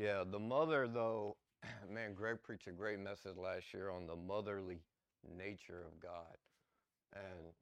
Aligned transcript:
Yeah, 0.00 0.24
the 0.24 0.38
mother, 0.38 0.88
though, 0.88 1.36
man, 1.92 2.14
Greg 2.14 2.38
preached 2.42 2.66
a 2.66 2.72
great 2.72 2.98
message 2.98 3.36
last 3.36 3.74
year 3.74 3.90
on 3.90 4.06
the 4.06 4.16
motherly 4.16 4.78
nature 5.36 5.84
of 5.86 6.00
God. 6.00 6.38
And 7.14 7.52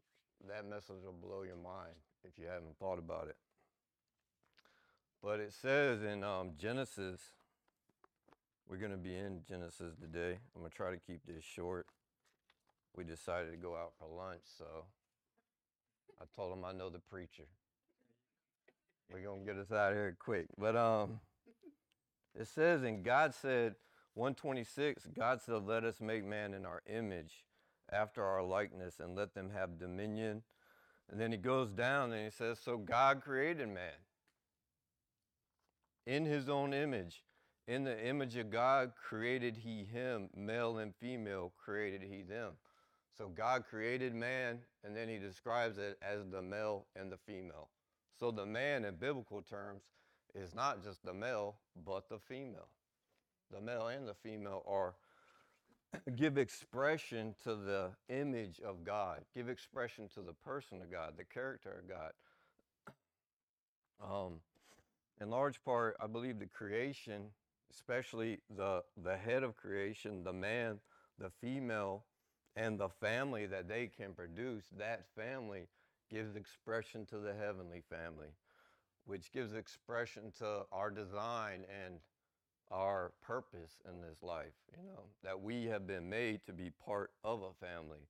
that 0.48 0.64
message 0.71 1.03
will 1.04 1.16
blow 1.21 1.43
your 1.43 1.56
mind 1.56 1.96
if 2.22 2.38
you 2.38 2.46
haven't 2.46 2.79
thought 2.79 3.01
about 3.01 3.27
it. 3.27 3.37
But 5.21 5.40
it 5.40 5.53
says 5.53 6.04
in 6.04 6.22
um, 6.22 6.51
Genesis, 6.56 7.21
we're 8.68 8.76
going 8.76 8.92
to 8.92 8.96
be 8.96 9.16
in 9.16 9.40
Genesis 9.48 9.96
today. 10.00 10.38
I'm 10.54 10.60
going 10.60 10.70
to 10.70 10.76
try 10.76 10.92
to 10.92 10.96
keep 10.96 11.22
this 11.26 11.42
short. 11.42 11.88
We 12.94 13.02
decided 13.02 13.50
to 13.50 13.56
go 13.56 13.74
out 13.74 13.94
for 13.98 14.06
lunch, 14.06 14.42
so 14.56 14.84
I 16.20 16.24
told 16.36 16.56
him 16.56 16.64
I 16.64 16.70
know 16.70 16.88
the 16.88 17.00
preacher. 17.00 17.48
We're 19.12 19.23
going 19.23 19.45
to 19.45 19.52
get 19.52 19.60
us 19.60 19.73
out 19.73 19.91
of 19.91 19.98
here 19.98 20.16
quick. 20.20 20.46
But 20.56 20.77
um, 20.77 21.18
it 22.34 22.48
says, 22.48 22.83
and 22.83 23.05
God 23.05 23.34
said, 23.34 23.74
126, 24.15 25.09
God 25.16 25.41
said, 25.41 25.65
Let 25.66 25.84
us 25.84 26.01
make 26.01 26.25
man 26.25 26.55
in 26.55 26.66
our 26.66 26.83
image, 26.93 27.45
after 27.91 28.25
our 28.25 28.43
likeness, 28.43 29.01
and 29.01 29.15
let 29.15 29.35
them 29.35 29.51
have 29.51 29.79
dominion. 29.79 30.43
And 31.11 31.21
then 31.21 31.33
he 31.33 31.38
goes 31.38 31.71
down 31.71 32.12
and 32.12 32.25
he 32.25 32.30
says, 32.30 32.59
So 32.59 32.77
God 32.77 33.23
created 33.23 33.69
man 33.69 33.93
in 36.07 36.25
his 36.25 36.49
own 36.49 36.75
image. 36.75 37.23
In 37.66 37.85
the 37.85 38.07
image 38.07 38.37
of 38.37 38.51
God 38.51 38.93
created 38.97 39.59
he 39.59 39.85
him, 39.85 40.30
male 40.35 40.79
and 40.79 40.95
female 40.95 41.52
created 41.63 42.02
he 42.02 42.23
them. 42.23 42.52
So 43.16 43.29
God 43.29 43.65
created 43.69 44.15
man, 44.15 44.60
and 44.85 44.97
then 44.97 45.09
he 45.09 45.19
describes 45.19 45.77
it 45.77 45.99
as 46.01 46.21
the 46.30 46.41
male 46.41 46.87
and 46.97 47.13
the 47.13 47.19
female. 47.19 47.69
So 48.19 48.30
the 48.30 48.47
man 48.47 48.85
in 48.85 48.95
biblical 48.95 49.43
terms 49.43 49.83
is 50.34 50.55
not 50.55 50.82
just 50.82 51.05
the 51.05 51.14
male, 51.14 51.56
but 51.84 52.09
the 52.09 52.18
female. 52.18 52.68
The 53.52 53.60
male 53.60 53.88
and 53.88 54.06
the 54.06 54.14
female 54.14 54.62
are 54.66 54.95
give 56.16 56.37
expression 56.38 57.35
to 57.45 57.54
the 57.54 57.90
image 58.09 58.60
of 58.60 58.85
God, 58.85 59.20
give 59.35 59.48
expression 59.48 60.09
to 60.15 60.20
the 60.20 60.35
person 60.35 60.82
of 60.82 60.90
God, 60.90 61.15
the 61.16 61.24
character 61.24 61.82
of 61.82 61.88
God. 61.88 62.12
Um, 64.00 64.34
in 65.20 65.28
large 65.28 65.60
part, 65.64 65.96
I 66.00 66.06
believe 66.06 66.38
the 66.38 66.46
creation, 66.46 67.30
especially 67.72 68.38
the 68.56 68.84
the 69.02 69.16
head 69.16 69.42
of 69.42 69.56
creation, 69.56 70.22
the 70.22 70.32
man, 70.32 70.78
the 71.18 71.30
female, 71.40 72.04
and 72.54 72.78
the 72.78 72.88
family 72.88 73.46
that 73.46 73.68
they 73.68 73.88
can 73.88 74.12
produce, 74.14 74.66
that 74.78 75.06
family 75.16 75.66
gives 76.10 76.36
expression 76.36 77.06
to 77.06 77.18
the 77.18 77.34
heavenly 77.34 77.82
family, 77.90 78.28
which 79.08 79.32
gives 79.32 79.54
expression 79.54 80.30
to 80.38 80.60
our 80.70 80.90
design 80.90 81.64
and 81.84 81.94
our 82.70 83.12
purpose 83.22 83.78
in 83.88 84.02
this 84.02 84.22
life, 84.22 84.52
you 84.76 84.86
know, 84.86 85.04
that 85.24 85.40
we 85.40 85.64
have 85.64 85.86
been 85.86 86.10
made 86.10 86.44
to 86.44 86.52
be 86.52 86.70
part 86.84 87.10
of 87.24 87.40
a 87.40 87.66
family. 87.66 88.06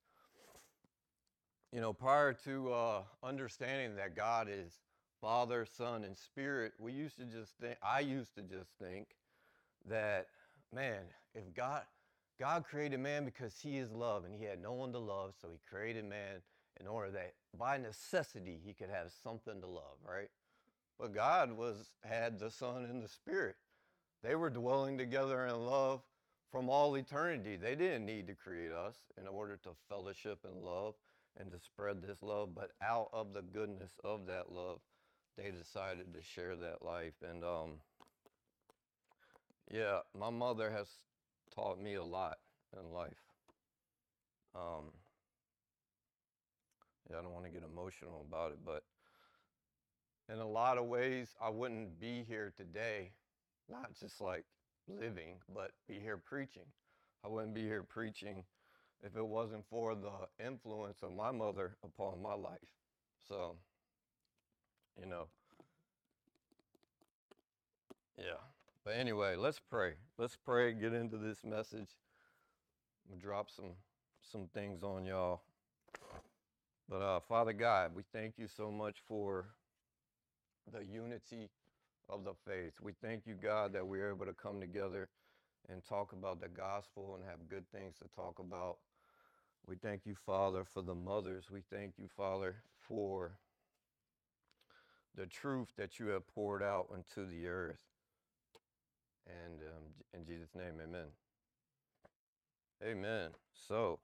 You 1.73 1.81
know, 1.81 1.93
prior 1.93 2.33
to 2.45 2.73
uh, 2.73 3.03
understanding 3.23 3.95
that 3.95 4.17
God 4.17 4.49
is 4.51 4.81
Father, 5.21 5.65
Son, 5.65 6.03
and 6.03 6.17
Spirit, 6.17 6.73
we 6.81 6.91
used 6.91 7.17
to 7.19 7.25
just 7.25 7.53
think, 7.61 7.77
I 7.81 8.01
used 8.01 8.35
to 8.35 8.43
just 8.43 8.71
think 8.83 9.07
that, 9.89 10.27
man, 10.75 11.03
if 11.33 11.55
God, 11.55 11.83
God 12.41 12.65
created 12.69 12.99
man 12.99 13.25
because 13.25 13.55
he 13.61 13.79
is 13.79 13.93
love 13.93 14.25
and 14.25 14.35
he 14.35 14.45
had 14.45 14.61
no 14.61 14.73
one 14.73 14.93
to 14.93 14.99
love, 14.99 15.35
so 15.41 15.49
he 15.53 15.61
created 15.71 16.05
man 16.05 16.43
in 16.81 16.89
order 16.89 17.13
that 17.13 17.35
by 17.57 17.77
necessity 17.77 18.59
he 18.65 18.73
could 18.73 18.91
have 18.91 19.13
something 19.23 19.61
to 19.61 19.67
love, 19.67 19.97
right? 20.05 20.31
But 20.99 21.15
God 21.15 21.53
was 21.53 21.91
had 22.03 22.39
the 22.39 22.51
Son 22.51 22.85
and 22.85 23.03
the 23.03 23.09
Spirit. 23.09 23.57
They 24.23 24.35
were 24.35 24.51
dwelling 24.51 24.99
together 24.99 25.47
in 25.47 25.65
love 25.65 26.03
from 26.51 26.69
all 26.69 26.97
eternity. 26.97 27.57
They 27.57 27.75
didn't 27.75 28.07
need 28.07 28.27
to 28.27 28.35
create 28.35 28.73
us 28.73 28.97
in 29.21 29.29
order 29.29 29.57
to 29.63 29.71
fellowship 29.89 30.41
and 30.45 30.63
love 30.63 30.95
and 31.39 31.53
to 31.53 31.59
spread 31.61 32.03
this 32.03 32.23
love, 32.23 32.55
but 32.55 32.71
out 32.83 33.09
of 33.13 33.33
the 33.33 33.43
goodness 33.43 33.93
of 34.03 34.27
that 34.27 34.51
love, 34.51 34.81
they 35.37 35.51
decided 35.51 36.13
to 36.15 36.23
share 36.23 36.57
that 36.57 36.85
life. 36.85 37.15
And 37.23 37.45
um, 37.45 37.71
yeah, 39.71 40.01
my 40.19 40.31
mother 40.31 40.71
has 40.71 40.89
taught 41.55 41.81
me 41.81 41.95
a 41.95 42.03
lot 42.03 42.39
in 42.77 42.93
life. 42.93 43.13
Um, 44.55 44.91
yeah, 47.09 47.19
I 47.19 47.23
don't 47.23 47.33
want 47.33 47.45
to 47.47 47.53
get 47.53 47.63
emotional 47.63 48.27
about 48.29 48.51
it, 48.51 48.59
but 48.65 48.83
in 50.33 50.39
a 50.39 50.47
lot 50.47 50.79
of 50.79 50.87
ways, 50.87 51.29
I 51.43 51.49
wouldn't 51.49 52.01
be 52.01 52.25
here 52.29 52.53
today, 52.57 53.13
not 53.71 53.93
just 53.99 54.21
like 54.21 54.45
living, 54.89 55.37
but 55.55 55.71
be 55.89 55.99
here 55.99 56.17
preaching. 56.17 56.67
I 57.25 57.29
wouldn't 57.29 57.55
be 57.55 57.63
here 57.63 57.83
preaching 57.83 58.45
if 59.03 59.17
it 59.17 59.27
wasn't 59.27 59.65
for 59.71 59.95
the 59.95 60.45
influence 60.45 60.99
of 61.03 61.15
my 61.15 61.31
mother 61.31 61.77
upon 61.85 62.23
my 62.23 62.35
life. 62.35 62.59
So, 63.29 63.55
you 65.01 65.07
know, 65.07 65.27
yeah. 68.17 68.41
But 68.85 68.95
anyway, 68.95 69.37
let's 69.37 69.61
pray. 69.61 69.95
Let's 70.19 70.37
pray, 70.37 70.73
get 70.73 70.93
into 70.93 71.17
this 71.19 71.45
message. 71.45 71.89
Drop 73.21 73.51
some 73.51 73.73
some 74.33 74.49
things 74.53 74.83
on 74.83 75.05
y'all. 75.05 75.41
But 76.89 77.03
uh, 77.03 77.21
Father 77.21 77.53
God, 77.53 77.93
we 77.95 78.03
thank 78.13 78.35
you 78.39 78.47
so 78.47 78.71
much 78.71 78.97
for 79.07 79.47
the 80.73 80.85
unity 80.85 81.51
of 82.09 82.25
the 82.25 82.35
faith. 82.35 82.75
We 82.81 82.93
thank 82.93 83.27
you, 83.27 83.35
God, 83.35 83.73
that 83.73 83.87
we're 83.87 84.11
able 84.11 84.27
to 84.27 84.33
come 84.33 84.61
together 84.61 85.09
and 85.69 85.85
talk 85.85 86.13
about 86.13 86.41
the 86.41 86.49
gospel 86.49 87.17
and 87.17 87.25
have 87.25 87.49
good 87.49 87.65
things 87.71 87.97
to 87.99 88.09
talk 88.15 88.39
about. 88.39 88.79
We 89.67 89.77
thank 89.77 90.07
you, 90.07 90.15
Father, 90.15 90.65
for 90.65 90.83
the 90.83 90.95
mothers. 90.95 91.51
We 91.51 91.61
thank 91.71 91.99
you, 91.99 92.09
Father, 92.17 92.57
for 92.79 93.33
the 95.15 95.27
truth 95.27 95.69
that 95.77 95.99
you 95.99 96.07
have 96.09 96.27
poured 96.27 96.63
out 96.63 96.89
into 96.95 97.29
the 97.29 97.49
earth. 97.49 97.83
And 99.27 99.61
um, 99.61 99.85
in 100.15 100.25
Jesus' 100.25 100.55
name, 100.55 100.75
amen. 100.83 101.09
Amen. 102.83 103.31
So, 103.53 103.99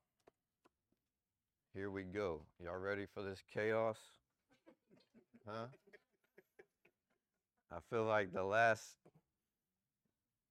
here 1.73 1.91
we 1.91 2.03
go. 2.03 2.41
Y'all 2.63 2.79
ready 2.79 3.07
for 3.07 3.23
this 3.23 3.43
chaos? 3.53 3.99
Huh? 5.47 5.67
I 7.73 7.79
feel 7.91 8.05
like 8.05 8.33
the 8.33 8.45
last, 8.45 8.97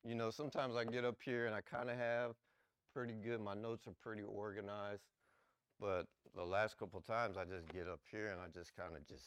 you 0.04 0.16
know, 0.16 0.30
sometimes 0.30 0.76
I 0.76 0.84
get 0.84 1.06
up 1.06 1.18
here 1.24 1.46
and 1.46 1.56
I 1.56 1.62
kind 1.62 1.90
of 1.90 1.98
have 1.98 2.32
pretty 2.94 3.14
good, 3.14 3.42
my 3.42 3.56
notes 3.56 3.88
are 3.88 3.94
pretty 4.02 4.24
organized. 4.24 5.04
But 5.80 6.08
the 6.36 6.44
last 6.44 6.78
couple 6.78 7.02
times 7.02 7.38
I 7.38 7.46
just 7.46 7.68
get 7.74 7.88
up 7.88 8.02
here 8.12 8.30
and 8.30 8.40
I 8.40 8.46
just 8.58 8.76
kind 8.76 8.96
of 8.96 9.08
just 9.08 9.26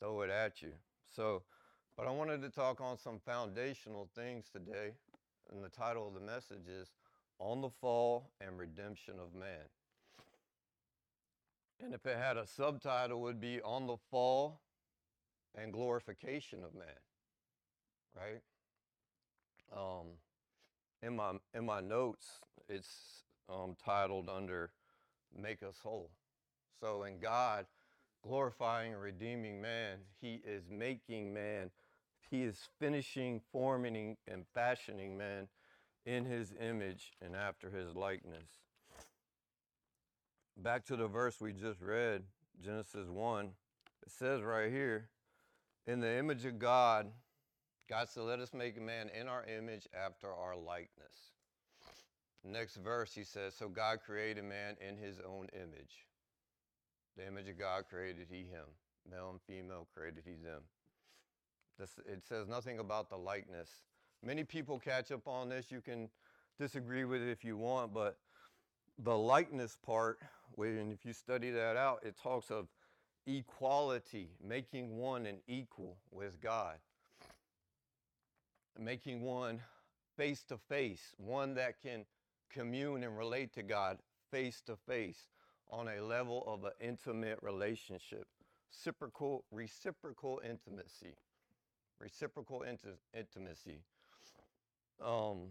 throw 0.00 0.22
it 0.22 0.30
at 0.30 0.60
you. 0.60 0.72
So, 1.14 1.42
but 1.96 2.06
I 2.06 2.10
wanted 2.10 2.42
to 2.42 2.50
talk 2.50 2.80
on 2.80 2.98
some 2.98 3.18
foundational 3.24 4.08
things 4.14 4.46
today. 4.52 4.92
And 5.50 5.62
the 5.62 5.68
title 5.68 6.08
of 6.08 6.14
the 6.14 6.20
message 6.20 6.68
is 6.68 6.88
On 7.38 7.60
the 7.60 7.70
Fall 7.70 8.30
and 8.40 8.58
Redemption 8.58 9.14
of 9.20 9.38
Man. 9.38 9.68
And 11.82 11.94
if 11.94 12.04
it 12.06 12.16
had 12.16 12.36
a 12.36 12.46
subtitle, 12.46 13.18
it 13.18 13.22
would 13.22 13.40
be 13.40 13.60
On 13.62 13.86
the 13.86 13.96
Fall 14.10 14.60
and 15.54 15.72
Glorification 15.72 16.64
of 16.64 16.74
Man. 16.74 16.86
Right? 18.16 18.42
Um, 19.76 20.06
in 21.02 21.16
my 21.16 21.32
in 21.54 21.66
my 21.66 21.80
notes, 21.80 22.26
it's 22.68 23.24
um, 23.48 23.76
titled 23.84 24.28
under 24.28 24.70
"Make 25.36 25.62
Us 25.62 25.76
Whole." 25.82 26.10
So, 26.80 27.04
in 27.04 27.18
God 27.18 27.66
glorifying 28.26 28.92
and 28.92 29.02
redeeming 29.02 29.60
man, 29.60 29.98
He 30.20 30.40
is 30.44 30.64
making 30.70 31.32
man. 31.32 31.70
He 32.30 32.42
is 32.42 32.68
finishing, 32.80 33.40
forming, 33.52 34.16
and 34.26 34.44
fashioning 34.52 35.16
man 35.16 35.48
in 36.04 36.24
His 36.24 36.52
image 36.60 37.12
and 37.24 37.36
after 37.36 37.70
His 37.70 37.94
likeness. 37.94 38.48
Back 40.56 40.84
to 40.86 40.96
the 40.96 41.06
verse 41.06 41.40
we 41.40 41.52
just 41.52 41.80
read, 41.80 42.22
Genesis 42.64 43.08
1, 43.08 43.46
it 43.46 44.10
says 44.10 44.42
right 44.42 44.72
here, 44.72 45.08
in 45.86 46.00
the 46.00 46.18
image 46.18 46.44
of 46.46 46.58
God, 46.58 47.10
God 47.88 48.08
said, 48.08 48.24
Let 48.24 48.40
us 48.40 48.52
make 48.52 48.76
a 48.76 48.80
man 48.80 49.10
in 49.18 49.28
our 49.28 49.44
image 49.44 49.86
after 49.94 50.28
our 50.32 50.56
likeness. 50.56 51.32
Next 52.44 52.76
verse, 52.76 53.14
he 53.14 53.24
says, 53.24 53.54
So 53.54 53.68
God 53.68 53.98
created 54.04 54.44
man 54.44 54.76
in 54.86 54.96
his 54.96 55.20
own 55.20 55.48
image. 55.54 56.06
The 57.16 57.26
image 57.26 57.48
of 57.48 57.58
God 57.58 57.84
created 57.88 58.26
he 58.30 58.38
him. 58.38 58.66
Male 59.10 59.30
and 59.30 59.40
female 59.40 59.86
created 59.94 60.22
he 60.24 60.32
them. 60.32 60.62
This, 61.78 61.90
it 62.06 62.22
says 62.28 62.48
nothing 62.48 62.78
about 62.78 63.10
the 63.10 63.16
likeness. 63.16 63.68
Many 64.24 64.44
people 64.44 64.78
catch 64.78 65.12
up 65.12 65.28
on 65.28 65.48
this. 65.48 65.70
You 65.70 65.80
can 65.80 66.08
disagree 66.58 67.04
with 67.04 67.22
it 67.22 67.30
if 67.30 67.44
you 67.44 67.56
want, 67.56 67.92
but 67.92 68.16
the 68.98 69.16
likeness 69.16 69.76
part, 69.84 70.18
when 70.54 70.90
if 70.90 71.04
you 71.04 71.12
study 71.12 71.50
that 71.50 71.76
out, 71.76 72.00
it 72.02 72.16
talks 72.22 72.50
of 72.50 72.66
equality, 73.26 74.30
making 74.42 74.96
one 74.96 75.26
and 75.26 75.38
equal 75.46 75.96
with 76.10 76.40
God. 76.40 76.76
Making 78.78 79.22
one 79.22 79.60
face 80.16 80.42
to 80.44 80.56
face, 80.56 81.14
one 81.18 81.54
that 81.54 81.80
can 81.82 82.04
commune 82.50 83.04
and 83.04 83.16
relate 83.16 83.52
to 83.54 83.62
God 83.62 83.98
face 84.30 84.60
to 84.66 84.76
face 84.76 85.28
on 85.70 85.88
a 85.88 86.00
level 86.00 86.44
of 86.46 86.64
an 86.64 86.72
intimate 86.80 87.38
relationship, 87.42 88.26
reciprocal, 88.70 89.44
reciprocal 89.50 90.40
intimacy, 90.48 91.14
reciprocal 92.00 92.60
inti- 92.60 92.98
intimacy. 93.14 93.80
Um, 95.04 95.48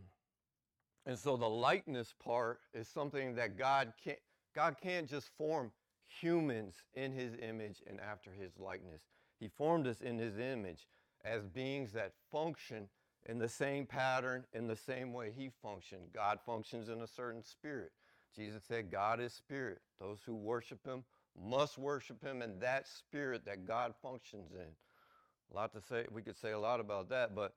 and 1.05 1.17
so 1.17 1.37
the 1.37 1.49
likeness 1.49 2.13
part 2.23 2.59
is 2.73 2.87
something 2.87 3.35
that 3.35 3.57
God 3.57 3.93
can't, 4.03 4.19
God 4.55 4.75
can't 4.81 5.07
just 5.07 5.29
form 5.37 5.71
humans 6.07 6.75
in 6.93 7.11
his 7.11 7.33
image 7.41 7.83
and 7.87 7.99
after 7.99 8.31
his 8.31 8.57
likeness. 8.57 9.01
He 9.39 9.47
formed 9.47 9.85
us 9.85 10.01
in 10.01 10.17
his 10.17 10.37
image 10.39 10.87
as 11.23 11.45
beings 11.45 11.91
that 11.93 12.13
function 12.31 12.87
in 13.25 13.39
the 13.39 13.49
same 13.49 13.85
pattern, 13.85 14.45
in 14.53 14.67
the 14.67 14.75
same 14.75 15.13
way 15.13 15.31
he 15.35 15.49
functioned. 15.61 16.03
God 16.13 16.39
functions 16.45 16.89
in 16.89 17.01
a 17.01 17.07
certain 17.07 17.43
spirit. 17.43 17.91
Jesus 18.35 18.63
said, 18.67 18.91
God 18.91 19.19
is 19.19 19.33
spirit. 19.33 19.79
Those 19.99 20.19
who 20.25 20.35
worship 20.35 20.85
him 20.85 21.03
must 21.41 21.77
worship 21.77 22.23
him 22.23 22.41
in 22.41 22.59
that 22.59 22.87
spirit 22.87 23.45
that 23.45 23.65
God 23.65 23.93
functions 24.01 24.51
in. 24.53 24.67
A 25.51 25.55
lot 25.55 25.73
to 25.73 25.81
say, 25.81 26.05
we 26.11 26.21
could 26.21 26.37
say 26.37 26.51
a 26.51 26.59
lot 26.59 26.79
about 26.79 27.09
that, 27.09 27.35
but 27.35 27.53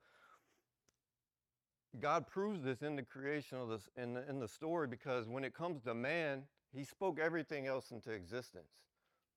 God 1.99 2.27
proves 2.27 2.63
this 2.63 2.81
in 2.81 2.95
the 2.95 3.03
creation 3.03 3.57
of 3.57 3.69
this 3.69 3.89
in 3.97 4.13
the, 4.13 4.29
in 4.29 4.39
the 4.39 4.47
story 4.47 4.87
because 4.87 5.27
when 5.27 5.43
it 5.43 5.53
comes 5.53 5.81
to 5.83 5.93
man, 5.93 6.43
he 6.71 6.83
spoke 6.83 7.19
everything 7.19 7.65
else 7.65 7.91
into 7.91 8.11
existence. 8.11 8.69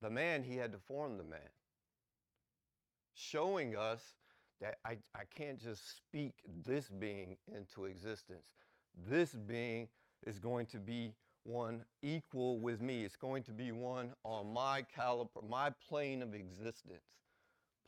The 0.03 0.11
man, 0.11 0.43
he 0.43 0.57
had 0.57 0.73
to 0.73 0.79
form 0.79 1.17
the 1.17 1.25
man, 1.25 1.41
showing 3.15 3.77
us 3.77 4.03
that 4.63 4.79
I, 4.87 4.97
I 5.15 5.25
can't 5.37 5.61
just 5.61 5.97
speak 5.97 6.35
this 6.65 6.89
being 6.89 7.37
into 7.55 7.85
existence. 7.85 8.47
This 9.09 9.33
being 9.35 9.89
is 10.25 10.39
going 10.39 10.67
to 10.67 10.79
be 10.79 11.13
one 11.43 11.85
equal 12.03 12.61
with 12.61 12.81
me. 12.81 13.05
It's 13.05 13.17
going 13.17 13.43
to 13.45 13.51
be 13.53 13.73
one 13.73 14.13
on 14.25 14.53
my 14.53 14.87
caliber, 14.95 15.41
my 15.49 15.71
plane 15.89 16.23
of 16.23 16.35
existence. 16.35 17.03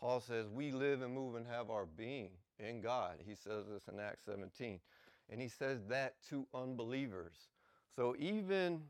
Paul 0.00 0.20
says, 0.20 0.48
We 0.48 0.72
live 0.72 1.02
and 1.02 1.14
move 1.14 1.36
and 1.36 1.46
have 1.46 1.70
our 1.70 1.86
being 1.86 2.30
in 2.58 2.80
God. 2.80 3.18
He 3.24 3.36
says 3.36 3.66
this 3.72 3.84
in 3.90 4.00
Acts 4.00 4.24
17. 4.24 4.80
And 5.30 5.40
he 5.40 5.48
says 5.48 5.78
that 5.88 6.14
to 6.28 6.46
unbelievers. 6.52 7.34
So 7.94 8.16
even, 8.18 8.82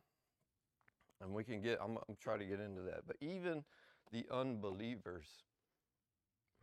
and 1.21 1.33
we 1.33 1.45
can 1.45 1.61
get, 1.61 1.79
I'm, 1.83 1.99
I'm 2.09 2.17
trying 2.19 2.39
to 2.39 2.47
get 2.47 2.61
into 2.61 2.81
that, 2.83 3.07
but 3.07 3.17
even 3.21 3.63
the 4.11 4.25
unbelievers 4.31 5.27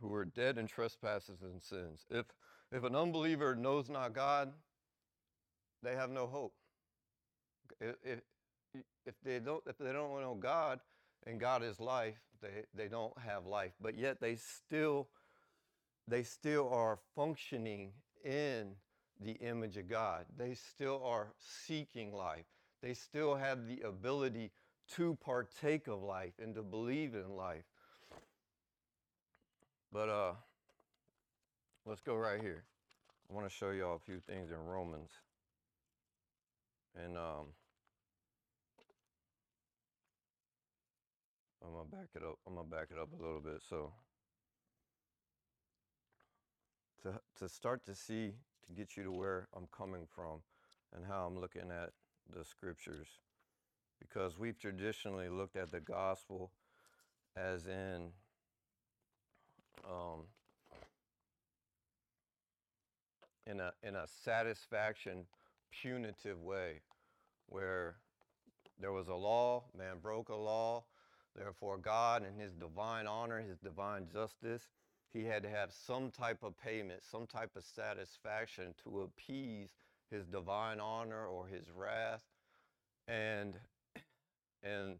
who 0.02 0.12
are 0.12 0.24
dead 0.24 0.58
in 0.58 0.66
trespasses 0.66 1.40
and 1.42 1.62
sins, 1.62 2.04
if, 2.10 2.26
if 2.70 2.84
an 2.84 2.94
unbeliever 2.94 3.54
knows 3.54 3.88
not 3.88 4.12
God, 4.12 4.52
they 5.82 5.94
have 5.94 6.10
no 6.10 6.26
hope. 6.26 6.52
If, 7.80 8.20
if, 9.06 9.14
they 9.24 9.38
don't, 9.38 9.62
if 9.66 9.78
they 9.78 9.92
don't 9.92 10.20
know 10.20 10.36
God 10.38 10.80
and 11.26 11.40
God 11.40 11.62
is 11.62 11.80
life, 11.80 12.20
they, 12.40 12.64
they 12.74 12.88
don't 12.88 13.16
have 13.18 13.46
life. 13.46 13.72
But 13.80 13.96
yet 13.96 14.20
they 14.20 14.36
still, 14.36 15.08
they 16.06 16.22
still 16.22 16.68
are 16.68 16.98
functioning 17.14 17.92
in 18.24 18.72
the 19.20 19.32
image 19.32 19.76
of 19.76 19.88
God. 19.88 20.26
They 20.36 20.54
still 20.54 21.02
are 21.04 21.32
seeking 21.38 22.12
life. 22.12 22.44
They 22.82 22.94
still 22.94 23.36
have 23.36 23.66
the 23.66 23.80
ability 23.82 24.50
to 24.96 25.16
partake 25.24 25.86
of 25.86 26.02
life 26.02 26.32
and 26.42 26.54
to 26.54 26.62
believe 26.62 27.14
in 27.14 27.36
life. 27.36 27.64
But 29.92 30.08
uh, 30.08 30.32
let's 31.84 32.00
go 32.00 32.16
right 32.16 32.40
here. 32.40 32.64
I 33.30 33.34
want 33.34 33.46
to 33.46 33.54
show 33.54 33.70
y'all 33.70 33.96
a 33.96 33.98
few 33.98 34.20
things 34.20 34.50
in 34.50 34.56
Romans. 34.56 35.10
And 36.96 37.18
um, 37.18 37.52
I'm 41.62 41.72
gonna 41.72 41.84
back 41.90 42.08
it 42.14 42.22
up. 42.22 42.38
I'm 42.46 42.54
gonna 42.54 42.68
back 42.68 42.88
it 42.90 42.98
up 42.98 43.08
a 43.18 43.22
little 43.22 43.40
bit. 43.40 43.60
So 43.68 43.92
to 47.02 47.20
to 47.38 47.48
start 47.48 47.84
to 47.86 47.94
see 47.94 48.32
to 48.66 48.72
get 48.74 48.96
you 48.96 49.04
to 49.04 49.12
where 49.12 49.48
I'm 49.54 49.66
coming 49.76 50.06
from 50.14 50.40
and 50.94 51.04
how 51.06 51.26
I'm 51.26 51.38
looking 51.38 51.70
at 51.70 51.90
the 52.34 52.44
scriptures, 52.44 53.08
because 54.00 54.38
we've 54.38 54.58
traditionally 54.58 55.28
looked 55.28 55.56
at 55.56 55.70
the 55.70 55.80
gospel 55.80 56.52
as 57.36 57.66
in 57.66 58.10
um, 59.84 60.22
in 63.46 63.60
a 63.60 63.72
in 63.82 63.96
a 63.96 64.06
satisfaction 64.24 65.26
punitive 65.70 66.40
way 66.40 66.80
where 67.48 67.96
there 68.80 68.92
was 68.92 69.08
a 69.08 69.14
law 69.14 69.64
man 69.76 69.96
broke 70.02 70.28
a 70.28 70.34
law 70.34 70.84
therefore 71.36 71.78
god 71.78 72.22
in 72.26 72.40
his 72.40 72.52
divine 72.54 73.06
honor 73.06 73.40
his 73.40 73.58
divine 73.58 74.06
justice 74.12 74.68
he 75.12 75.24
had 75.24 75.42
to 75.42 75.48
have 75.48 75.72
some 75.72 76.10
type 76.10 76.42
of 76.42 76.56
payment 76.58 77.00
some 77.02 77.26
type 77.26 77.50
of 77.56 77.64
satisfaction 77.64 78.74
to 78.84 79.00
appease 79.02 79.70
his 80.12 80.26
divine 80.26 80.78
honor 80.78 81.26
or 81.26 81.46
his 81.46 81.64
wrath. 81.74 82.22
And 83.08 83.54
and, 84.62 84.98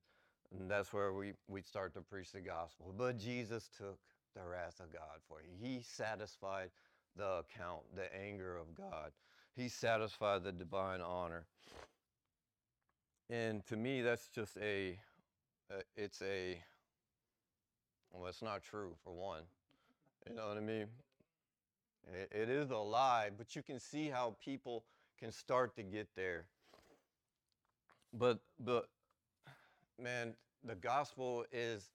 and 0.51 0.69
that's 0.69 0.93
where 0.93 1.13
we 1.13 1.35
we 1.47 1.61
start 1.63 1.95
to 1.95 2.01
preach 2.01 2.33
the 2.33 2.41
gospel. 2.41 2.93
But 2.97 3.19
jesus 3.19 3.69
took 3.77 3.99
the 4.35 4.43
wrath 4.43 4.81
of 4.81 4.93
God 4.93 5.21
for 5.29 5.39
you. 5.41 5.51
He 5.61 5.83
satisfied 5.83 6.71
the 7.17 7.41
account, 7.41 7.83
the 7.95 8.15
anger 8.15 8.57
of 8.57 8.75
God. 8.75 9.13
He 9.55 9.69
satisfied 9.69 10.45
the 10.45 10.53
divine 10.53 11.01
honor. 11.01 11.45
And 13.29 13.65
to 13.67 13.77
me, 13.77 14.03
that's 14.03 14.29
just 14.29 14.57
a, 14.59 14.99
uh, 15.71 15.81
it's 15.97 16.23
a, 16.23 16.59
well, 18.13 18.29
it's 18.29 18.43
not 18.43 18.63
true 18.63 18.95
for 19.05 19.13
one. 19.13 19.43
You 20.29 20.37
know 20.37 20.49
what 20.49 20.57
I 20.57 20.61
mean? 20.61 20.87
It, 22.13 22.31
it 22.33 22.49
is 22.49 22.71
a 22.71 22.77
lie, 22.77 23.31
but 23.37 23.55
you 23.55 23.63
can 23.63 23.79
see 23.79 24.09
how 24.09 24.37
people 24.43 24.85
can 25.19 25.33
start 25.33 25.77
to 25.77 25.83
get 25.83 26.09
there. 26.17 26.45
But, 28.13 28.39
but, 28.59 28.89
man, 30.01 30.35
the 30.65 30.75
gospel 30.75 31.45
is 31.53 31.91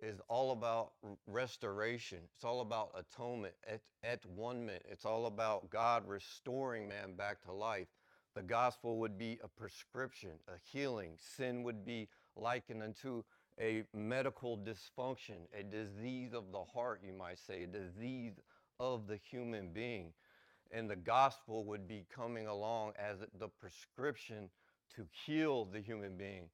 is 0.00 0.20
all 0.28 0.52
about 0.52 0.92
restoration. 1.26 2.18
It's 2.34 2.44
all 2.44 2.60
about 2.60 2.90
atonement, 2.96 3.54
at, 3.66 3.80
at 4.04 4.24
one 4.26 4.64
minute. 4.64 4.86
It's 4.90 5.04
all 5.04 5.26
about 5.26 5.70
God 5.70 6.06
restoring 6.06 6.88
man 6.88 7.14
back 7.16 7.42
to 7.44 7.52
life. 7.52 7.88
The 8.34 8.42
gospel 8.42 8.98
would 8.98 9.18
be 9.18 9.38
a 9.42 9.48
prescription, 9.48 10.30
a 10.46 10.52
healing. 10.72 11.12
Sin 11.36 11.62
would 11.64 11.84
be 11.84 12.08
likened 12.36 12.82
unto 12.82 13.24
a 13.60 13.82
medical 13.92 14.56
dysfunction, 14.56 15.38
a 15.58 15.64
disease 15.64 16.32
of 16.32 16.52
the 16.52 16.62
heart, 16.62 17.00
you 17.04 17.12
might 17.12 17.38
say, 17.38 17.64
a 17.64 17.66
disease 17.66 18.34
of 18.78 19.08
the 19.08 19.18
human 19.30 19.70
being. 19.72 20.12
And 20.70 20.88
the 20.88 20.96
gospel 20.96 21.64
would 21.64 21.88
be 21.88 22.04
coming 22.14 22.46
along 22.46 22.92
as 22.98 23.16
the 23.38 23.48
prescription 23.48 24.50
to 24.94 25.06
heal 25.26 25.64
the 25.64 25.80
human 25.80 26.16
being. 26.16 26.44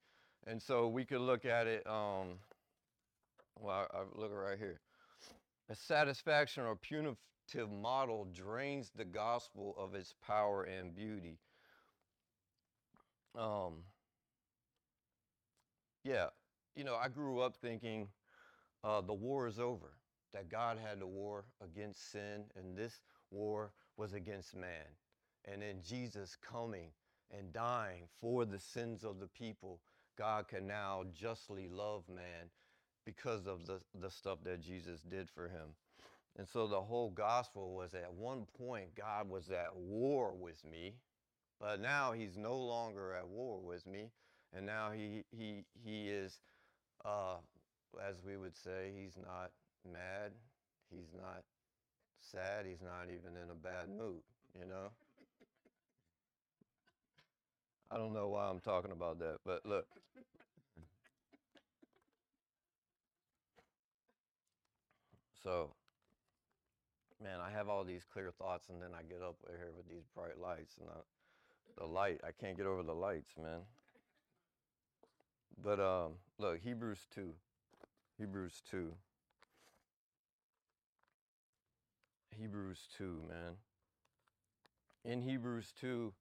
And 0.47 0.63
so 0.63 0.89
we 0.89 1.05
could 1.05 1.21
look 1.21 1.45
at 1.45 1.67
it. 1.67 1.87
Um, 1.87 2.39
well, 3.59 3.87
I, 3.93 3.99
I 3.99 4.03
look 4.15 4.33
right 4.33 4.59
here. 4.59 4.81
A 5.71 5.75
satisfaction 5.75 6.65
or 6.65 6.77
punitive 6.77 7.71
model 7.71 8.29
drains 8.35 8.91
the 8.95 9.05
gospel 9.05 9.75
of 9.79 9.95
its 9.95 10.15
power 10.27 10.65
and 10.65 10.95
beauty. 10.95 11.39
Um, 13.39 13.83
yeah, 16.05 16.27
you 16.77 16.85
know, 16.85 16.97
I 16.97 17.09
grew 17.09 17.41
up 17.41 17.57
thinking 17.57 18.09
uh, 18.85 19.01
the 19.01 19.15
war 19.15 19.47
is 19.47 19.59
over, 19.59 19.97
that 20.33 20.51
God 20.51 20.79
had 20.79 21.01
the 21.01 21.07
war 21.07 21.45
against 21.63 22.13
sin, 22.13 22.45
and 22.57 22.77
this 22.77 23.01
war 23.31 23.73
was 23.97 24.13
against 24.13 24.55
man. 24.55 24.87
And 25.47 25.63
in 25.63 25.83
Jesus 25.83 26.37
coming 26.37 26.91
and 27.31 27.53
dying 27.53 28.09
for 28.21 28.45
the 28.45 28.59
sins 28.59 29.05
of 29.05 29.19
the 29.19 29.29
people, 29.29 29.81
God 30.17 30.47
can 30.49 30.67
now 30.67 31.05
justly 31.13 31.69
love 31.69 32.05
man 32.09 32.51
because 33.05 33.47
of 33.47 33.67
the, 33.67 33.81
the 34.01 34.11
stuff 34.11 34.39
that 34.45 34.61
Jesus 34.61 35.01
did 35.03 35.29
for 35.31 35.49
him. 35.49 35.75
And 36.37 36.49
so 36.49 36.67
the 36.67 36.81
whole 36.81 37.11
gospel 37.11 37.75
was 37.75 37.95
at 37.95 38.13
one 38.13 38.47
point, 38.59 38.95
God 38.97 39.29
was 39.29 39.51
at 39.51 39.77
war 39.77 40.33
with 40.35 40.65
me, 40.65 40.95
but 41.61 41.81
now 41.81 42.13
he's 42.13 42.37
no 42.37 42.57
longer 42.57 43.15
at 43.15 43.29
war 43.29 43.61
with 43.61 43.87
me. 43.87 44.11
And 44.57 44.67
now 44.67 44.91
he, 44.91 45.25
he, 45.31 45.65
he 45.85 46.09
is, 46.09 46.41
uh, 47.05 47.37
as 48.09 48.17
we 48.27 48.37
would 48.37 48.57
say, 48.57 48.93
he's 48.97 49.17
not 49.17 49.51
mad, 49.91 50.33
he's 50.91 51.13
not 51.17 51.43
sad, 52.21 52.67
he's 52.67 52.83
not 52.83 53.07
even 53.07 53.37
in 53.37 53.51
a 53.51 53.55
bad 53.55 53.89
mood, 53.89 54.23
you 54.59 54.67
know? 54.67 54.91
I 57.91 57.97
don't 57.97 58.13
know 58.13 58.29
why 58.29 58.49
I'm 58.49 58.61
talking 58.61 58.91
about 58.91 59.21
that, 59.21 59.39
but 59.47 59.65
look. 59.65 59.87
So, 65.45 65.75
man, 67.23 67.39
I 67.47 67.51
have 67.51 67.69
all 67.69 67.85
these 67.85 68.05
clear 68.11 68.31
thoughts, 68.31 68.71
and 68.71 68.81
then 68.81 68.91
I 68.99 69.03
get 69.03 69.23
up 69.23 69.37
here 69.47 69.73
with 69.77 69.87
these 69.89 70.07
bright 70.15 70.41
lights, 70.41 70.77
and 70.81 70.89
I, 70.89 71.01
the 71.79 71.87
light, 71.87 72.21
I 72.27 72.31
can't 72.33 72.57
get 72.57 72.65
over 72.67 72.83
the 72.83 72.95
lights, 72.95 73.29
man. 73.41 73.61
But 75.63 75.81
um, 75.81 76.13
look, 76.39 76.61
Hebrews 76.61 77.07
2. 77.15 77.29
Hebrews 78.19 78.63
2. 78.71 78.93
Hebrews 82.31 82.89
2, 82.97 83.21
man. 83.29 83.53
In 85.05 85.21
Hebrews 85.21 85.73
2, 85.79 86.13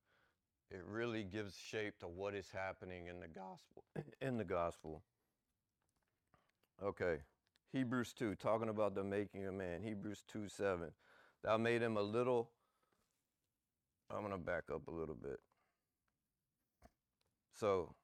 it 0.70 0.84
really 0.86 1.24
gives 1.24 1.56
shape 1.58 1.98
to 2.00 2.08
what 2.08 2.36
is 2.36 2.48
happening 2.52 3.08
in 3.08 3.22
the 3.22 3.28
gospel. 3.28 3.84
In 4.22 4.38
the 4.38 4.44
gospel. 4.44 5.02
Okay. 6.84 7.18
Hebrews 7.74 8.14
2, 8.14 8.36
talking 8.36 8.70
about 8.70 8.94
the 8.94 9.04
making 9.04 9.46
of 9.48 9.56
man. 9.56 9.82
Hebrews 9.82 10.24
2 10.32 10.48
7. 10.48 10.92
Thou 11.44 11.58
made 11.58 11.82
him 11.82 11.98
a 11.98 12.02
little. 12.02 12.52
I'm 14.12 14.20
going 14.20 14.32
to 14.32 14.38
back 14.38 14.66
up 14.72 14.88
a 14.88 14.92
little 14.92 15.16
bit. 15.16 15.40
So, 17.60 17.96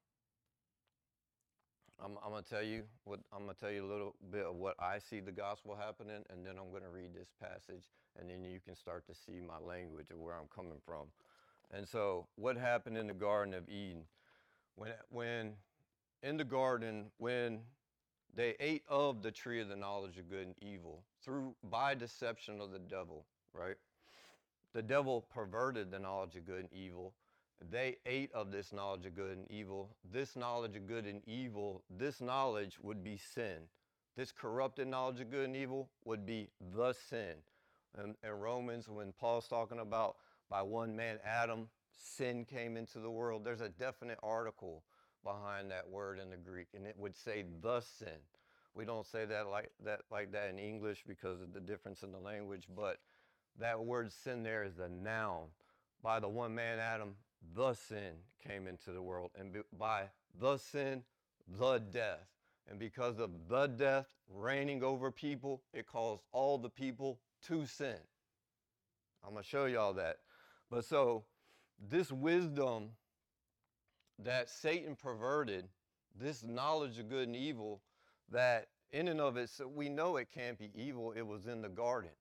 I'm, 2.04 2.18
I'm 2.26 2.32
going 2.32 2.44
to 2.44 2.50
tell 2.50 2.64
you 2.64 2.84
what 3.04 3.20
I'm 3.32 3.44
going 3.44 3.54
to 3.54 3.60
tell 3.60 3.72
you 3.72 3.86
a 3.86 3.92
little 3.92 4.16
bit 4.32 4.46
of 4.46 4.56
what 4.56 4.74
I 4.80 4.98
see 4.98 5.20
the 5.20 5.32
gospel 5.32 5.78
happening, 5.80 6.24
and 6.32 6.44
then 6.44 6.56
I'm 6.60 6.72
going 6.72 6.84
to 6.84 6.90
read 6.90 7.14
this 7.14 7.30
passage, 7.40 7.86
and 8.20 8.28
then 8.30 8.44
you 8.44 8.60
can 8.66 8.76
start 8.76 9.06
to 9.06 9.14
see 9.14 9.40
my 9.40 9.60
language 9.64 10.08
and 10.10 10.20
where 10.20 10.34
I'm 10.34 10.48
coming 10.54 10.80
from. 10.84 11.08
And 11.72 11.88
so, 11.88 12.26
what 12.36 12.58
happened 12.58 12.98
in 12.98 13.06
the 13.06 13.14
Garden 13.14 13.54
of 13.54 13.70
Eden? 13.70 14.06
When, 14.76 14.94
when 15.10 15.54
in 16.24 16.38
the 16.38 16.44
garden, 16.44 17.12
when 17.18 17.60
they 18.36 18.56
ate 18.60 18.84
of 18.88 19.22
the 19.22 19.32
tree 19.32 19.62
of 19.62 19.70
the 19.70 19.76
knowledge 19.76 20.18
of 20.18 20.30
good 20.30 20.48
and 20.48 20.56
evil 20.62 21.04
through 21.24 21.56
by 21.70 21.96
deception 21.96 22.62
of 22.62 22.72
the 22.72 22.80
devil, 22.80 23.26
right? 23.54 23.76
The 24.74 24.82
devil 24.82 25.26
perverted 25.34 25.92
the 25.92 26.00
knowledge 26.00 26.36
of 26.36 26.46
good 26.46 26.60
and 26.60 26.74
evil. 26.74 27.14
They 27.72 27.98
ate 28.06 28.32
of 28.34 28.52
this 28.52 28.72
knowledge 28.72 29.06
of 29.06 29.16
good 29.16 29.38
and 29.38 29.52
evil. 29.52 29.90
This 30.12 30.36
knowledge 30.36 30.76
of 30.76 30.88
good 30.88 31.06
and 31.06 31.22
evil, 31.28 31.84
this 31.90 32.22
knowledge 32.22 32.78
would 32.82 33.04
be 33.04 33.18
sin. 33.18 33.68
This 34.16 34.32
corrupted 34.32 34.88
knowledge 34.88 35.20
of 35.22 35.32
good 35.32 35.46
and 35.46 35.56
evil 35.56 35.90
would 36.06 36.26
be 36.26 36.50
the 36.74 36.94
sin. 36.94 37.36
And 37.98 38.16
in 38.24 38.32
Romans, 38.32 38.88
when 38.88 39.12
Paul's 39.12 39.48
talking 39.48 39.80
about 39.80 40.18
by 40.50 40.62
one 40.62 40.96
man, 40.96 41.20
Adam, 41.26 41.68
sin 41.98 42.46
came 42.46 42.78
into 42.78 43.00
the 43.00 43.10
world, 43.10 43.44
there's 43.44 43.62
a 43.62 43.70
definite 43.70 44.20
article 44.22 44.84
behind 45.24 45.72
that 45.72 45.90
word 45.90 46.20
in 46.20 46.30
the 46.30 46.38
Greek, 46.38 46.68
and 46.74 46.86
it 46.86 46.96
would 46.98 47.16
say 47.16 47.46
the 47.62 47.82
sin. 47.82 48.20
We 48.76 48.86
don't 48.86 49.06
say 49.06 49.26
that 49.26 49.50
like 49.50 49.72
that 49.84 50.02
like 50.12 50.32
that 50.32 50.50
in 50.50 50.60
English 50.60 51.04
because 51.08 51.42
of 51.42 51.54
the 51.54 51.60
difference 51.60 52.04
in 52.04 52.12
the 52.12 52.20
language, 52.20 52.68
but 52.76 53.00
that 53.60 53.80
word 53.80 54.12
sin 54.12 54.44
there 54.44 54.64
is 54.64 54.76
the 54.76 54.90
noun. 54.90 55.48
By 56.02 56.20
the 56.20 56.30
one 56.30 56.56
man 56.56 56.80
Adam, 56.80 57.16
the 57.56 57.74
sin 57.74 58.14
came 58.48 58.68
into 58.68 58.92
the 58.92 59.02
world, 59.02 59.32
and 59.38 59.56
by 59.78 60.04
the 60.40 60.58
sin, 60.58 61.04
the 61.58 61.80
death. 61.80 62.28
And 62.70 62.80
because 62.80 63.20
of 63.20 63.32
the 63.50 63.68
death 63.68 64.08
reigning 64.34 64.84
over 64.84 65.12
people, 65.12 65.62
it 65.74 65.88
caused 65.88 66.22
all 66.32 66.58
the 66.58 66.70
people 66.70 67.20
to 67.48 67.66
sin. 67.66 67.98
I'm 69.26 69.32
going 69.32 69.44
to 69.44 69.50
show 69.50 69.66
y'all 69.66 69.94
that. 69.94 70.20
But 70.70 70.86
so, 70.86 71.24
this 71.90 72.12
wisdom 72.12 72.92
that 74.24 74.50
Satan 74.50 74.96
perverted 74.96 75.68
this 76.20 76.44
knowledge 76.44 77.00
of 77.00 77.10
good 77.10 77.28
and 77.28 77.36
evil 77.36 77.82
that 78.32 78.68
in 78.92 79.08
and 79.08 79.22
of 79.22 79.38
it, 79.38 79.50
we 79.74 79.90
know 79.90 80.18
it 80.18 80.28
can't 80.34 80.58
be 80.58 80.72
evil. 80.76 81.14
It 81.16 81.26
was 81.26 81.48
in 81.48 81.62
the 81.62 81.70
garden. 81.70 82.12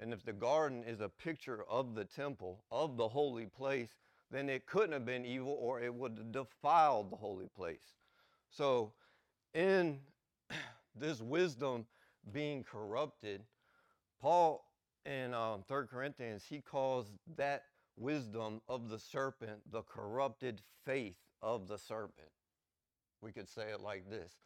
And 0.00 0.12
if 0.12 0.24
the 0.24 0.32
garden 0.32 0.84
is 0.84 1.00
a 1.00 1.08
picture 1.08 1.64
of 1.68 1.94
the 1.94 2.04
temple, 2.04 2.64
of 2.70 2.96
the 2.96 3.08
holy 3.08 3.46
place, 3.46 3.90
then 4.30 4.48
it 4.48 4.66
couldn't 4.66 4.92
have 4.92 5.04
been 5.04 5.24
evil 5.24 5.56
or 5.60 5.80
it 5.80 5.92
would 5.92 6.18
have 6.18 6.32
defiled 6.32 7.10
the 7.10 7.16
holy 7.16 7.48
place. 7.56 7.96
So, 8.50 8.92
in 9.54 9.98
this 10.94 11.20
wisdom 11.20 11.86
being 12.32 12.62
corrupted, 12.62 13.42
Paul 14.20 14.64
in 15.04 15.34
um, 15.34 15.62
3 15.66 15.86
Corinthians, 15.86 16.44
he 16.48 16.60
calls 16.60 17.12
that 17.36 17.64
wisdom 17.96 18.60
of 18.68 18.90
the 18.90 18.98
serpent 18.98 19.60
the 19.72 19.82
corrupted 19.82 20.60
faith 20.84 21.16
of 21.42 21.68
the 21.68 21.78
serpent. 21.78 22.30
We 23.20 23.32
could 23.32 23.48
say 23.48 23.70
it 23.72 23.80
like 23.80 24.08
this 24.08 24.36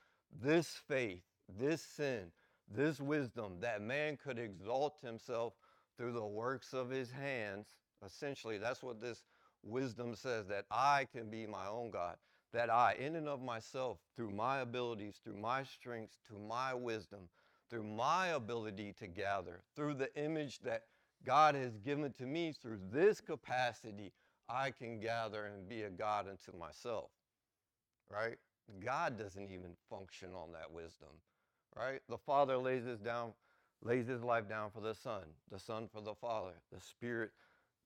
this 0.41 0.69
faith, 0.89 1.23
this 1.59 1.83
sin, 1.83 2.31
this 2.75 3.01
wisdom 3.01 3.57
that 3.61 3.83
man 3.83 4.17
could 4.17 4.39
exalt 4.39 4.99
himself 5.03 5.55
through 5.97 6.13
the 6.13 6.25
works 6.25 6.73
of 6.73 6.89
his 6.91 7.11
hands. 7.11 7.67
Essentially, 8.05 8.59
that's 8.59 8.83
what 8.83 9.01
this 9.01 9.23
wisdom 9.63 10.15
says 10.15 10.47
that 10.49 10.65
I 10.71 11.07
can 11.13 11.31
be 11.31 11.47
my 11.47 11.67
own 11.67 11.91
God, 11.91 12.17
that 12.53 12.71
I, 12.71 12.97
in 12.99 13.17
and 13.17 13.29
of 13.29 13.43
myself, 13.43 13.99
through 14.17 14.31
my 14.31 14.61
abilities, 14.61 15.21
through 15.23 15.37
my 15.37 15.63
strengths, 15.63 16.19
through 16.27 16.41
my 16.41 16.75
wisdom, 16.75 17.29
through 17.71 17.85
my 17.85 18.29
ability 18.29 18.95
to 18.99 19.07
gather, 19.07 19.63
through 19.77 19.95
the 19.95 20.15
image 20.17 20.59
that 20.61 20.85
God 21.25 21.55
has 21.55 21.79
given 21.79 22.13
to 22.15 22.27
me, 22.27 22.53
through 22.53 22.81
this 22.91 23.21
capacity, 23.21 24.13
I 24.53 24.71
can 24.71 25.01
gather 25.01 25.47
and 25.47 25.67
be 25.69 25.83
a 25.83 25.91
God 25.91 26.27
unto 26.29 26.57
myself, 26.59 27.11
right? 28.11 28.37
God 28.85 29.19
doesn't 29.19 29.51
even 29.51 29.75
function 29.89 30.31
on 30.35 30.53
that 30.53 30.71
wisdom, 30.71 31.09
right? 31.75 32.01
The 32.09 32.19
Father 32.19 32.59
lays 32.59 32.85
his 32.85 32.99
down, 32.99 33.33
lays 33.83 34.07
his 34.07 34.23
life 34.23 34.49
down 34.49 34.71
for 34.71 34.81
the 34.81 34.95
Son, 34.95 35.23
the 35.51 35.59
Son 35.59 35.89
for 35.91 36.03
the 36.03 36.15
Father, 36.15 36.53
the 36.71 36.81
Spirit. 36.81 37.31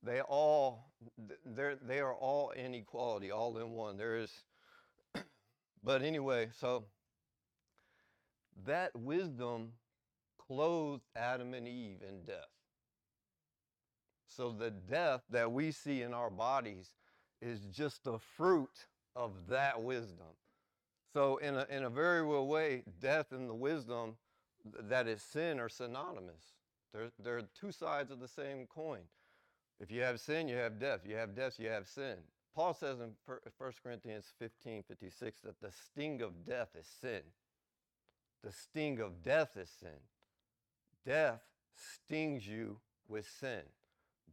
They 0.03 0.21
all, 0.21 0.91
they're, 1.45 1.75
they 1.75 1.99
are 1.99 2.13
all 2.13 2.49
in 2.51 2.75
equality, 2.75 3.31
all 3.31 3.57
in 3.57 3.71
one. 3.71 3.97
There 3.97 4.17
is, 4.17 4.31
but 5.83 6.01
anyway, 6.01 6.49
so 6.59 6.83
that 8.65 8.93
wisdom 8.95 9.71
clothed 10.37 11.03
Adam 11.15 11.53
and 11.53 11.67
Eve 11.67 12.01
in 12.07 12.23
death. 12.25 12.56
So 14.37 14.51
the 14.51 14.69
death 14.69 15.23
that 15.31 15.51
we 15.51 15.71
see 15.71 16.03
in 16.03 16.13
our 16.13 16.29
bodies 16.29 16.93
is 17.41 17.61
just 17.73 18.03
the 18.03 18.19
fruit 18.19 18.85
of 19.15 19.31
that 19.49 19.81
wisdom. 19.81 20.27
So 21.11 21.37
in 21.37 21.55
a, 21.55 21.65
in 21.71 21.85
a 21.85 21.89
very 21.89 22.21
real 22.21 22.45
way, 22.45 22.83
death 23.01 23.31
and 23.31 23.49
the 23.49 23.55
wisdom 23.55 24.15
that 24.79 25.07
is 25.07 25.23
sin 25.23 25.59
are 25.59 25.69
synonymous. 25.69 26.53
They're, 26.93 27.09
they're 27.17 27.41
two 27.59 27.71
sides 27.71 28.11
of 28.11 28.19
the 28.19 28.27
same 28.27 28.67
coin. 28.67 29.01
If 29.79 29.89
you 29.89 30.01
have 30.01 30.19
sin, 30.19 30.47
you 30.47 30.55
have 30.57 30.79
death. 30.79 31.01
You 31.03 31.15
have 31.15 31.35
death, 31.35 31.55
you 31.57 31.69
have 31.69 31.87
sin. 31.87 32.17
Paul 32.55 32.75
says 32.75 32.99
in 32.99 33.13
1 33.25 33.71
Corinthians 33.83 34.25
15 34.37 34.83
56 34.87 35.39
that 35.41 35.59
the 35.61 35.71
sting 35.71 36.21
of 36.21 36.45
death 36.45 36.69
is 36.79 36.87
sin. 37.01 37.21
The 38.43 38.51
sting 38.51 38.99
of 38.99 39.23
death 39.23 39.57
is 39.57 39.69
sin. 39.79 39.99
Death 41.03 41.41
stings 41.75 42.47
you 42.47 42.77
with 43.07 43.27
sin. 43.27 43.63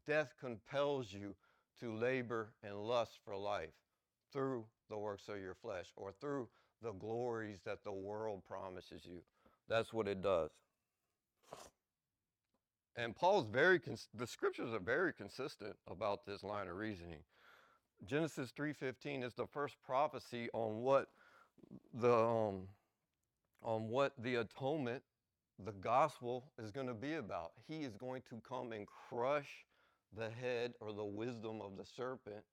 Death 0.07 0.35
compels 0.41 1.13
you 1.13 1.35
to 1.81 1.95
labor 1.95 2.53
and 2.63 2.77
lust 2.77 3.19
for 3.25 3.37
life 3.37 3.73
through 4.33 4.65
the 4.91 4.99
works 4.99 5.29
of 5.29 5.41
your 5.41 5.55
flesh 5.55 5.87
or 5.97 6.13
through 6.21 6.49
the 6.83 6.93
glories 6.93 7.61
that 7.65 7.85
the 7.85 7.93
world 7.93 8.43
promises 8.47 9.03
you. 9.05 9.23
That's 9.69 9.93
what 9.93 10.09
it 10.09 10.23
does. 10.23 10.51
And 12.97 13.17
Paul's 13.17 13.47
very, 13.47 13.81
cons- 13.81 14.09
the 14.15 14.27
scriptures 14.27 14.73
are 14.73 14.79
very 14.79 15.13
consistent 15.13 15.77
about 15.89 16.27
this 16.27 16.45
line 16.45 16.69
of 16.69 16.77
reasoning. 16.77 17.21
Genesis 18.07 18.53
3:15 18.53 19.25
is 19.25 19.35
the 19.35 19.47
first 19.47 19.77
prophecy 19.85 20.49
on 20.53 20.83
what 20.83 21.09
the 21.93 22.15
um, 22.15 22.69
on 23.63 23.89
what 23.89 24.13
the 24.19 24.37
atonement, 24.37 25.03
the 25.59 25.73
gospel 25.73 26.45
is 26.59 26.71
going 26.71 26.87
to 26.87 26.95
be 26.95 27.15
about. 27.15 27.53
He 27.67 27.83
is 27.83 27.97
going 27.97 28.23
to 28.29 28.41
come 28.47 28.73
and 28.73 28.87
crush 28.87 29.65
the 30.16 30.30
head 30.30 30.75
or 30.80 30.92
the 30.92 31.04
wisdom 31.04 31.61
of 31.61 31.76
the 31.76 31.85
serpent, 31.85 32.44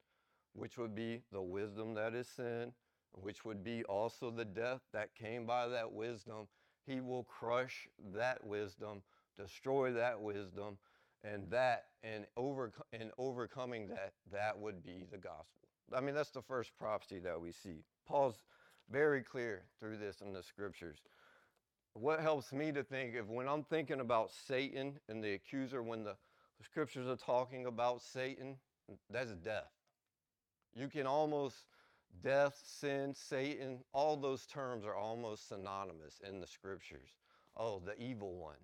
which 0.54 0.78
would 0.78 0.96
be 0.96 1.22
the 1.32 1.42
wisdom 1.42 1.94
that 1.94 2.14
is 2.14 2.28
sin, 2.28 2.74
which 3.14 3.46
would 3.46 3.64
be 3.64 3.84
also 3.84 4.32
the 4.32 4.46
death 4.46 4.82
that 4.94 5.14
came 5.16 5.46
by 5.46 5.68
that 5.68 5.92
wisdom. 5.92 6.48
He 6.86 7.00
will 7.00 7.24
crush 7.24 7.88
that 8.14 8.44
wisdom, 8.46 9.02
destroy 9.38 9.92
that 9.94 10.20
wisdom, 10.20 10.78
and 11.24 11.50
that 11.52 11.86
and 12.04 12.26
over 12.36 12.72
and 12.94 13.12
overcoming 13.18 13.88
that, 13.90 14.14
that 14.32 14.58
would 14.58 14.84
be 14.84 15.06
the 15.12 15.18
gospel. 15.18 15.68
I 15.96 16.02
mean, 16.02 16.16
that's 16.16 16.32
the 16.32 16.42
first 16.42 16.72
prophecy 16.78 17.20
that 17.20 17.40
we 17.40 17.52
see. 17.52 17.84
Paul's 18.08 18.44
very 18.90 19.22
clear 19.22 19.64
through 19.80 19.98
this 19.98 20.22
in 20.22 20.34
the 20.34 20.42
scriptures. 20.42 21.00
What 21.94 22.22
helps 22.22 22.52
me 22.54 22.72
to 22.72 22.84
think 22.84 23.16
if 23.16 23.28
when 23.28 23.48
I'm 23.48 23.64
thinking 23.64 24.00
about 24.00 24.32
Satan 24.32 25.00
and 25.10 25.24
the 25.24 25.34
accuser, 25.34 25.84
when 25.84 26.04
the 26.04 26.16
the 26.62 26.66
scriptures 26.66 27.08
are 27.08 27.16
talking 27.16 27.66
about 27.66 28.02
Satan, 28.04 28.56
that's 29.10 29.32
death. 29.34 29.72
You 30.76 30.88
can 30.90 31.08
almost, 31.08 31.66
death, 32.24 32.62
sin, 32.66 33.14
Satan, 33.16 33.80
all 33.94 34.16
those 34.16 34.46
terms 34.46 34.86
are 34.86 34.96
almost 34.96 35.50
synonymous 35.50 36.22
in 36.30 36.40
the 36.40 36.48
scriptures. 36.48 37.10
Oh, 37.58 37.82
the 37.84 38.00
evil 38.02 38.36
one. 38.36 38.58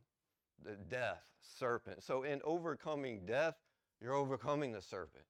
the 0.64 0.76
death, 0.90 1.24
serpent. 1.42 2.04
So 2.04 2.24
in 2.24 2.42
overcoming 2.44 3.22
death, 3.26 3.56
you're 4.02 4.14
overcoming 4.14 4.72
the 4.74 4.82
serpent. 4.82 5.26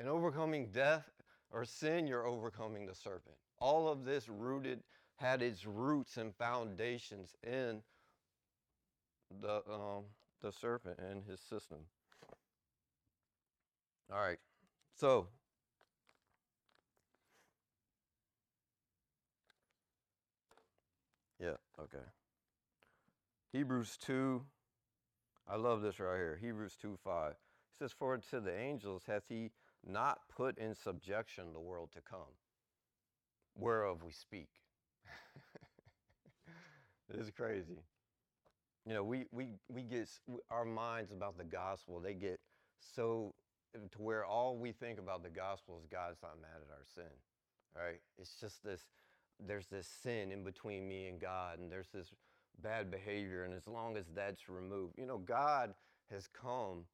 In 0.00 0.08
overcoming 0.08 0.68
death 0.72 1.10
or 1.50 1.64
sin, 1.64 2.06
you're 2.06 2.26
overcoming 2.26 2.86
the 2.86 2.94
serpent. 2.94 3.36
All 3.58 3.88
of 3.88 4.04
this 4.04 4.28
rooted 4.28 4.82
had 5.16 5.42
its 5.42 5.66
roots 5.66 6.16
and 6.16 6.34
foundations 6.34 7.34
in 7.42 7.82
the 9.40 9.62
um, 9.70 10.04
the 10.42 10.52
serpent 10.52 10.98
and 10.98 11.22
his 11.24 11.40
system. 11.40 11.78
All 14.12 14.20
right. 14.20 14.38
So 14.94 15.28
Yeah, 21.42 21.56
okay. 21.80 22.04
Hebrews 23.52 23.98
2, 24.00 24.40
I 25.48 25.56
love 25.56 25.82
this 25.82 25.98
right 25.98 26.16
here. 26.16 26.38
Hebrews 26.40 26.76
2 26.80 26.96
5. 27.02 27.32
It 27.32 27.36
says, 27.80 27.90
For 27.90 28.16
to 28.16 28.40
the 28.40 28.56
angels 28.56 29.02
hath 29.08 29.24
he 29.28 29.50
not 29.84 30.20
put 30.28 30.56
in 30.56 30.72
subjection 30.72 31.52
the 31.52 31.58
world 31.58 31.90
to 31.94 32.00
come, 32.00 32.36
whereof 33.56 34.04
we 34.04 34.12
speak. 34.12 34.50
this 37.10 37.26
is 37.26 37.32
crazy. 37.32 37.82
You 38.86 38.94
know, 38.94 39.02
we, 39.02 39.24
we, 39.32 39.48
we 39.68 39.82
get 39.82 40.08
our 40.48 40.64
minds 40.64 41.10
about 41.10 41.38
the 41.38 41.44
gospel, 41.44 41.98
they 41.98 42.14
get 42.14 42.38
so 42.78 43.34
to 43.72 44.02
where 44.02 44.24
all 44.24 44.56
we 44.56 44.72
think 44.72 44.98
about 44.98 45.22
the 45.22 45.30
gospel 45.30 45.78
is 45.80 45.86
God's 45.86 46.18
not 46.22 46.40
mad 46.40 46.60
at 46.60 46.72
our 46.72 46.84
sin, 46.94 47.12
right? 47.76 48.00
It's 48.18 48.34
just 48.40 48.62
this 48.62 48.86
there's 49.44 49.66
this 49.66 49.88
sin 50.02 50.30
in 50.30 50.44
between 50.44 50.86
me 50.86 51.08
and 51.08 51.20
God, 51.20 51.58
and 51.58 51.70
there's 51.70 51.88
this 51.92 52.12
bad 52.62 52.90
behavior. 52.90 53.44
And 53.44 53.54
as 53.54 53.66
long 53.66 53.96
as 53.96 54.04
that's 54.14 54.48
removed, 54.48 54.94
you 54.96 55.06
know, 55.06 55.18
God 55.18 55.74
has 56.10 56.28
come 56.28 56.84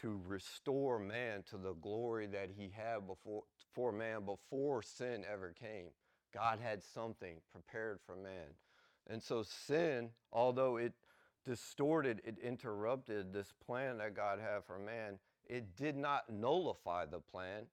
to 0.00 0.20
restore 0.26 0.98
man 0.98 1.42
to 1.50 1.56
the 1.56 1.72
glory 1.74 2.26
that 2.26 2.50
he 2.56 2.70
had 2.74 3.06
before 3.06 3.44
for 3.74 3.92
man 3.92 4.24
before 4.24 4.82
sin 4.82 5.24
ever 5.30 5.54
came. 5.58 5.88
God 6.34 6.58
had 6.62 6.82
something 6.82 7.36
prepared 7.50 7.98
for 8.04 8.14
man. 8.14 8.54
And 9.08 9.22
so 9.22 9.42
sin, 9.42 10.10
although 10.32 10.76
it 10.76 10.92
distorted, 11.44 12.20
it 12.24 12.36
interrupted 12.42 13.32
this 13.32 13.52
plan 13.64 13.98
that 13.98 14.14
God 14.14 14.38
had 14.38 14.64
for 14.66 14.78
man, 14.78 15.18
it 15.48 15.76
did 15.76 15.96
not 15.96 16.30
nullify 16.32 17.06
the 17.06 17.20
plan. 17.20 17.64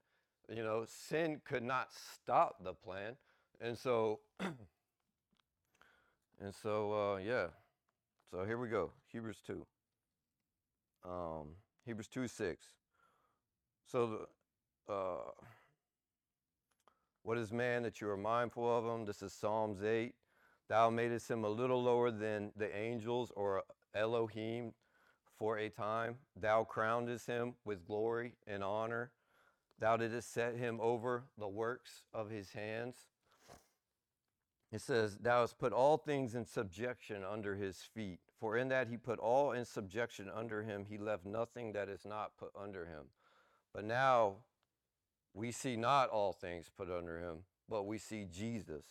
You 0.50 0.63
know, 0.63 0.86
sin 0.88 1.42
could 1.46 1.63
not 1.63 1.89
stop 1.92 2.63
the 2.63 2.74
plan. 2.74 3.15
And 3.62 3.77
so, 3.77 4.20
and 4.39 4.53
so, 6.62 6.94
uh, 6.94 7.18
yeah. 7.18 7.48
So 8.30 8.44
here 8.46 8.58
we 8.58 8.68
go. 8.68 8.92
Hebrews 9.12 9.42
2. 9.46 9.65
Um, 11.06 11.48
Hebrews 11.86 12.08
2 12.08 12.27
6. 12.27 12.65
So, 13.86 14.27
the, 14.88 14.94
uh, 14.94 15.32
what 17.24 17.38
is 17.38 17.53
man 17.53 17.84
that 17.84 18.01
you 18.01 18.10
are 18.10 18.18
mindful 18.18 18.70
of 18.70 18.84
him? 18.86 19.06
This 19.06 19.22
is 19.22 19.32
Psalms 19.34 19.84
8. 19.84 20.13
Thou 20.68 20.89
madest 20.89 21.30
him 21.30 21.46
a 21.46 21.50
little 21.50 21.82
lower 21.82 22.12
than 22.12 22.51
the 22.56 22.75
angels 22.75 23.32
or 23.36 23.63
Elohim 23.96 24.74
for 25.38 25.58
a 25.58 25.70
time. 25.70 26.16
Thou 26.40 26.66
crownedest 26.70 27.28
him 27.28 27.56
with 27.66 27.86
glory 27.86 28.34
and 28.48 28.63
honor. 28.63 29.12
Thou 29.80 29.98
didst 29.98 30.34
set 30.34 30.56
him 30.56 30.80
over 30.82 31.25
the 31.38 31.48
works 31.48 32.04
of 32.13 32.30
his 32.30 32.52
hands. 32.52 32.96
It 34.72 34.82
says, 34.82 35.18
Thou 35.18 35.42
hast 35.42 35.60
put 35.60 35.72
all 35.72 35.98
things 35.98 36.34
in 36.34 36.46
subjection 36.46 37.24
under 37.24 37.56
his 37.56 37.78
feet. 37.78 38.20
For 38.40 38.58
in 38.58 38.70
that 38.70 38.88
he 38.88 38.98
put 38.98 39.20
all 39.20 39.52
in 39.52 39.66
subjection 39.66 40.30
under 40.34 40.63
him, 40.63 40.86
he 40.90 40.98
left 40.98 41.25
nothing 41.25 41.74
that 41.74 41.90
is 41.90 42.06
not 42.06 42.38
put 42.38 42.52
under 42.60 42.86
him. 42.86 43.06
But 43.74 43.86
now 43.86 44.38
we 45.34 45.52
see 45.52 45.75
not 45.75 46.10
all 46.10 46.34
things 46.34 46.72
put 46.75 46.90
under 46.90 47.20
him, 47.20 47.40
but 47.70 47.84
we 47.84 47.98
see 47.98 48.25
Jesus, 48.31 48.84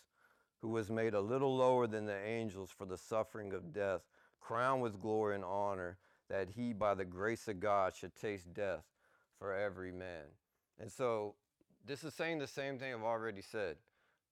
who 0.61 0.69
was 0.69 0.91
made 0.91 1.15
a 1.15 1.21
little 1.21 1.57
lower 1.57 1.87
than 1.87 2.07
the 2.07 2.25
angels 2.25 2.71
for 2.71 2.85
the 2.85 2.97
suffering 2.97 3.53
of 3.53 3.73
death, 3.73 4.03
crowned 4.41 4.83
with 4.83 5.01
glory 5.01 5.35
and 5.35 5.45
honor, 5.45 5.99
that 6.33 6.49
he, 6.57 6.73
by 6.73 6.95
the 6.95 7.05
grace 7.05 7.47
of 7.47 7.61
God, 7.61 7.95
should 7.95 8.17
taste 8.17 8.55
death 8.55 8.85
for 9.39 9.55
every 9.55 9.93
man. 9.93 10.25
And 10.81 10.91
so 10.91 11.35
this 11.87 12.03
is 12.05 12.15
saying 12.15 12.39
the 12.39 12.47
same 12.47 12.79
thing 12.79 12.93
I've 12.93 13.03
already 13.03 13.43
said. 13.43 13.77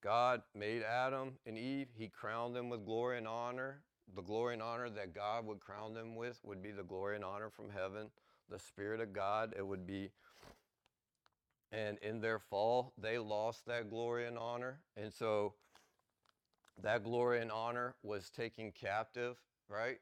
God 0.02 0.40
made 0.54 0.82
Adam 0.82 1.32
and 1.44 1.58
Eve. 1.58 1.88
He 1.94 2.08
crowned 2.08 2.56
them 2.56 2.70
with 2.70 2.86
glory 2.86 3.18
and 3.18 3.28
honor. 3.28 3.82
The 4.16 4.22
glory 4.22 4.54
and 4.54 4.62
honor 4.62 4.88
that 4.88 5.14
God 5.14 5.46
would 5.46 5.60
crown 5.60 5.92
them 5.92 6.16
with 6.16 6.40
would 6.42 6.62
be 6.62 6.70
the 6.70 6.82
glory 6.82 7.16
and 7.16 7.24
honor 7.24 7.50
from 7.50 7.68
heaven, 7.68 8.10
the 8.48 8.58
Spirit 8.58 9.00
of 9.00 9.12
God. 9.12 9.52
It 9.56 9.66
would 9.66 9.86
be, 9.86 10.10
and 11.70 11.98
in 11.98 12.22
their 12.22 12.38
fall, 12.38 12.94
they 12.96 13.18
lost 13.18 13.66
that 13.66 13.90
glory 13.90 14.26
and 14.26 14.38
honor. 14.38 14.80
And 14.96 15.12
so 15.12 15.52
that 16.82 17.04
glory 17.04 17.42
and 17.42 17.52
honor 17.52 17.94
was 18.02 18.30
taken 18.30 18.72
captive, 18.72 19.36
right? 19.68 19.98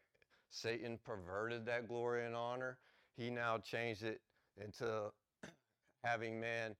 Satan 0.50 0.98
perverted 1.04 1.66
that 1.66 1.88
glory 1.88 2.26
and 2.26 2.34
honor. 2.34 2.78
He 3.16 3.30
now 3.30 3.58
changed 3.58 4.02
it 4.02 4.20
into 4.62 5.11
having 6.04 6.40
man 6.40 6.74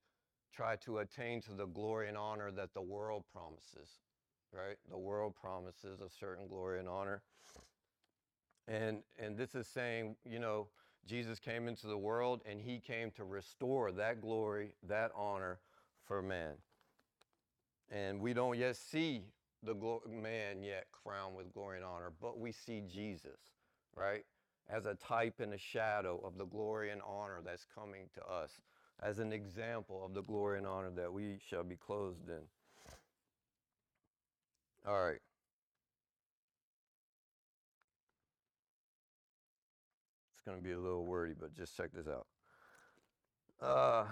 try 0.53 0.75
to 0.77 0.97
attain 0.99 1.41
to 1.41 1.53
the 1.53 1.67
glory 1.67 2.09
and 2.09 2.17
honor 2.17 2.51
that 2.51 2.73
the 2.73 2.81
world 2.81 3.23
promises, 3.31 3.99
right? 4.53 4.77
The 4.89 4.97
world 4.97 5.33
promises 5.39 6.01
a 6.01 6.09
certain 6.09 6.47
glory 6.47 6.79
and 6.79 6.89
honor. 6.89 7.21
And, 8.67 9.03
and 9.17 9.37
this 9.37 9.55
is 9.55 9.67
saying, 9.67 10.15
you 10.25 10.39
know, 10.39 10.67
Jesus 11.07 11.39
came 11.39 11.67
into 11.67 11.87
the 11.87 11.97
world 11.97 12.41
and 12.49 12.59
he 12.59 12.79
came 12.79 13.09
to 13.11 13.23
restore 13.23 13.91
that 13.93 14.21
glory, 14.21 14.73
that 14.87 15.11
honor 15.15 15.59
for 16.05 16.21
man. 16.21 16.53
And 17.91 18.19
we 18.19 18.33
don't 18.33 18.57
yet 18.57 18.75
see 18.75 19.23
the 19.63 19.75
man 20.07 20.61
yet 20.61 20.85
crowned 20.91 21.35
with 21.35 21.53
glory 21.53 21.77
and 21.77 21.85
honor, 21.85 22.11
but 22.21 22.39
we 22.39 22.51
see 22.51 22.81
Jesus, 22.87 23.39
right? 23.95 24.25
As 24.69 24.85
a 24.85 24.95
type 24.95 25.39
and 25.39 25.53
a 25.53 25.57
shadow 25.57 26.21
of 26.23 26.37
the 26.37 26.45
glory 26.45 26.91
and 26.91 27.01
honor 27.01 27.41
that's 27.43 27.65
coming 27.73 28.09
to 28.15 28.25
us 28.25 28.61
as 29.01 29.19
an 29.19 29.31
example 29.31 30.05
of 30.05 30.13
the 30.13 30.21
glory 30.21 30.57
and 30.57 30.67
honor 30.67 30.91
that 30.91 31.11
we 31.11 31.39
shall 31.49 31.63
be 31.63 31.75
clothed 31.75 32.29
in. 32.29 32.41
All 34.87 35.03
right. 35.03 35.19
It's 40.33 40.41
going 40.45 40.57
to 40.57 40.63
be 40.63 40.71
a 40.71 40.79
little 40.79 41.05
wordy, 41.05 41.33
but 41.39 41.55
just 41.55 41.75
check 41.75 41.91
this 41.93 42.07
out. 42.07 42.27
Uh, 43.61 44.05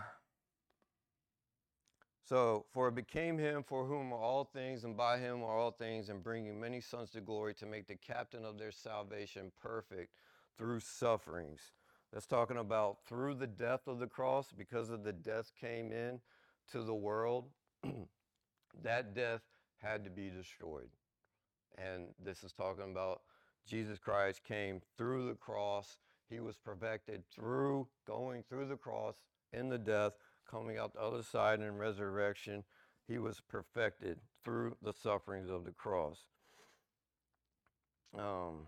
so, 2.28 2.66
for 2.74 2.90
it 2.90 2.96
became 2.96 3.38
him 3.38 3.64
for 3.64 3.86
whom 3.86 4.12
are 4.12 4.20
all 4.20 4.44
things, 4.44 4.84
and 4.84 4.98
by 4.98 5.18
him 5.18 5.44
are 5.44 5.58
all 5.58 5.72
things, 5.72 6.10
and 6.10 6.22
bringing 6.22 6.60
many 6.60 6.82
sons 6.82 7.10
to 7.12 7.22
glory 7.22 7.54
to 7.54 7.66
make 7.66 7.88
the 7.88 7.96
captain 7.96 8.44
of 8.44 8.58
their 8.58 8.72
salvation 8.72 9.50
perfect 9.62 10.12
through 10.58 10.82
sufferings 10.82 11.72
that's 12.12 12.26
talking 12.26 12.58
about 12.58 12.98
through 13.08 13.36
the 13.36 13.48
death 13.48 13.88
of 13.88 14.00
the 14.00 14.08
cross, 14.08 14.48
because 14.58 14.90
of 14.90 15.06
the 15.06 15.14
death 15.14 15.54
came 15.60 15.94
in 15.94 16.20
to 16.72 16.82
the 16.82 16.94
world, 16.94 17.46
that 18.84 19.16
death 19.16 19.42
had 19.78 20.04
to 20.04 20.10
be 20.10 20.30
destroyed. 20.30 20.90
And 21.78 22.08
this 22.22 22.44
is 22.44 22.52
talking 22.52 22.92
about 22.92 23.22
Jesus 23.66 24.00
Christ 24.00 24.44
came 24.44 24.82
through 24.98 25.28
the 25.28 25.36
cross. 25.36 25.98
He 26.30 26.42
was 26.42 26.58
perfected 26.58 27.24
through 27.34 27.88
going 28.06 28.44
through 28.50 28.68
the 28.68 28.76
cross 28.76 29.16
in 29.54 29.70
the 29.70 29.78
death, 29.78 30.14
coming 30.50 30.78
out 30.78 30.94
the 30.94 31.02
other 31.02 31.24
side 31.24 31.60
in 31.60 31.78
resurrection. 31.78 32.64
He 33.08 33.18
was 33.18 33.42
perfected 33.48 34.20
through 34.44 34.76
the 34.82 34.94
sufferings 34.94 35.50
of 35.50 35.66
the 35.66 35.72
cross. 35.72 36.24
Um, 38.18 38.68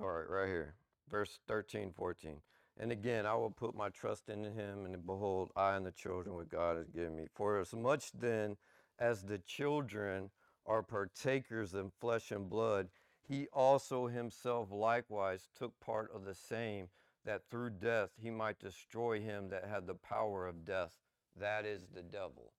All 0.00 0.08
right, 0.08 0.30
right 0.30 0.46
here, 0.46 0.74
verse 1.10 1.40
13, 1.48 1.92
14. 1.92 2.36
And 2.78 2.92
again, 2.92 3.26
I 3.26 3.34
will 3.34 3.50
put 3.50 3.74
my 3.74 3.88
trust 3.88 4.28
in 4.28 4.44
him, 4.44 4.84
and 4.84 5.04
behold, 5.04 5.50
I 5.56 5.74
and 5.74 5.84
the 5.84 5.90
children 5.90 6.36
which 6.36 6.50
God 6.50 6.76
has 6.76 6.88
given 6.88 7.16
me. 7.16 7.26
For 7.34 7.58
as 7.58 7.74
much 7.74 8.12
then 8.12 8.56
as 9.00 9.22
the 9.22 9.38
children 9.38 10.30
are 10.66 10.84
partakers 10.84 11.74
in 11.74 11.90
flesh 12.00 12.30
and 12.30 12.48
blood, 12.48 12.90
he 13.26 13.48
also 13.52 14.06
himself 14.06 14.68
likewise 14.70 15.48
took 15.58 15.72
part 15.80 16.12
of 16.14 16.24
the 16.24 16.34
same, 16.34 16.88
that 17.28 17.42
through 17.50 17.68
death 17.68 18.08
he 18.18 18.30
might 18.30 18.58
destroy 18.58 19.20
him 19.20 19.50
that 19.50 19.68
had 19.70 19.86
the 19.86 19.94
power 19.94 20.46
of 20.46 20.64
death, 20.64 20.96
that 21.38 21.66
is 21.66 21.86
the 21.94 22.00
devil. 22.00 22.54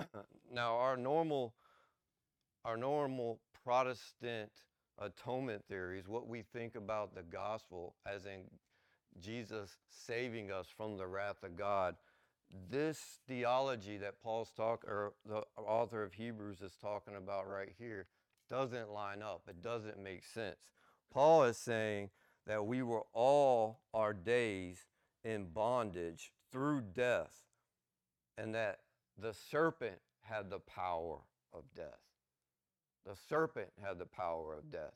now, 0.52 0.74
our 0.74 0.96
normal, 0.96 1.54
our 2.64 2.76
normal 2.76 3.38
Protestant 3.62 4.50
atonement 4.98 5.62
theories, 5.68 6.08
what 6.08 6.26
we 6.26 6.42
think 6.42 6.74
about 6.74 7.14
the 7.14 7.22
gospel 7.22 7.94
as 8.04 8.26
in 8.26 8.40
Jesus 9.20 9.76
saving 9.88 10.50
us 10.50 10.66
from 10.76 10.96
the 10.96 11.06
wrath 11.06 11.44
of 11.44 11.56
God. 11.56 11.94
This 12.68 13.20
theology 13.28 13.96
that 13.98 14.20
Paul's 14.20 14.50
talk 14.56 14.82
or 14.88 15.12
the 15.24 15.44
author 15.56 16.02
of 16.02 16.14
Hebrews 16.14 16.62
is 16.62 16.72
talking 16.80 17.14
about 17.14 17.48
right 17.48 17.72
here 17.78 18.08
doesn't 18.50 18.90
line 18.90 19.22
up. 19.22 19.42
It 19.48 19.62
doesn't 19.62 20.02
make 20.02 20.24
sense. 20.24 20.56
Paul 21.12 21.44
is 21.44 21.56
saying 21.56 22.10
that 22.48 22.66
we 22.66 22.82
were 22.82 23.04
all 23.12 23.78
our 23.94 24.14
days 24.14 24.86
in 25.22 25.44
bondage 25.44 26.32
through 26.50 26.80
death, 26.80 27.44
and 28.38 28.54
that 28.54 28.80
the 29.20 29.34
serpent 29.34 29.98
had 30.22 30.50
the 30.50 30.58
power 30.58 31.18
of 31.52 31.62
death. 31.76 32.00
The 33.06 33.14
serpent 33.28 33.68
had 33.82 33.98
the 33.98 34.06
power 34.06 34.54
of 34.54 34.70
death. 34.70 34.94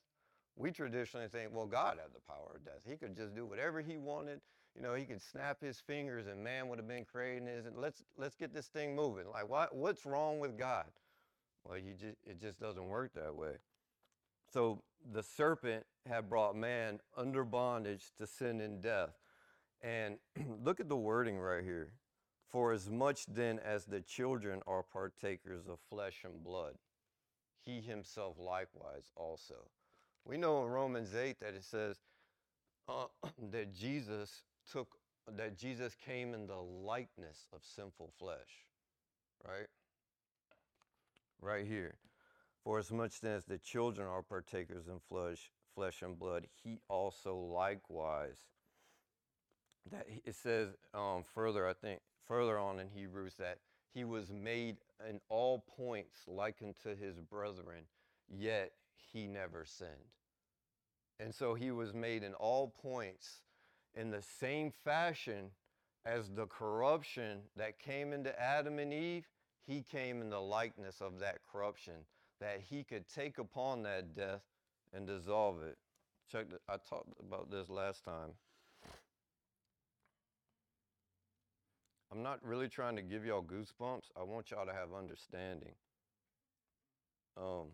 We 0.57 0.71
traditionally 0.71 1.29
think, 1.29 1.51
well, 1.53 1.67
God 1.67 1.99
had 1.99 2.15
the 2.15 2.21
power 2.27 2.53
of 2.57 2.65
death. 2.65 2.81
He 2.87 2.97
could 2.97 3.17
just 3.17 3.35
do 3.35 3.45
whatever 3.45 3.81
he 3.81 3.97
wanted. 3.97 4.41
You 4.75 4.83
know, 4.83 4.95
he 4.95 5.05
could 5.05 5.21
snap 5.21 5.61
his 5.61 5.79
fingers 5.79 6.27
and 6.27 6.43
man 6.43 6.69
would 6.69 6.79
have 6.79 6.88
been 6.88 7.05
creating 7.05 7.47
his 7.47 7.67
and 7.67 7.77
let's 7.77 8.03
let's 8.17 8.35
get 8.35 8.55
this 8.55 8.69
thing 8.69 8.97
moving. 8.97 9.25
Like 9.31 9.49
what 9.49 9.75
what's 9.75 10.07
wrong 10.07 10.41
with 10.41 10.59
God? 10.59 10.87
Well, 11.65 11.79
you 11.79 11.93
just 11.93 12.17
it 12.25 12.41
just 12.41 12.59
doesn't 12.59 12.87
work 12.87 13.12
that 13.15 13.35
way. 13.35 13.57
So 14.53 14.83
the 15.12 15.23
serpent 15.23 15.85
had 16.09 16.29
brought 16.29 16.57
man 16.57 17.01
under 17.17 17.45
bondage 17.45 18.12
to 18.19 18.27
sin 18.27 18.61
and 18.61 18.81
death. 18.83 19.19
And 19.83 20.19
look 20.65 20.81
at 20.81 20.88
the 20.88 20.97
wording 20.97 21.38
right 21.38 21.65
here. 21.65 21.93
For 22.49 22.73
as 22.73 22.91
much 22.91 23.27
then 23.27 23.59
as 23.59 23.87
the 23.87 24.01
children 24.01 24.61
are 24.67 24.83
partakers 24.83 25.67
of 25.69 25.79
flesh 25.88 26.21
and 26.25 26.45
blood, 26.45 26.75
he 27.65 27.81
himself 27.81 28.37
likewise 28.38 29.11
also. 29.17 29.55
We 30.25 30.37
know 30.37 30.62
in 30.65 30.71
Romans 30.71 31.15
8 31.15 31.41
that 31.41 31.55
it 31.55 31.65
says 31.65 31.97
uh, 32.88 33.07
that 33.51 33.75
Jesus 33.75 34.43
took, 34.71 34.97
that 35.37 35.57
Jesus 35.57 35.97
came 36.05 36.35
in 36.35 36.47
the 36.47 36.61
likeness 36.61 37.47
of 37.55 37.61
sinful 37.65 38.12
flesh, 38.19 38.67
right? 39.47 39.69
Right 41.41 41.67
here. 41.67 41.95
For 42.62 42.79
as 42.79 42.93
much 42.93 43.21
then 43.21 43.37
as 43.37 43.45
the 43.45 43.59
children 43.59 44.07
are 44.07 44.23
partakers 44.23 44.87
in 44.87 45.01
flesh, 45.09 45.51
flesh 45.75 46.03
and 46.03 46.19
blood, 46.19 46.47
he 46.63 46.79
also 46.89 47.37
likewise. 47.37 48.39
That 49.91 50.07
it 50.25 50.35
says 50.35 50.69
um, 50.95 51.25
further, 51.35 51.67
I 51.67 51.73
think, 51.73 52.01
further 52.27 52.59
on 52.59 52.79
in 52.79 52.89
Hebrews 52.89 53.35
that 53.39 53.59
he 53.93 54.05
was 54.05 54.33
made 54.33 54.77
in 55.09 55.21
all 55.29 55.65
points 55.77 56.21
like 56.27 56.57
unto 56.63 56.97
his 56.97 57.19
brethren, 57.19 57.85
yet 58.29 58.73
he 59.13 59.27
never 59.27 59.65
sinned. 59.65 59.91
And 61.21 61.35
so 61.35 61.55
he 61.55 61.71
was 61.71 61.93
made 61.93 62.23
in 62.23 62.35
all 62.35 62.69
points 62.81 63.43
in 63.95 64.11
the 64.11 64.23
same 64.23 64.73
fashion 64.85 65.51
as 66.05 66.31
the 66.31 66.47
corruption 66.47 67.41
that 67.57 67.79
came 67.79 68.13
into 68.13 68.41
Adam 68.41 68.79
and 68.79 68.93
Eve, 68.93 69.29
he 69.67 69.83
came 69.83 70.21
in 70.21 70.31
the 70.31 70.41
likeness 70.41 71.01
of 71.01 71.21
that 71.21 71.39
corruption, 71.51 71.95
that 72.41 72.61
he 72.69 72.83
could 72.83 73.05
take 73.09 73.39
upon 73.39 73.83
that 73.83 74.17
death 74.17 74.43
and 74.95 75.07
dissolve 75.07 75.63
it. 75.63 75.79
Check, 76.31 76.51
the, 76.51 76.59
I 76.69 76.77
talked 76.89 77.13
about 77.21 77.51
this 77.51 77.69
last 77.69 78.05
time. 78.05 78.31
I'm 82.11 82.23
not 82.23 82.41
really 82.45 82.69
trying 82.69 82.97
to 82.97 83.03
give 83.03 83.25
y'all 83.25 83.43
goosebumps. 83.43 84.11
I 84.19 84.23
want 84.23 84.51
y'all 84.51 84.67
to 84.67 84.73
have 84.73 84.89
understanding. 84.97 85.73
Um, 87.39 87.69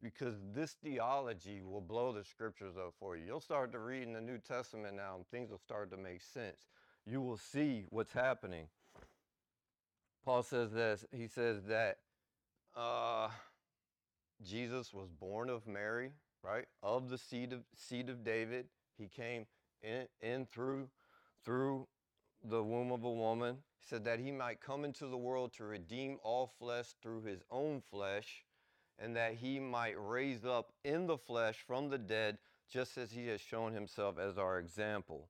because 0.00 0.34
this 0.54 0.76
theology 0.82 1.60
will 1.62 1.80
blow 1.80 2.12
the 2.12 2.22
scriptures 2.22 2.76
up 2.76 2.94
for 3.00 3.16
you. 3.16 3.24
You'll 3.26 3.40
start 3.40 3.72
to 3.72 3.80
read 3.80 4.04
in 4.04 4.12
the 4.12 4.20
New 4.20 4.38
Testament 4.38 4.94
now, 4.94 5.16
and 5.16 5.26
things 5.28 5.50
will 5.50 5.58
start 5.58 5.90
to 5.90 5.96
make 5.96 6.22
sense. 6.22 6.68
You 7.04 7.20
will 7.20 7.36
see 7.36 7.84
what's 7.90 8.12
happening. 8.12 8.66
Paul 10.24 10.42
says 10.42 10.70
this. 10.72 11.04
He 11.10 11.26
says 11.26 11.62
that 11.64 11.98
uh, 12.76 13.28
Jesus 14.44 14.92
was 14.92 15.08
born 15.08 15.50
of 15.50 15.66
Mary, 15.66 16.12
right? 16.42 16.66
Of 16.82 17.10
the 17.10 17.18
seed 17.18 17.52
of 17.52 17.60
seed 17.74 18.08
of 18.08 18.24
David. 18.24 18.66
He 18.96 19.08
came 19.08 19.46
in, 19.82 20.06
in 20.20 20.46
through 20.46 20.88
through 21.44 21.86
the 22.44 22.62
womb 22.62 22.92
of 22.92 23.04
a 23.04 23.10
woman. 23.10 23.58
He 23.80 23.86
said 23.88 24.04
that 24.04 24.20
he 24.20 24.30
might 24.30 24.60
come 24.60 24.84
into 24.84 25.06
the 25.06 25.16
world 25.16 25.52
to 25.54 25.64
redeem 25.64 26.18
all 26.22 26.52
flesh 26.58 26.94
through 27.02 27.22
his 27.22 27.42
own 27.50 27.80
flesh 27.90 28.44
and 28.98 29.16
that 29.16 29.34
he 29.34 29.60
might 29.60 29.94
raise 29.96 30.44
up 30.44 30.72
in 30.84 31.06
the 31.06 31.16
flesh 31.16 31.62
from 31.66 31.88
the 31.88 31.98
dead, 31.98 32.38
just 32.70 32.98
as 32.98 33.12
he 33.12 33.28
has 33.28 33.40
shown 33.40 33.72
himself 33.72 34.18
as 34.18 34.36
our 34.36 34.58
example. 34.58 35.28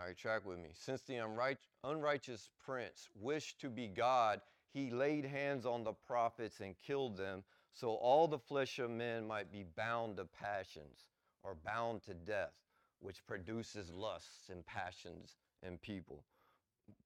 All 0.00 0.06
right, 0.06 0.16
track 0.16 0.44
with 0.44 0.58
me. 0.58 0.70
Since 0.72 1.02
the 1.02 1.14
unright- 1.14 1.58
unrighteous 1.84 2.50
prince 2.64 3.08
wished 3.14 3.60
to 3.60 3.68
be 3.68 3.86
God, 3.86 4.40
he 4.74 4.90
laid 4.90 5.24
hands 5.24 5.64
on 5.64 5.84
the 5.84 5.92
prophets 5.92 6.60
and 6.60 6.74
killed 6.84 7.16
them, 7.16 7.44
so 7.72 7.94
all 7.94 8.26
the 8.26 8.38
flesh 8.38 8.80
of 8.80 8.90
men 8.90 9.26
might 9.26 9.50
be 9.50 9.64
bound 9.76 10.16
to 10.16 10.24
passions 10.24 11.06
or 11.44 11.56
bound 11.64 12.02
to 12.02 12.14
death, 12.14 12.52
which 13.00 13.24
produces 13.26 13.90
lusts 13.94 14.50
and 14.50 14.66
passions 14.66 15.36
in 15.62 15.78
people. 15.78 16.24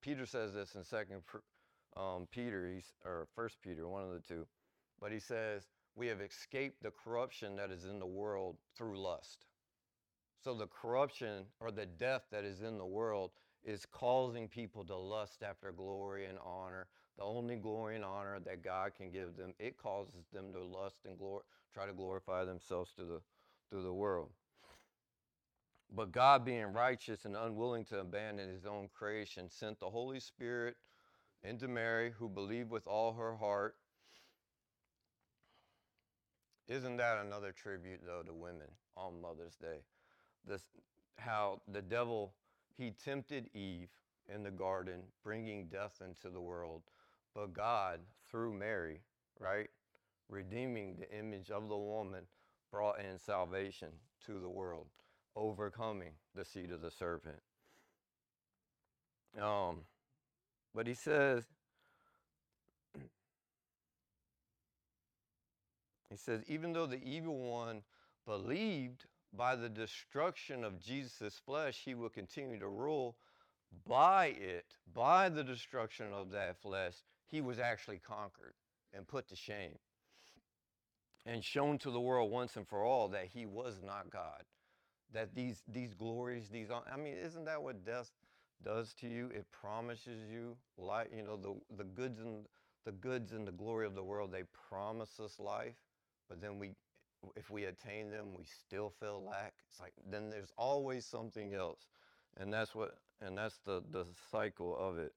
Peter 0.01 0.25
says 0.25 0.55
this 0.55 0.75
in 0.75 0.83
Second 0.83 1.21
um, 1.97 2.27
Peter, 2.31 2.81
or 3.05 3.29
First 3.35 3.61
Peter, 3.63 3.87
one 3.87 4.03
of 4.03 4.13
the 4.13 4.21
two, 4.21 4.47
but 5.01 5.13
he 5.13 5.21
says, 5.21 5.69
we 5.95 6.07
have 6.07 6.21
escaped 6.21 6.83
the 6.83 6.93
corruption 6.93 7.57
that 7.57 7.71
is 7.71 7.85
in 7.85 7.99
the 7.99 8.07
world 8.07 8.57
through 8.77 8.99
lust. 8.99 9.47
So 10.43 10.55
the 10.55 10.69
corruption 10.69 11.45
or 11.61 11.71
the 11.71 11.87
death 11.87 12.23
that 12.31 12.45
is 12.45 12.63
in 12.63 12.79
the 12.79 12.87
world 12.87 13.33
is 13.65 13.85
causing 13.91 14.49
people 14.49 14.85
to 14.85 14.97
lust 14.97 15.43
after 15.43 15.73
glory 15.73 16.27
and 16.27 16.39
honor. 16.45 16.87
The 17.19 17.25
only 17.25 17.57
glory 17.57 17.97
and 17.97 18.05
honor 18.05 18.39
that 18.45 18.63
God 18.63 18.93
can 18.97 19.11
give 19.11 19.37
them, 19.37 19.53
it 19.59 19.77
causes 19.77 20.27
them 20.33 20.53
to 20.53 20.63
lust 20.63 20.99
and 21.05 21.19
glor- 21.19 21.43
try 21.75 21.85
to 21.85 21.93
glorify 21.93 22.45
themselves 22.45 22.93
to 22.97 23.05
the, 23.05 23.21
through 23.71 23.83
the 23.83 23.93
world. 23.93 24.31
But 25.95 26.13
God, 26.13 26.45
being 26.45 26.73
righteous 26.73 27.25
and 27.25 27.35
unwilling 27.35 27.85
to 27.87 28.01
abandon 28.01 28.49
his 28.49 28.67
own 28.67 28.89
creation, 28.95 29.51
sent 29.51 29.81
the 29.81 29.91
Holy 29.91 30.21
Spirit 30.21 30.77
into 31.43 31.67
Mary, 31.67 32.13
who 32.17 32.29
believed 32.29 32.71
with 32.71 32.87
all 32.87 33.15
her 33.15 33.35
heart. 33.37 33.75
Isn't 36.69 36.99
that 36.99 37.25
another 37.25 37.53
tribute, 37.53 38.01
though, 38.05 38.23
to 38.23 38.35
women 38.35 38.69
on 38.97 39.21
Mother's 39.21 39.57
Day? 39.57 39.79
This, 40.47 40.63
how 41.17 41.63
the 41.67 41.83
devil, 41.83 42.35
he 42.77 42.91
tempted 42.91 43.49
Eve 43.55 43.89
in 44.33 44.43
the 44.43 44.51
garden, 44.51 45.01
bringing 45.25 45.67
death 45.67 46.03
into 46.05 46.29
the 46.29 46.41
world. 46.41 46.83
But 47.35 47.53
God, 47.53 48.01
through 48.31 48.55
Mary, 48.55 49.01
right, 49.39 49.69
redeeming 50.29 50.97
the 50.99 51.11
image 51.17 51.51
of 51.51 51.69
the 51.69 51.77
woman, 51.77 52.25
brought 52.71 53.01
in 53.01 53.19
salvation 53.19 53.89
to 54.27 54.41
the 54.41 54.49
world, 54.49 54.87
overcoming 55.37 56.13
the 56.35 56.45
seed 56.45 56.71
of 56.71 56.83
the 56.83 56.91
serpent. 56.91 57.41
Um, 59.41 59.79
but 60.75 60.87
he 60.87 60.95
says, 60.95 61.45
he 66.11 66.17
says, 66.17 66.43
even 66.47 66.73
though 66.73 66.87
the 66.87 67.03
evil 67.03 67.39
one 67.39 67.83
believed 68.27 69.05
by 69.37 69.57
the 69.57 69.69
destruction 69.69 70.65
of 70.65 70.81
Jesus' 70.81 71.41
flesh, 71.45 71.83
he 71.85 71.95
will 71.95 72.09
continue 72.09 72.59
to 72.59 72.69
rule 72.69 73.17
by 73.87 74.27
it, 74.27 74.77
by 74.95 75.29
the 75.29 75.45
destruction 75.45 76.07
of 76.13 76.31
that 76.31 76.57
flesh, 76.61 76.95
he 77.31 77.41
was 77.41 77.59
actually 77.59 77.99
conquered 77.99 78.55
and 78.95 79.07
put 79.07 79.29
to 79.29 79.37
shame 79.37 79.79
and 81.27 81.45
shown 81.45 81.79
to 81.79 81.91
the 81.91 82.01
world 82.01 82.31
once 82.31 82.57
and 82.57 82.67
for 82.67 82.83
all 82.83 83.09
that 83.09 83.27
he 83.33 83.47
was 83.47 83.81
not 83.85 84.11
God. 84.11 84.43
That 85.13 85.35
these 85.35 85.63
these 85.69 85.95
glories, 85.95 86.49
these 86.49 86.69
I 86.71 86.97
mean, 86.97 87.15
isn't 87.15 87.45
that 87.47 87.63
what 87.63 87.85
death 87.85 88.11
does 88.65 88.93
to 88.95 89.09
you. 89.09 89.31
It 89.35 89.47
promises 89.53 90.29
you 90.31 90.57
life. 90.77 91.09
You 91.15 91.23
know 91.23 91.37
the 91.37 91.55
the 91.77 91.85
goods 91.85 92.21
and 92.21 92.45
the 92.85 92.93
goods 92.93 93.33
and 93.33 93.47
the 93.47 93.53
glory 93.53 93.87
of 93.87 93.95
the 93.95 94.03
world. 94.03 94.33
They 94.33 94.45
promise 94.69 95.21
us 95.21 95.39
life, 95.39 95.77
but 96.29 96.41
then 96.41 96.59
we, 96.59 96.73
if 97.37 97.51
we 97.51 97.65
attain 97.65 98.11
them, 98.11 98.29
we 98.37 98.45
still 98.45 98.93
feel 99.01 99.23
lack. 99.29 99.55
It's 99.71 99.81
like 99.81 99.93
then 100.11 100.31
there's 100.31 100.53
always 100.57 101.05
something 101.05 101.55
else, 101.55 101.89
and 102.37 102.53
that's 102.53 102.75
what 102.75 102.97
and 103.21 103.37
that's 103.37 103.59
the 103.65 103.83
the 103.91 104.05
cycle 104.31 104.77
of 104.77 104.99
it. 104.99 105.13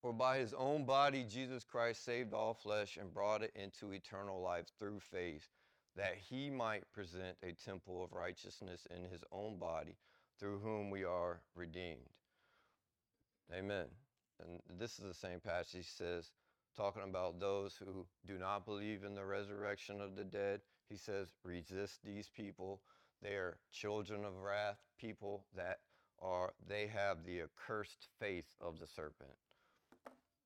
For 0.00 0.12
by 0.12 0.38
his 0.38 0.54
own 0.54 0.84
body, 0.84 1.24
Jesus 1.28 1.64
Christ 1.64 2.04
saved 2.04 2.32
all 2.32 2.54
flesh 2.54 2.96
and 2.96 3.12
brought 3.12 3.42
it 3.42 3.52
into 3.56 3.92
eternal 3.92 4.40
life 4.40 4.66
through 4.78 5.00
faith, 5.00 5.48
that 5.96 6.14
he 6.30 6.50
might 6.50 6.90
present 6.92 7.36
a 7.42 7.52
temple 7.52 8.04
of 8.04 8.12
righteousness 8.12 8.86
in 8.96 9.02
his 9.10 9.24
own 9.32 9.58
body 9.58 9.96
through 10.38 10.60
whom 10.60 10.90
we 10.90 11.02
are 11.02 11.40
redeemed. 11.56 12.10
Amen. 13.52 13.86
And 14.40 14.60
this 14.78 15.00
is 15.00 15.04
the 15.04 15.14
same 15.14 15.40
passage 15.40 15.72
he 15.72 15.82
says, 15.82 16.30
talking 16.76 17.02
about 17.02 17.40
those 17.40 17.74
who 17.76 18.06
do 18.24 18.38
not 18.38 18.64
believe 18.64 19.02
in 19.02 19.16
the 19.16 19.24
resurrection 19.24 20.00
of 20.00 20.14
the 20.14 20.22
dead. 20.22 20.60
He 20.88 20.96
says, 20.96 21.34
resist 21.42 22.04
these 22.04 22.28
people. 22.28 22.80
They 23.20 23.34
are 23.34 23.58
children 23.72 24.24
of 24.24 24.36
wrath, 24.36 24.78
people 24.96 25.44
that 25.56 25.80
are, 26.20 26.52
they 26.68 26.86
have 26.86 27.24
the 27.24 27.40
accursed 27.40 28.06
faith 28.20 28.54
of 28.60 28.78
the 28.78 28.86
serpent. 28.86 29.32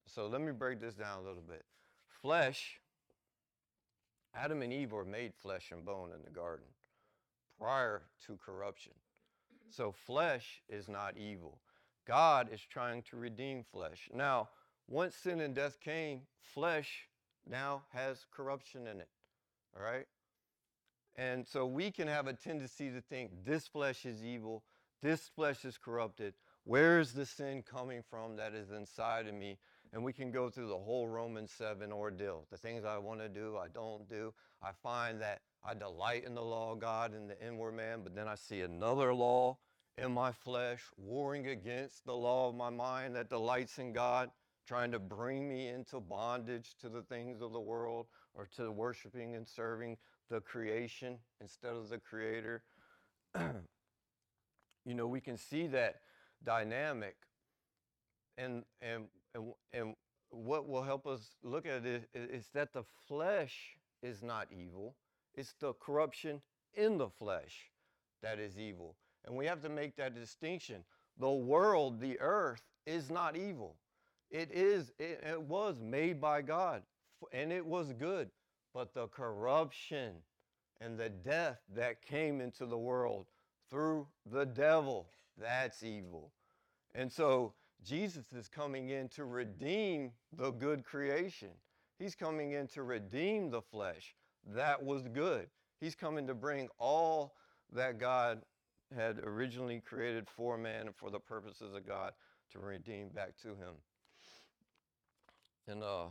So 0.06 0.26
let 0.26 0.40
me 0.40 0.52
break 0.52 0.80
this 0.80 0.94
down 0.94 1.20
a 1.20 1.22
little 1.22 1.42
bit. 1.42 1.64
Flesh, 2.20 2.80
Adam 4.34 4.62
and 4.62 4.72
Eve 4.72 4.92
were 4.92 5.04
made 5.04 5.34
flesh 5.34 5.70
and 5.72 5.84
bone 5.84 6.10
in 6.14 6.22
the 6.24 6.30
garden 6.30 6.66
prior 7.58 8.02
to 8.26 8.36
corruption. 8.36 8.92
So 9.70 9.92
flesh 9.92 10.62
is 10.68 10.88
not 10.88 11.16
evil. 11.16 11.58
God 12.06 12.48
is 12.52 12.60
trying 12.60 13.02
to 13.10 13.16
redeem 13.16 13.62
flesh. 13.62 14.08
Now, 14.12 14.48
once 14.88 15.14
sin 15.14 15.40
and 15.40 15.54
death 15.54 15.80
came, 15.80 16.22
flesh 16.40 17.06
now 17.48 17.82
has 17.92 18.26
corruption 18.30 18.86
in 18.86 19.00
it. 19.00 19.08
All 19.76 19.82
right? 19.82 20.06
And 21.16 21.46
so 21.46 21.66
we 21.66 21.90
can 21.90 22.08
have 22.08 22.26
a 22.26 22.32
tendency 22.32 22.90
to 22.90 23.00
think 23.00 23.30
this 23.44 23.66
flesh 23.66 24.06
is 24.06 24.24
evil, 24.24 24.64
this 25.02 25.28
flesh 25.34 25.64
is 25.64 25.78
corrupted. 25.78 26.34
Where 26.64 27.00
is 27.00 27.12
the 27.12 27.26
sin 27.26 27.62
coming 27.62 28.02
from 28.08 28.36
that 28.36 28.54
is 28.54 28.70
inside 28.70 29.26
of 29.26 29.34
me? 29.34 29.58
And 29.92 30.02
we 30.02 30.12
can 30.12 30.30
go 30.30 30.48
through 30.48 30.68
the 30.68 30.78
whole 30.78 31.06
Romans 31.06 31.52
7 31.52 31.92
ordeal. 31.92 32.46
The 32.50 32.56
things 32.56 32.84
I 32.84 32.96
want 32.96 33.20
to 33.20 33.28
do, 33.28 33.58
I 33.58 33.68
don't 33.68 34.08
do. 34.08 34.32
I 34.62 34.70
find 34.82 35.20
that 35.20 35.42
I 35.64 35.74
delight 35.74 36.24
in 36.24 36.34
the 36.34 36.42
law 36.42 36.72
of 36.72 36.80
God 36.80 37.14
in 37.14 37.26
the 37.26 37.46
inward 37.46 37.72
man, 37.72 38.00
but 38.02 38.14
then 38.14 38.26
I 38.26 38.34
see 38.34 38.62
another 38.62 39.12
law 39.12 39.58
in 39.98 40.12
my 40.12 40.32
flesh 40.32 40.82
warring 40.96 41.48
against 41.48 42.06
the 42.06 42.14
law 42.14 42.48
of 42.48 42.54
my 42.54 42.70
mind 42.70 43.14
that 43.16 43.28
delights 43.28 43.78
in 43.78 43.92
God, 43.92 44.30
trying 44.66 44.90
to 44.92 44.98
bring 44.98 45.48
me 45.48 45.68
into 45.68 46.00
bondage 46.00 46.74
to 46.80 46.88
the 46.88 47.02
things 47.02 47.42
of 47.42 47.52
the 47.52 47.60
world 47.60 48.06
or 48.34 48.48
to 48.56 48.70
worshiping 48.70 49.34
and 49.36 49.46
serving 49.46 49.98
the 50.30 50.40
creation 50.40 51.18
instead 51.40 51.74
of 51.74 51.90
the 51.90 51.98
creator. 51.98 52.62
you 53.38 54.94
know, 54.94 55.06
we 55.06 55.20
can 55.20 55.36
see 55.36 55.66
that 55.66 55.96
dynamic 56.44 57.16
and 58.38 58.64
and 58.80 59.04
and, 59.34 59.52
and 59.72 59.94
what 60.30 60.68
will 60.68 60.82
help 60.82 61.06
us 61.06 61.30
look 61.42 61.66
at 61.66 61.84
it 61.84 62.08
is, 62.14 62.30
is 62.30 62.48
that 62.54 62.72
the 62.72 62.84
flesh 63.06 63.76
is 64.02 64.22
not 64.22 64.48
evil. 64.50 64.96
It's 65.34 65.54
the 65.60 65.72
corruption 65.74 66.40
in 66.74 66.98
the 66.98 67.08
flesh 67.08 67.70
that 68.22 68.38
is 68.38 68.58
evil. 68.58 68.96
And 69.24 69.36
we 69.36 69.46
have 69.46 69.62
to 69.62 69.68
make 69.68 69.96
that 69.96 70.14
distinction. 70.14 70.84
The 71.18 71.30
world, 71.30 72.00
the 72.00 72.18
earth, 72.20 72.62
is 72.86 73.10
not 73.10 73.36
evil. 73.36 73.76
It 74.30 74.50
is, 74.50 74.92
it, 74.98 75.22
it 75.26 75.40
was 75.40 75.80
made 75.80 76.20
by 76.20 76.42
God 76.42 76.82
and 77.32 77.52
it 77.52 77.64
was 77.64 77.92
good. 77.92 78.30
But 78.74 78.94
the 78.94 79.06
corruption 79.08 80.14
and 80.80 80.98
the 80.98 81.10
death 81.10 81.58
that 81.74 82.02
came 82.02 82.40
into 82.40 82.66
the 82.66 82.78
world 82.78 83.26
through 83.70 84.06
the 84.30 84.46
devil, 84.46 85.08
that's 85.38 85.82
evil. 85.82 86.32
And 86.94 87.12
so 87.12 87.52
Jesus 87.84 88.32
is 88.32 88.48
coming 88.48 88.90
in 88.90 89.08
to 89.10 89.24
redeem 89.24 90.12
the 90.36 90.50
good 90.50 90.84
creation. 90.84 91.48
He's 91.98 92.14
coming 92.14 92.52
in 92.52 92.68
to 92.68 92.82
redeem 92.82 93.50
the 93.50 93.60
flesh. 93.60 94.14
That 94.54 94.82
was 94.82 95.02
good. 95.08 95.48
He's 95.80 95.94
coming 95.94 96.26
to 96.28 96.34
bring 96.34 96.68
all 96.78 97.34
that 97.72 97.98
God 97.98 98.42
had 98.94 99.18
originally 99.24 99.80
created 99.80 100.28
for 100.28 100.56
man 100.56 100.86
and 100.86 100.96
for 100.96 101.10
the 101.10 101.18
purposes 101.18 101.74
of 101.74 101.86
God 101.86 102.12
to 102.52 102.58
redeem 102.58 103.08
back 103.08 103.36
to 103.42 103.48
him. 103.48 103.74
And 105.66 105.82
uh, 105.82 106.06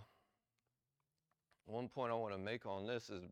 one 1.66 1.88
point 1.88 2.12
I 2.12 2.16
want 2.16 2.34
to 2.34 2.40
make 2.40 2.66
on 2.66 2.88
this 2.88 3.10
is, 3.10 3.24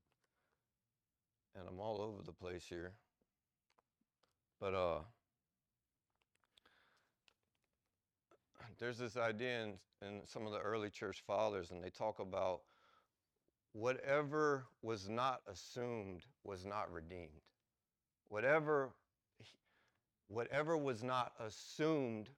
and 1.55 1.67
I'm 1.67 1.79
all 1.79 2.01
over 2.01 2.21
the 2.25 2.31
place 2.31 2.65
here, 2.69 2.91
but 4.59 4.73
uh, 4.73 4.99
there's 8.79 8.97
this 8.97 9.17
idea 9.17 9.63
in, 9.63 9.73
in 10.01 10.21
some 10.25 10.45
of 10.45 10.51
the 10.51 10.59
early 10.59 10.89
church 10.89 11.23
fathers, 11.25 11.71
and 11.71 11.83
they 11.83 11.89
talk 11.89 12.19
about 12.19 12.61
whatever 13.73 14.65
was 14.81 15.09
not 15.09 15.41
assumed 15.51 16.21
was 16.43 16.65
not 16.65 16.91
redeemed. 16.91 17.43
Whatever, 18.29 18.91
whatever 20.27 20.77
was 20.77 21.03
not 21.03 21.33
assumed 21.39 22.29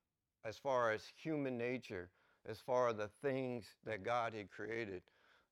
as 0.43 0.57
far 0.57 0.91
as 0.91 1.03
human 1.15 1.57
nature, 1.57 2.09
as 2.47 2.59
far 2.59 2.89
as 2.89 2.95
the 2.95 3.09
things 3.21 3.65
that 3.85 4.03
God 4.03 4.33
had 4.33 4.49
created 4.49 5.03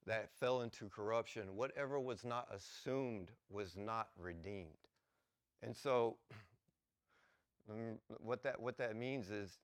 that 0.08 0.30
fell 0.40 0.62
into 0.62 0.90
corruption, 0.90 1.56
whatever 1.56 2.00
was 2.00 2.26
not 2.26 2.48
assumed 2.54 3.30
was 3.50 3.76
not 3.78 4.10
redeemed. 4.18 4.70
And 5.62 5.76
so 5.76 6.18
what 8.20 8.42
that 8.44 8.60
what 8.60 8.78
that 8.78 8.96
means 8.96 9.30
is 9.30 9.60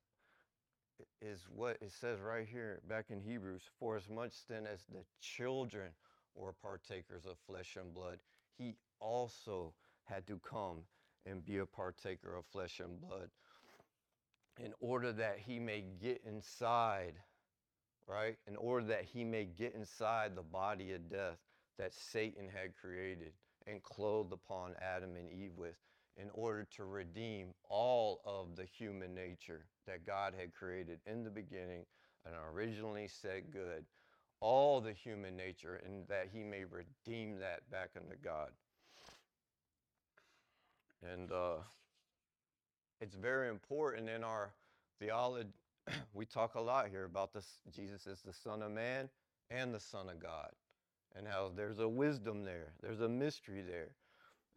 is 1.20 1.46
what 1.54 1.78
it 1.80 1.92
says 1.92 2.20
right 2.20 2.46
here 2.46 2.80
back 2.88 3.06
in 3.10 3.20
Hebrews, 3.20 3.62
for 3.78 3.96
as 3.96 4.08
much 4.08 4.32
then 4.48 4.66
as 4.66 4.84
the 4.92 5.04
children 5.20 5.90
were 6.34 6.52
partakers 6.52 7.24
of 7.26 7.36
flesh 7.46 7.76
and 7.76 7.92
blood, 7.92 8.18
he 8.58 8.76
also 9.00 9.72
had 10.04 10.26
to 10.26 10.38
come 10.38 10.78
and 11.24 11.44
be 11.44 11.58
a 11.58 11.66
partaker 11.66 12.34
of 12.36 12.44
flesh 12.46 12.80
and 12.80 13.00
blood 13.00 13.30
in 14.58 14.72
order 14.80 15.12
that 15.12 15.38
he 15.38 15.58
may 15.58 15.84
get 16.00 16.22
inside, 16.26 17.14
right? 18.08 18.36
In 18.46 18.56
order 18.56 18.86
that 18.86 19.04
he 19.04 19.24
may 19.24 19.44
get 19.44 19.74
inside 19.74 20.34
the 20.34 20.42
body 20.42 20.92
of 20.92 21.10
death 21.10 21.38
that 21.78 21.92
Satan 21.92 22.48
had 22.48 22.74
created 22.74 23.32
and 23.66 23.82
clothed 23.82 24.32
upon 24.32 24.74
Adam 24.80 25.16
and 25.16 25.30
Eve 25.30 25.52
with 25.56 25.76
in 26.16 26.30
order 26.32 26.66
to 26.76 26.84
redeem 26.84 27.48
all 27.68 28.20
of 28.24 28.56
the 28.56 28.64
human 28.64 29.14
nature 29.14 29.66
that 29.86 30.06
God 30.06 30.34
had 30.38 30.54
created 30.54 30.98
in 31.06 31.22
the 31.22 31.30
beginning 31.30 31.84
and 32.24 32.34
originally 32.52 33.08
said 33.08 33.52
good, 33.52 33.84
all 34.40 34.80
the 34.80 34.92
human 34.92 35.36
nature, 35.36 35.80
and 35.84 36.06
that 36.08 36.28
he 36.32 36.42
may 36.42 36.64
redeem 36.64 37.38
that 37.38 37.68
back 37.70 37.90
unto 37.96 38.16
God. 38.22 38.50
And 41.12 41.30
uh, 41.30 41.58
it's 43.00 43.14
very 43.14 43.48
important 43.48 44.08
in 44.08 44.24
our 44.24 44.50
theology. 44.98 45.50
we 46.14 46.24
talk 46.24 46.54
a 46.54 46.60
lot 46.60 46.88
here 46.88 47.04
about 47.04 47.32
this. 47.32 47.46
Jesus 47.74 48.06
is 48.06 48.20
the 48.22 48.32
Son 48.32 48.62
of 48.62 48.72
Man 48.72 49.08
and 49.50 49.72
the 49.72 49.80
Son 49.80 50.08
of 50.08 50.18
God, 50.20 50.50
and 51.14 51.26
how 51.26 51.52
there's 51.54 51.78
a 51.78 51.88
wisdom 51.88 52.44
there, 52.44 52.72
there's 52.82 53.00
a 53.00 53.08
mystery 53.08 53.62
there. 53.62 53.90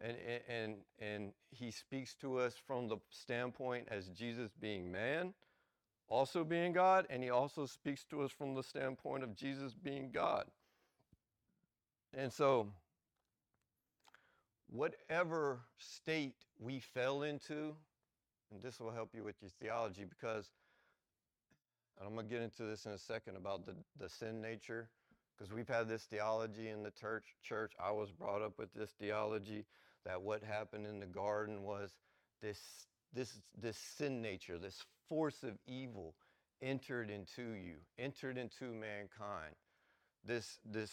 And, 0.01 0.15
and, 0.47 0.75
and 0.99 1.31
he 1.51 1.71
speaks 1.71 2.15
to 2.15 2.37
us 2.39 2.55
from 2.65 2.87
the 2.87 2.97
standpoint 3.09 3.87
as 3.91 4.07
Jesus 4.09 4.51
being 4.59 4.91
man, 4.91 5.33
also 6.07 6.43
being 6.43 6.71
God, 6.71 7.05
and 7.09 7.21
he 7.21 7.29
also 7.29 7.65
speaks 7.65 8.05
to 8.05 8.21
us 8.21 8.31
from 8.31 8.55
the 8.55 8.63
standpoint 8.63 9.23
of 9.23 9.35
Jesus 9.35 9.73
being 9.73 10.11
God. 10.11 10.45
And 12.13 12.31
so, 12.31 12.71
whatever 14.69 15.59
state 15.77 16.45
we 16.59 16.79
fell 16.79 17.23
into, 17.23 17.75
and 18.51 18.61
this 18.61 18.79
will 18.79 18.91
help 18.91 19.09
you 19.13 19.23
with 19.23 19.35
your 19.41 19.51
theology 19.61 20.05
because 20.05 20.51
I'm 22.01 22.13
going 22.13 22.27
to 22.27 22.33
get 22.33 22.41
into 22.41 22.63
this 22.63 22.85
in 22.85 22.93
a 22.93 22.97
second 22.97 23.35
about 23.35 23.65
the, 23.65 23.75
the 23.99 24.09
sin 24.09 24.41
nature 24.41 24.89
because 25.37 25.53
we've 25.53 25.67
had 25.67 25.87
this 25.87 26.03
theology 26.03 26.69
in 26.69 26.83
the 26.83 26.91
church 26.91 27.35
church 27.43 27.73
I 27.81 27.91
was 27.91 28.11
brought 28.11 28.41
up 28.41 28.53
with 28.57 28.73
this 28.73 28.91
theology 28.91 29.65
that 30.05 30.21
what 30.21 30.43
happened 30.43 30.85
in 30.85 30.99
the 30.99 31.05
garden 31.05 31.63
was 31.63 31.91
this 32.41 32.59
this 33.13 33.41
this 33.59 33.77
sin 33.77 34.21
nature 34.21 34.57
this 34.57 34.83
force 35.07 35.43
of 35.43 35.57
evil 35.67 36.13
entered 36.61 37.09
into 37.09 37.53
you 37.53 37.75
entered 37.97 38.37
into 38.37 38.65
mankind. 38.65 39.55
This 40.25 40.59
this 40.65 40.91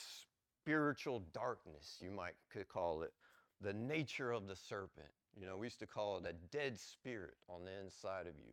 spiritual 0.63 1.23
darkness 1.33 1.99
you 2.01 2.11
might 2.11 2.35
could 2.53 2.69
call 2.69 3.03
it 3.03 3.13
the 3.61 3.73
nature 3.73 4.33
of 4.33 4.47
the 4.47 4.57
serpent. 4.57 5.09
You 5.39 5.47
know 5.47 5.57
we 5.57 5.67
used 5.67 5.81
to 5.81 5.87
call 5.87 6.19
it 6.19 6.25
a 6.27 6.33
dead 6.57 6.79
spirit 6.79 7.35
on 7.49 7.65
the 7.65 7.73
inside 7.85 8.27
of 8.27 8.35
you. 8.39 8.53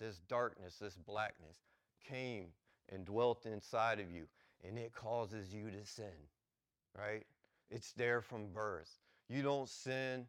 This 0.00 0.20
darkness 0.28 0.76
this 0.80 0.96
blackness 0.96 1.56
came 2.08 2.46
and 2.92 3.04
dwelt 3.04 3.46
inside 3.46 4.00
of 4.00 4.10
you 4.10 4.24
and 4.66 4.78
it 4.78 4.92
causes 4.92 5.52
you 5.54 5.70
to 5.70 5.84
sin 5.84 6.28
right? 6.96 7.24
It's 7.70 7.92
there 7.92 8.20
from 8.20 8.48
birth 8.52 8.90
you 9.28 9.42
don't 9.42 9.68
sin. 9.68 10.26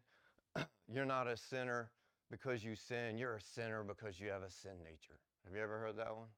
You're 0.92 1.04
not 1.04 1.26
a 1.26 1.36
sinner 1.36 1.90
because 2.30 2.64
you 2.64 2.74
sin. 2.74 3.18
You're 3.18 3.36
a 3.36 3.40
sinner 3.40 3.82
because 3.82 4.18
you 4.20 4.28
have 4.28 4.42
a 4.42 4.50
sin 4.50 4.72
nature. 4.82 5.18
Have 5.44 5.54
you 5.54 5.62
ever 5.62 5.78
heard 5.78 5.96
that 5.96 6.14
one? 6.14 6.28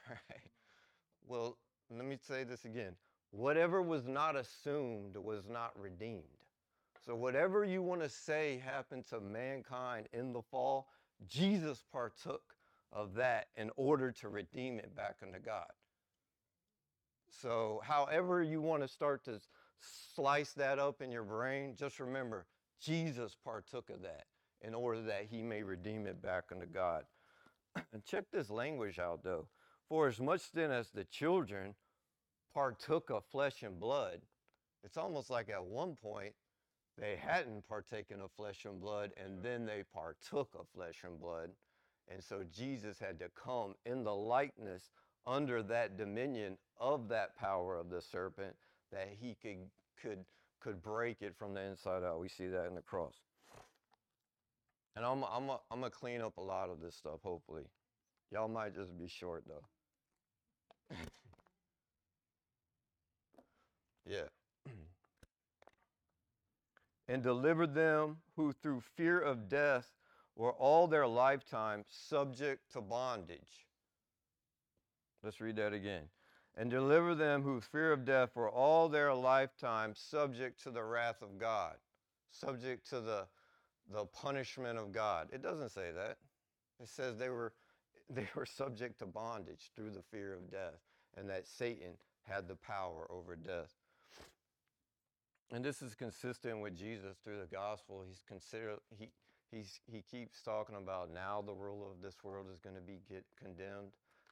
All 0.08 0.16
right. 0.30 0.50
Well, 1.26 1.56
let 1.90 2.04
me 2.04 2.18
say 2.20 2.44
this 2.44 2.64
again. 2.64 2.94
Whatever 3.30 3.82
was 3.82 4.06
not 4.06 4.36
assumed 4.36 5.16
was 5.16 5.48
not 5.48 5.72
redeemed. 5.78 6.24
So, 7.06 7.14
whatever 7.14 7.64
you 7.64 7.82
want 7.82 8.02
to 8.02 8.08
say 8.08 8.62
happened 8.64 9.08
to 9.08 9.20
mankind 9.20 10.08
in 10.12 10.32
the 10.32 10.42
fall, 10.42 10.88
Jesus 11.26 11.84
partook 11.90 12.42
of 12.92 13.14
that 13.14 13.46
in 13.56 13.70
order 13.76 14.10
to 14.12 14.28
redeem 14.28 14.78
it 14.78 14.94
back 14.94 15.16
unto 15.22 15.38
God. 15.38 15.70
So, 17.30 17.80
however 17.84 18.42
you 18.42 18.60
want 18.60 18.82
to 18.82 18.88
start 18.88 19.24
to 19.24 19.40
slice 19.80 20.52
that 20.52 20.78
up 20.78 21.02
in 21.02 21.10
your 21.10 21.24
brain, 21.24 21.74
just 21.76 22.00
remember 22.00 22.46
Jesus 22.80 23.36
partook 23.44 23.90
of 23.90 24.02
that 24.02 24.24
in 24.62 24.74
order 24.74 25.02
that 25.02 25.26
he 25.30 25.42
may 25.42 25.62
redeem 25.62 26.06
it 26.06 26.22
back 26.22 26.44
unto 26.52 26.66
God. 26.66 27.04
and 27.92 28.04
check 28.04 28.24
this 28.32 28.50
language 28.50 28.98
out 28.98 29.22
though. 29.22 29.48
For 29.88 30.08
as 30.08 30.20
much 30.20 30.52
then 30.52 30.70
as 30.70 30.90
the 30.90 31.04
children 31.04 31.74
partook 32.54 33.10
of 33.10 33.24
flesh 33.24 33.62
and 33.62 33.78
blood, 33.78 34.20
it's 34.84 34.96
almost 34.96 35.30
like 35.30 35.48
at 35.50 35.64
one 35.64 35.96
point 35.96 36.34
they 36.98 37.16
hadn't 37.16 37.66
partaken 37.68 38.20
of 38.20 38.30
flesh 38.32 38.64
and 38.64 38.80
blood, 38.80 39.12
and 39.16 39.42
then 39.42 39.64
they 39.64 39.84
partook 39.94 40.54
of 40.58 40.66
flesh 40.74 41.02
and 41.04 41.18
blood. 41.18 41.50
And 42.08 42.22
so 42.22 42.42
Jesus 42.52 42.98
had 42.98 43.18
to 43.20 43.30
come 43.42 43.74
in 43.86 44.04
the 44.04 44.14
likeness 44.14 44.90
under 45.26 45.62
that 45.62 45.96
dominion 45.96 46.58
of 46.78 47.08
that 47.08 47.36
power 47.36 47.76
of 47.76 47.88
the 47.88 48.02
serpent 48.02 48.54
that 48.92 49.08
he 49.20 49.36
could 49.40 49.58
could 50.00 50.24
could 50.60 50.82
break 50.82 51.22
it 51.22 51.34
from 51.38 51.54
the 51.54 51.62
inside 51.62 52.02
out. 52.04 52.20
We 52.20 52.28
see 52.28 52.46
that 52.46 52.66
in 52.66 52.74
the 52.74 52.82
cross. 52.82 53.14
And 54.96 55.04
I'm 55.04 55.24
I'm 55.24 55.50
I'm 55.70 55.80
gonna 55.80 55.90
clean 55.90 56.20
up 56.20 56.36
a 56.36 56.42
lot 56.42 56.68
of 56.68 56.80
this 56.80 56.96
stuff. 56.96 57.20
Hopefully, 57.22 57.64
y'all 58.30 58.48
might 58.48 58.74
just 58.74 58.98
be 58.98 59.08
short 59.08 59.44
though. 59.46 60.96
yeah. 64.06 64.24
and 67.08 67.22
delivered 67.22 67.74
them 67.74 68.18
who 68.36 68.52
through 68.52 68.82
fear 68.96 69.20
of 69.20 69.48
death 69.48 69.86
were 70.36 70.52
all 70.52 70.86
their 70.86 71.06
lifetime 71.06 71.84
subject 71.88 72.72
to 72.72 72.80
bondage. 72.80 73.66
Let's 75.22 75.40
read 75.40 75.56
that 75.56 75.72
again. 75.72 76.04
And 76.56 76.70
deliver 76.70 77.14
them 77.14 77.42
who 77.42 77.60
fear 77.60 77.92
of 77.92 78.04
death 78.04 78.30
for 78.34 78.50
all 78.50 78.88
their 78.88 79.14
lifetime 79.14 79.94
subject 79.94 80.62
to 80.64 80.70
the 80.70 80.82
wrath 80.82 81.22
of 81.22 81.38
God, 81.38 81.76
subject 82.30 82.88
to 82.90 83.00
the, 83.00 83.26
the 83.92 84.04
punishment 84.06 84.78
of 84.78 84.92
God. 84.92 85.28
It 85.32 85.42
doesn't 85.42 85.70
say 85.70 85.90
that. 85.94 86.18
It 86.82 86.88
says 86.88 87.16
they 87.16 87.28
were, 87.28 87.52
they 88.10 88.28
were 88.34 88.46
subject 88.46 88.98
to 88.98 89.06
bondage 89.06 89.70
through 89.76 89.90
the 89.90 90.02
fear 90.10 90.34
of 90.34 90.50
death, 90.50 90.80
and 91.16 91.28
that 91.30 91.46
Satan 91.46 91.92
had 92.22 92.48
the 92.48 92.56
power 92.56 93.06
over 93.10 93.36
death. 93.36 93.74
And 95.52 95.64
this 95.64 95.82
is 95.82 95.94
consistent 95.94 96.60
with 96.60 96.76
Jesus 96.76 97.16
through 97.24 97.40
the 97.40 97.46
gospel. 97.46 98.04
He's 98.06 98.22
consider 98.26 98.76
he 98.96 99.08
he's 99.50 99.80
he 99.90 100.00
keeps 100.00 100.42
talking 100.42 100.76
about 100.76 101.12
now 101.12 101.42
the 101.44 101.52
ruler 101.52 101.90
of 101.90 102.02
this 102.02 102.14
world 102.22 102.46
is 102.52 102.60
going 102.60 102.76
to 102.76 102.82
be 102.82 103.00
get 103.08 103.24
condemned. 103.36 103.90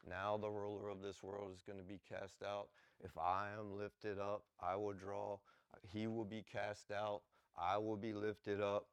Now 0.08 0.36
the 0.36 0.50
ruler 0.50 0.88
of 0.88 1.02
this 1.02 1.22
world 1.22 1.50
is 1.54 1.62
going 1.62 1.78
to 1.78 1.84
be 1.84 2.00
cast 2.08 2.42
out. 2.42 2.68
If 3.04 3.16
I 3.18 3.48
am 3.58 3.78
lifted 3.78 4.18
up, 4.18 4.42
I 4.60 4.76
will 4.76 4.92
draw. 4.92 5.38
He 5.92 6.06
will 6.06 6.24
be 6.24 6.44
cast 6.50 6.90
out. 6.90 7.20
I 7.56 7.76
will 7.78 7.96
be 7.96 8.12
lifted 8.12 8.60
up. 8.60 8.86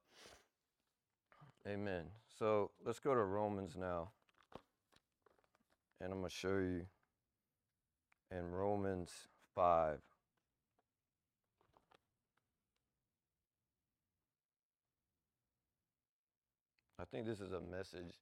Amen. 1.67 2.03
So 2.37 2.71
let's 2.85 2.99
go 2.99 3.13
to 3.13 3.21
Romans 3.21 3.75
now. 3.75 4.09
And 6.01 6.11
I'm 6.11 6.19
going 6.19 6.29
to 6.29 6.35
show 6.35 6.57
you 6.57 6.85
in 8.31 8.51
Romans 8.51 9.11
5. 9.55 9.97
I 16.99 17.03
think 17.05 17.25
this 17.25 17.39
is 17.39 17.51
a 17.51 17.61
message. 17.61 18.13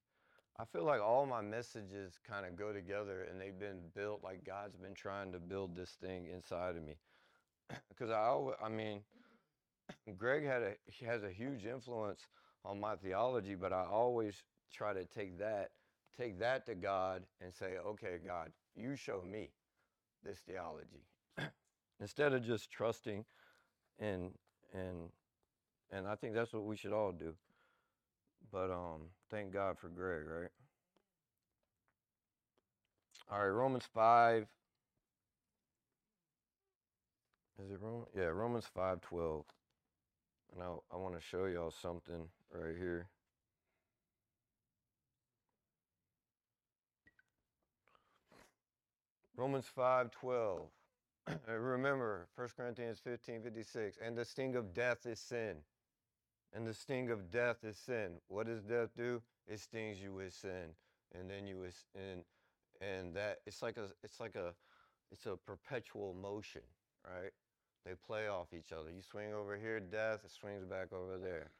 I 0.58 0.64
feel 0.64 0.84
like 0.84 1.00
all 1.00 1.26
my 1.26 1.40
messages 1.40 2.18
kind 2.28 2.46
of 2.46 2.56
go 2.56 2.72
together 2.72 3.26
and 3.28 3.40
they've 3.40 3.58
been 3.58 3.80
built 3.94 4.22
like 4.22 4.44
God's 4.44 4.76
been 4.76 4.94
trying 4.94 5.32
to 5.32 5.38
build 5.38 5.74
this 5.74 5.96
thing 6.00 6.28
inside 6.32 6.76
of 6.76 6.84
me. 6.84 6.96
Because 7.88 8.10
I 8.10 8.20
always, 8.20 8.56
I 8.62 8.68
mean, 8.68 9.00
Greg 10.18 10.44
had 10.44 10.62
a 10.62 11.04
has 11.04 11.24
a 11.24 11.30
huge 11.30 11.64
influence 11.66 12.26
on 12.64 12.78
my 12.78 12.94
theology, 12.96 13.54
but 13.54 13.72
I 13.72 13.84
always 13.84 14.42
try 14.72 14.92
to 14.92 15.04
take 15.04 15.38
that 15.38 15.70
take 16.16 16.38
that 16.38 16.66
to 16.66 16.74
God 16.74 17.22
and 17.40 17.52
say, 17.52 17.78
"Okay, 17.84 18.18
God, 18.24 18.52
you 18.76 18.96
show 18.96 19.22
me 19.22 19.50
this 20.22 20.38
theology." 20.40 21.06
Instead 22.00 22.32
of 22.32 22.44
just 22.44 22.70
trusting 22.70 23.24
and 23.98 24.30
and 24.72 25.10
and 25.90 26.06
I 26.06 26.14
think 26.14 26.34
that's 26.34 26.52
what 26.52 26.64
we 26.64 26.76
should 26.76 26.92
all 26.92 27.12
do. 27.12 27.34
But 28.54 28.70
um, 28.70 29.00
thank 29.32 29.52
God 29.52 29.76
for 29.80 29.88
Greg, 29.88 30.22
right? 30.28 30.50
All 33.28 33.40
right, 33.40 33.48
Romans 33.48 33.82
5. 33.92 34.46
Is 37.64 37.70
it 37.72 37.78
Roman? 37.80 38.06
Yeah, 38.16 38.26
Romans 38.26 38.66
5 38.72 39.00
12. 39.00 39.44
And 40.52 40.62
I, 40.62 40.66
I 40.92 40.96
want 40.96 41.16
to 41.16 41.20
show 41.20 41.46
y'all 41.46 41.72
something 41.72 42.28
right 42.52 42.76
here. 42.78 43.08
Romans 49.36 49.66
5 49.74 50.12
12. 50.12 50.60
Remember, 51.48 52.28
1 52.36 52.48
Corinthians 52.56 53.00
15 53.02 53.42
56. 53.42 53.98
And 54.00 54.16
the 54.16 54.24
sting 54.24 54.54
of 54.54 54.72
death 54.72 55.06
is 55.06 55.18
sin 55.18 55.56
and 56.54 56.66
the 56.66 56.72
sting 56.72 57.10
of 57.10 57.30
death 57.30 57.64
is 57.64 57.76
sin. 57.76 58.12
What 58.28 58.46
does 58.46 58.62
death 58.62 58.90
do? 58.96 59.20
It 59.46 59.60
stings 59.60 60.00
you 60.00 60.14
with 60.14 60.32
sin, 60.32 60.70
and 61.18 61.28
then 61.28 61.46
you 61.46 61.64
is 61.64 61.84
and 61.94 62.22
and 62.80 63.14
that 63.14 63.40
it's 63.46 63.60
like 63.60 63.76
a 63.76 63.88
it's 64.02 64.20
like 64.20 64.36
a 64.36 64.54
it's 65.10 65.26
a 65.26 65.36
perpetual 65.36 66.14
motion, 66.14 66.62
right? 67.04 67.32
They 67.84 67.92
play 68.06 68.28
off 68.28 68.54
each 68.54 68.72
other. 68.72 68.90
You 68.90 69.02
swing 69.02 69.34
over 69.34 69.56
here, 69.56 69.78
death. 69.80 70.20
It 70.24 70.30
swings 70.30 70.64
back 70.64 70.92
over 70.92 71.18
there, 71.18 71.50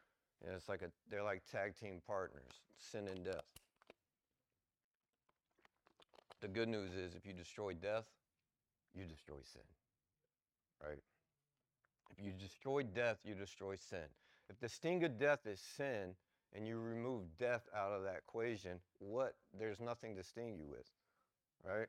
and 0.45 0.55
it's 0.55 0.69
like 0.69 0.83
a 0.83 0.91
they're 1.11 1.23
like 1.23 1.43
tag 1.51 1.75
team 1.79 2.01
partners, 2.07 2.63
sin 2.79 3.09
and 3.09 3.25
death. 3.25 3.45
The 6.41 6.49
good 6.49 6.69
news 6.69 6.95
is, 6.95 7.15
if 7.15 7.27
you 7.27 7.33
destroy 7.33 7.73
death, 7.73 8.05
you 8.95 9.05
destroy 9.05 9.39
sin, 9.43 9.63
right? 10.83 11.03
If 12.11 12.25
you 12.25 12.33
destroy 12.33 12.83
death, 12.83 13.19
you 13.25 13.35
destroy 13.35 13.77
sin. 13.77 14.09
If 14.51 14.61
the 14.61 14.69
sting 14.69 15.05
of 15.05 15.19
death 15.19 15.47
is 15.47 15.61
sin 15.61 16.15
and 16.55 16.67
you 16.67 16.79
remove 16.79 17.23
death 17.39 17.69
out 17.75 17.93
of 17.93 18.03
that 18.05 18.17
equation, 18.17 18.79
what? 18.99 19.35
There's 19.59 19.81
nothing 19.81 20.17
to 20.17 20.23
sting 20.23 20.57
you 20.57 20.67
with, 20.69 20.89
right? 21.67 21.89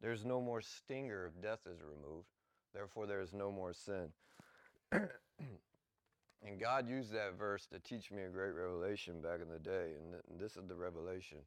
There's 0.00 0.24
no 0.24 0.40
more 0.40 0.60
stinger 0.60 1.26
if 1.26 1.42
death 1.42 1.60
is 1.66 1.80
removed. 1.82 2.28
Therefore, 2.72 3.06
there 3.06 3.20
is 3.20 3.32
no 3.32 3.50
more 3.50 3.72
sin. 3.72 4.08
and 4.92 6.60
God 6.60 6.88
used 6.88 7.12
that 7.12 7.36
verse 7.36 7.66
to 7.66 7.80
teach 7.80 8.10
me 8.10 8.22
a 8.22 8.28
great 8.28 8.54
revelation 8.54 9.20
back 9.20 9.40
in 9.42 9.48
the 9.48 9.58
day. 9.58 9.92
And, 9.98 10.12
th- 10.12 10.22
and 10.30 10.38
this 10.38 10.56
is 10.56 10.66
the 10.68 10.76
revelation. 10.76 11.38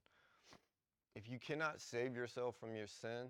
If 1.16 1.30
you 1.30 1.40
cannot 1.40 1.82
save 1.82 2.16
yourself 2.16 2.56
from 2.60 2.76
your 2.76 2.88
sin, 2.88 3.28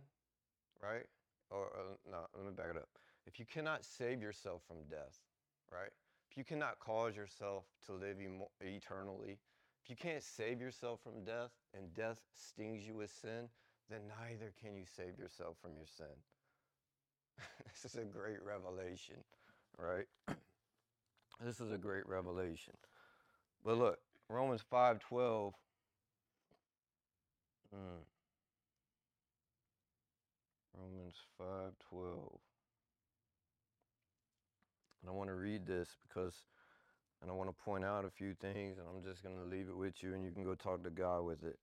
right? 0.81 1.05
Or, 1.49 1.67
uh, 1.75 2.10
no, 2.10 2.17
let 2.36 2.45
me 2.45 2.51
back 2.51 2.67
it 2.71 2.77
up. 2.77 2.89
If 3.27 3.39
you 3.39 3.45
cannot 3.45 3.86
save 3.86 4.21
yourself 4.21 4.62
from 4.67 4.77
death, 4.89 5.19
right? 5.71 5.91
If 6.32 6.38
you 6.38 6.46
cannot 6.46 6.80
cause 6.80 7.15
yourself 7.15 7.65
to 7.86 7.91
live 7.91 8.15
eternally, 8.62 9.38
if 9.84 9.89
you 9.89 9.98
can't 9.98 10.24
save 10.24 10.62
yourself 10.62 11.02
from 11.04 11.26
death 11.26 11.52
and 11.76 11.94
death 11.94 12.22
stings 12.34 12.88
you 12.88 12.96
with 12.96 13.12
sin, 13.22 13.50
then 13.89 14.00
neither 14.08 14.54
can 14.62 14.74
you 14.78 14.86
save 14.96 15.20
yourself 15.20 15.58
from 15.62 15.72
your 15.76 15.88
sin. 15.98 16.06
this 17.65 17.91
is 17.91 17.98
a 17.98 18.06
great 18.06 18.41
revelation, 18.46 19.17
right? 19.78 20.06
this 21.44 21.60
is 21.60 21.74
a 21.74 21.78
great 21.78 22.08
revelation. 22.08 22.76
But 23.65 23.78
look, 23.78 24.00
Romans 24.30 24.62
5:12 24.72 25.52
mm. 27.76 28.06
Romans 30.78 31.15
5:12 31.38 32.39
and 35.01 35.09
I 35.09 35.13
want 35.13 35.29
to 35.29 35.35
read 35.35 35.65
this 35.65 35.89
because, 36.07 36.33
and 37.21 37.29
I 37.29 37.33
want 37.33 37.49
to 37.49 37.63
point 37.63 37.83
out 37.83 38.05
a 38.05 38.09
few 38.09 38.33
things, 38.33 38.77
and 38.77 38.87
I'm 38.87 39.03
just 39.03 39.23
going 39.23 39.35
to 39.37 39.43
leave 39.43 39.67
it 39.69 39.77
with 39.77 40.01
you, 40.03 40.13
and 40.13 40.23
you 40.23 40.31
can 40.31 40.43
go 40.43 40.55
talk 40.55 40.83
to 40.83 40.89
God 40.89 41.25
with 41.25 41.43
it. 41.43 41.59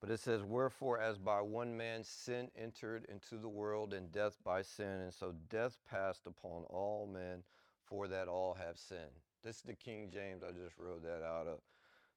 But 0.00 0.10
it 0.10 0.20
says, 0.20 0.42
Wherefore, 0.42 1.00
as 1.00 1.16
by 1.16 1.40
one 1.40 1.76
man 1.76 2.02
sin 2.02 2.50
entered 2.56 3.06
into 3.08 3.36
the 3.40 3.48
world, 3.48 3.94
and 3.94 4.10
death 4.10 4.36
by 4.44 4.62
sin, 4.62 5.00
and 5.00 5.12
so 5.14 5.34
death 5.48 5.78
passed 5.88 6.26
upon 6.26 6.64
all 6.68 7.08
men, 7.10 7.42
for 7.84 8.08
that 8.08 8.28
all 8.28 8.54
have 8.54 8.78
sinned. 8.78 9.20
This 9.44 9.56
is 9.56 9.62
the 9.62 9.74
King 9.74 10.10
James, 10.12 10.42
I 10.42 10.50
just 10.52 10.78
wrote 10.78 11.02
that 11.02 11.24
out 11.24 11.46
of. 11.46 11.58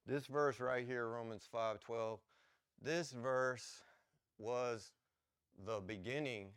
This 0.08 0.26
verse 0.28 0.60
right 0.60 0.86
here, 0.86 1.08
Romans 1.08 1.48
5 1.52 1.80
12, 1.80 2.20
this 2.82 3.12
verse 3.12 3.82
was 4.38 4.92
the 5.66 5.80
beginning 5.80 6.50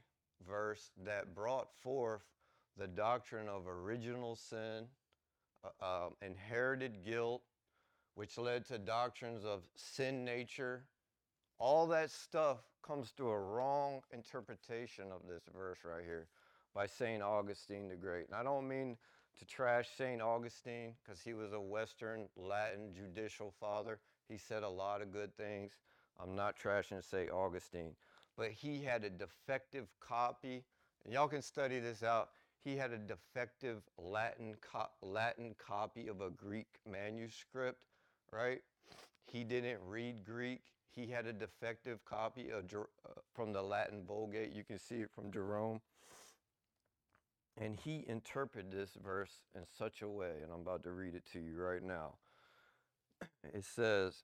verse 0.46 0.90
that 1.04 1.34
brought 1.34 1.72
forth 1.82 2.24
the 2.78 2.86
doctrine 2.86 3.48
of 3.48 3.66
original 3.66 4.36
sin, 4.36 4.86
uh, 5.64 5.84
uh, 5.84 6.08
inherited 6.22 7.04
guilt, 7.04 7.42
which 8.14 8.38
led 8.38 8.64
to 8.66 8.78
doctrines 8.78 9.44
of 9.44 9.62
sin 9.76 10.24
nature. 10.24 10.84
All 11.58 11.86
that 11.88 12.10
stuff 12.10 12.58
comes 12.82 13.12
to 13.12 13.30
a 13.30 13.38
wrong 13.38 14.00
interpretation 14.12 15.06
of 15.12 15.22
this 15.28 15.42
verse 15.56 15.78
right 15.84 16.04
here 16.04 16.28
by 16.74 16.86
St. 16.86 17.22
Augustine 17.22 17.88
the 17.88 17.96
Great. 17.96 18.26
And 18.28 18.36
I 18.36 18.42
don't 18.44 18.68
mean 18.68 18.96
to 19.38 19.44
trash 19.44 19.88
St. 19.96 20.20
Augustine 20.22 20.94
because 21.02 21.20
he 21.20 21.34
was 21.34 21.52
a 21.52 21.60
Western 21.60 22.28
Latin 22.36 22.92
judicial 22.94 23.52
father. 23.60 23.98
He 24.28 24.38
said 24.38 24.62
a 24.62 24.68
lot 24.68 25.02
of 25.02 25.12
good 25.12 25.36
things. 25.36 25.72
I'm 26.20 26.34
not 26.36 26.56
trashing 26.58 27.04
St. 27.08 27.30
Augustine. 27.30 27.94
but 28.36 28.50
he 28.52 28.82
had 28.82 29.04
a 29.04 29.10
defective 29.10 29.88
copy. 30.00 30.64
And 31.04 31.12
y'all 31.12 31.28
can 31.28 31.42
study 31.42 31.80
this 31.80 32.02
out. 32.02 32.30
He 32.64 32.76
had 32.76 32.92
a 32.92 32.98
defective 32.98 33.82
Latin, 33.96 34.56
co- 34.60 34.90
Latin 35.00 35.54
copy 35.58 36.08
of 36.08 36.20
a 36.20 36.30
Greek 36.30 36.66
manuscript, 36.90 37.80
right? 38.32 38.60
He 39.24 39.44
didn't 39.44 39.80
read 39.86 40.24
Greek. 40.24 40.62
He 40.90 41.06
had 41.06 41.26
a 41.26 41.32
defective 41.32 42.04
copy 42.04 42.50
of, 42.50 42.64
uh, 42.74 43.10
from 43.34 43.52
the 43.52 43.62
Latin 43.62 44.04
Vulgate. 44.04 44.52
You 44.52 44.64
can 44.64 44.78
see 44.78 44.96
it 44.96 45.10
from 45.10 45.30
Jerome. 45.30 45.80
And 47.60 47.76
he 47.76 48.04
interpreted 48.08 48.70
this 48.70 48.94
verse 48.94 49.42
in 49.54 49.62
such 49.76 50.02
a 50.02 50.08
way, 50.08 50.32
and 50.42 50.52
I'm 50.52 50.60
about 50.60 50.84
to 50.84 50.92
read 50.92 51.14
it 51.14 51.26
to 51.32 51.40
you 51.40 51.56
right 51.56 51.82
now. 51.82 52.14
It 53.52 53.64
says, 53.64 54.22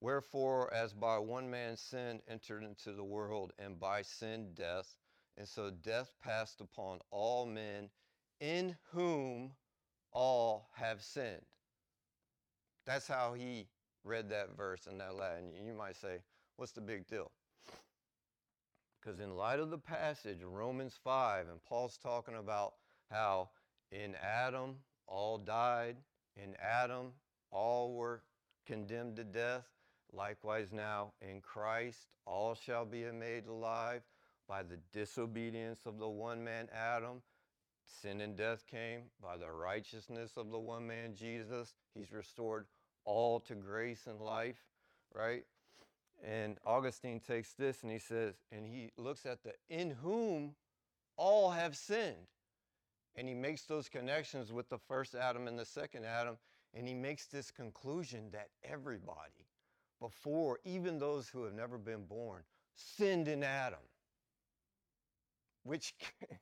Wherefore, 0.00 0.72
as 0.72 0.92
by 0.92 1.18
one 1.18 1.50
man 1.50 1.76
sin 1.76 2.20
entered 2.28 2.62
into 2.62 2.92
the 2.92 3.04
world, 3.04 3.52
and 3.58 3.78
by 3.78 4.02
sin 4.02 4.54
death, 4.54 4.96
and 5.38 5.46
so 5.46 5.70
death 5.70 6.10
passed 6.22 6.60
upon 6.60 6.98
all 7.12 7.46
men, 7.46 7.88
in 8.40 8.76
whom 8.92 9.52
all 10.12 10.68
have 10.74 11.00
sinned. 11.00 11.46
That's 12.84 13.06
how 13.06 13.34
he 13.34 13.68
read 14.04 14.28
that 14.30 14.56
verse 14.56 14.86
in 14.90 14.98
that 14.98 15.14
Latin. 15.14 15.52
You 15.64 15.72
might 15.74 15.96
say, 15.96 16.18
What's 16.56 16.72
the 16.72 16.80
big 16.80 17.06
deal? 17.06 17.30
Because 19.00 19.20
in 19.20 19.36
light 19.36 19.60
of 19.60 19.70
the 19.70 19.78
passage, 19.78 20.38
Romans 20.42 20.98
5, 21.04 21.48
and 21.48 21.62
Paul's 21.62 21.98
talking 22.02 22.34
about 22.34 22.74
how 23.12 23.50
in 23.92 24.16
Adam 24.16 24.74
all 25.06 25.38
died, 25.38 25.96
in 26.36 26.56
Adam 26.60 27.12
all 27.52 27.94
were 27.94 28.22
condemned 28.66 29.16
to 29.16 29.24
death. 29.24 29.64
Likewise, 30.12 30.72
now 30.72 31.12
in 31.20 31.40
Christ 31.40 32.08
all 32.26 32.56
shall 32.56 32.84
be 32.84 33.04
made 33.12 33.46
alive 33.46 34.02
by 34.48 34.62
the 34.62 34.78
disobedience 34.92 35.80
of 35.86 35.98
the 35.98 36.08
one 36.08 36.42
man 36.42 36.68
Adam. 36.74 37.22
Sin 38.02 38.20
and 38.20 38.36
death 38.36 38.64
came 38.66 39.02
by 39.22 39.36
the 39.36 39.50
righteousness 39.50 40.32
of 40.36 40.50
the 40.50 40.58
one 40.58 40.86
man 40.86 41.14
Jesus. 41.14 41.74
He's 41.94 42.12
restored 42.12 42.66
all 43.04 43.40
to 43.40 43.54
grace 43.54 44.06
and 44.06 44.20
life, 44.20 44.64
right? 45.14 45.44
And 46.24 46.58
Augustine 46.66 47.20
takes 47.20 47.52
this 47.52 47.82
and 47.82 47.92
he 47.92 47.98
says, 47.98 48.34
and 48.50 48.66
he 48.66 48.90
looks 48.96 49.24
at 49.24 49.42
the 49.42 49.52
in 49.70 49.90
whom 49.90 50.54
all 51.16 51.50
have 51.50 51.76
sinned. 51.76 52.26
And 53.16 53.28
he 53.28 53.34
makes 53.34 53.62
those 53.62 53.88
connections 53.88 54.52
with 54.52 54.68
the 54.68 54.78
first 54.78 55.14
Adam 55.14 55.48
and 55.48 55.58
the 55.58 55.64
second 55.64 56.04
Adam. 56.04 56.36
And 56.74 56.86
he 56.86 56.94
makes 56.94 57.26
this 57.26 57.50
conclusion 57.50 58.30
that 58.32 58.48
everybody, 58.62 59.46
before, 60.00 60.58
even 60.64 60.98
those 60.98 61.28
who 61.28 61.44
have 61.44 61.54
never 61.54 61.78
been 61.78 62.04
born, 62.04 62.42
sinned 62.74 63.26
in 63.26 63.42
Adam. 63.42 63.80
Which, 65.68 65.94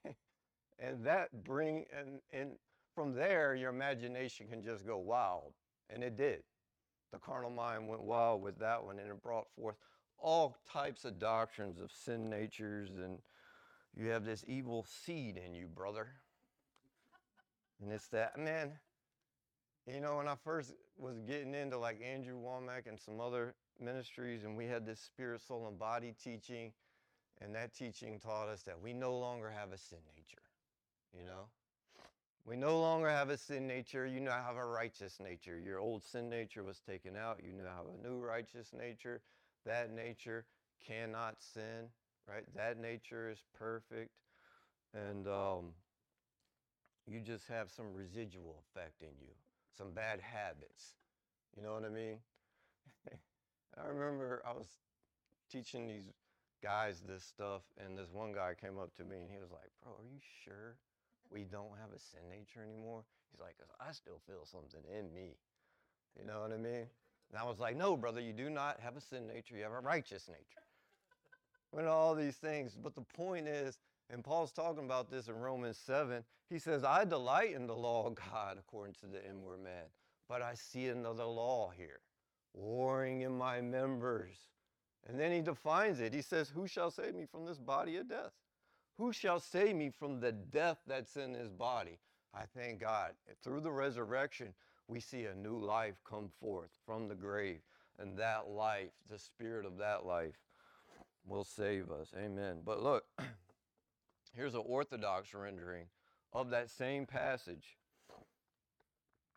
and 0.79 1.05
that 1.05 1.43
bring, 1.43 1.85
and, 1.99 2.21
and 2.33 2.53
from 2.95 3.13
there, 3.13 3.57
your 3.57 3.71
imagination 3.71 4.47
can 4.49 4.63
just 4.63 4.87
go 4.87 4.99
wild. 4.99 5.53
And 5.91 6.05
it 6.05 6.17
did. 6.17 6.45
The 7.13 7.19
carnal 7.19 7.51
mind 7.51 7.89
went 7.89 8.03
wild 8.03 8.41
with 8.41 8.57
that 8.61 8.85
one, 8.85 9.01
and 9.01 9.11
it 9.11 9.23
brought 9.23 9.47
forth 9.57 9.75
all 10.19 10.57
types 10.73 11.05
of 11.05 11.19
doctrines 11.19 11.81
of 11.81 11.91
sin 11.91 12.31
natures, 12.31 12.91
and 13.03 13.19
you 13.97 14.11
have 14.11 14.25
this 14.25 14.45
evil 14.47 14.87
seed 14.89 15.41
in 15.45 15.55
you, 15.55 15.67
brother. 15.67 16.07
And 17.83 17.91
it's 17.93 18.07
that, 18.09 18.39
man, 18.39 18.73
you 19.93 20.01
know, 20.01 20.17
when 20.19 20.29
I 20.29 20.37
first 20.45 20.73
was 20.97 21.19
getting 21.27 21.53
into 21.53 21.79
like 21.79 22.01
Andrew 22.01 22.37
Wommack 22.37 22.87
and 22.87 22.99
some 22.99 23.21
other 23.21 23.55
ministries, 23.81 24.45
and 24.45 24.57
we 24.57 24.67
had 24.67 24.87
this 24.87 25.01
spirit, 25.01 25.41
soul, 25.41 25.67
and 25.67 25.79
body 25.79 26.15
teaching, 26.23 26.73
and 27.41 27.55
that 27.55 27.75
teaching 27.75 28.19
taught 28.19 28.49
us 28.49 28.63
that 28.63 28.81
we 28.81 28.93
no 28.93 29.17
longer 29.19 29.51
have 29.51 29.73
a 29.73 29.79
sin 29.79 29.99
nature, 30.17 30.43
you 31.17 31.25
know? 31.25 31.49
We 32.47 32.57
no 32.57 32.81
longer 32.81 33.11
have 33.11 33.29
a 33.31 33.37
sin 33.37 33.67
nature. 33.67 34.07
You 34.07 34.21
now 34.21 34.41
have 34.47 34.57
a 34.57 34.65
righteous 34.65 35.19
nature. 35.21 35.59
Your 35.59 35.81
old 35.81 36.05
sin 36.05 36.31
nature 36.31 36.63
was 36.63 36.79
taken 36.79 37.17
out. 37.17 37.41
You 37.43 37.53
now 37.53 37.71
have 37.77 37.87
a 37.93 38.09
new 38.09 38.25
righteous 38.25 38.73
nature. 38.73 39.21
That 39.65 39.93
nature 39.93 40.45
cannot 40.87 41.35
sin, 41.41 41.89
right? 42.29 42.45
That 42.55 42.79
nature 42.79 43.29
is 43.29 43.43
perfect. 43.59 44.13
And 44.95 45.27
um, 45.27 45.73
you 47.09 47.21
just 47.21 47.49
have 47.49 47.69
some 47.69 47.93
residual 47.93 48.63
effect 48.71 49.03
in 49.03 49.09
you, 49.21 49.33
some 49.77 49.91
bad 49.91 50.21
habits. 50.21 50.95
You 51.57 51.65
know 51.65 51.75
what 51.75 51.85
I 51.85 51.89
mean? 51.89 52.19
I 53.77 53.89
remember 53.89 54.41
I 54.49 54.53
was 54.53 54.69
teaching 55.51 55.89
these 55.89 56.13
guys 56.63 57.03
this 57.07 57.25
stuff, 57.25 57.63
and 57.79 57.97
this 57.99 58.09
one 58.13 58.33
guy 58.33 58.55
came 58.61 58.79
up 58.79 58.95
to 58.97 59.05
me 59.05 59.19
and 59.19 59.31
he 59.31 59.39
was 59.39 59.51
like, 59.51 59.71
Bro, 59.83 59.93
are 59.93 60.05
you 60.05 60.21
sure 60.45 60.77
we 61.31 61.45
don't 61.45 61.77
have 61.81 61.93
a 61.95 61.99
sin 61.99 62.29
nature 62.31 62.63
anymore? 62.63 63.05
He's 63.31 63.41
like, 63.41 63.57
Because 63.57 63.73
I 63.81 63.93
still 63.93 64.21
feel 64.27 64.45
something 64.45 64.83
in 64.91 65.13
me. 65.13 65.37
You 66.19 66.27
know 66.27 66.41
what 66.41 66.53
I 66.53 66.57
mean? 66.57 66.87
And 67.31 67.39
I 67.39 67.45
was 67.45 67.59
like, 67.59 67.77
No, 67.77 67.97
brother, 67.97 68.21
you 68.21 68.33
do 68.33 68.51
not 68.51 68.81
have 68.81 68.97
a 68.97 69.01
sin 69.01 69.27
nature, 69.27 69.57
you 69.57 69.63
have 69.65 69.73
a 69.73 69.81
righteous 69.81 70.29
nature. 70.29 70.65
when 71.71 71.87
all 71.87 72.15
these 72.15 72.37
things. 72.37 72.77
But 72.83 72.95
the 72.95 73.03
point 73.03 73.49
is, 73.49 73.79
and 74.11 74.25
Paul's 74.25 74.53
talking 74.53 74.85
about 74.85 75.11
this 75.11 75.29
in 75.29 75.35
Romans 75.37 75.79
7, 75.79 76.25
he 76.49 76.59
says, 76.59 76.85
I 76.85 77.05
delight 77.05 77.55
in 77.55 77.67
the 77.67 77.75
law 77.77 78.07
of 78.07 78.15
God 78.15 78.57
according 78.59 78.95
to 79.01 79.07
the 79.07 79.25
inward 79.29 79.63
man, 79.63 79.85
but 80.29 80.43
I 80.43 80.55
see 80.55 80.89
another 80.89 81.25
law 81.25 81.73
here, 81.77 82.01
warring 82.55 83.23
in 83.23 83.37
my 83.37 83.61
members. 83.61 84.37
And 85.09 85.19
then 85.19 85.33
he 85.33 85.41
defines 85.41 86.01
it. 86.01 86.13
He 86.13 86.23
says, 86.23 86.49
Who 86.49 86.67
shall 86.67 86.91
save 86.91 87.15
me 87.15 87.27
from 87.31 87.47
this 87.47 87.59
body 87.59 87.97
of 87.97 88.09
death? 88.09 88.33
Who 88.99 89.13
shall 89.13 89.39
save 89.39 89.77
me 89.77 89.91
from 89.91 90.21
the 90.21 90.33
death 90.33 90.79
that's 90.87 91.17
in 91.17 91.35
his 91.35 91.51
body? 91.51 91.99
I 92.35 92.43
thank 92.57 92.81
God. 92.81 93.13
Through 93.43 93.61
the 93.61 93.71
resurrection, 93.71 94.55
we 94.89 95.01
see 95.01 95.25
a 95.25 95.35
new 95.35 95.59
life 95.59 96.01
come 96.09 96.31
forth 96.41 96.71
from 96.85 97.09
the 97.09 97.15
grave. 97.15 97.61
And 97.99 98.19
that 98.19 98.49
life, 98.49 98.91
the 99.09 99.19
spirit 99.19 99.65
of 99.65 99.79
that 99.79 100.05
life, 100.05 100.37
will 101.27 101.45
save 101.45 101.91
us. 101.91 102.13
Amen. 102.17 102.59
But 102.65 102.83
look, 102.83 103.05
here's 104.35 104.55
an 104.55 104.63
Orthodox 104.65 105.35
rendering 105.35 105.87
of 106.33 106.51
that 106.51 106.71
same 106.71 107.07
passage. 107.07 107.77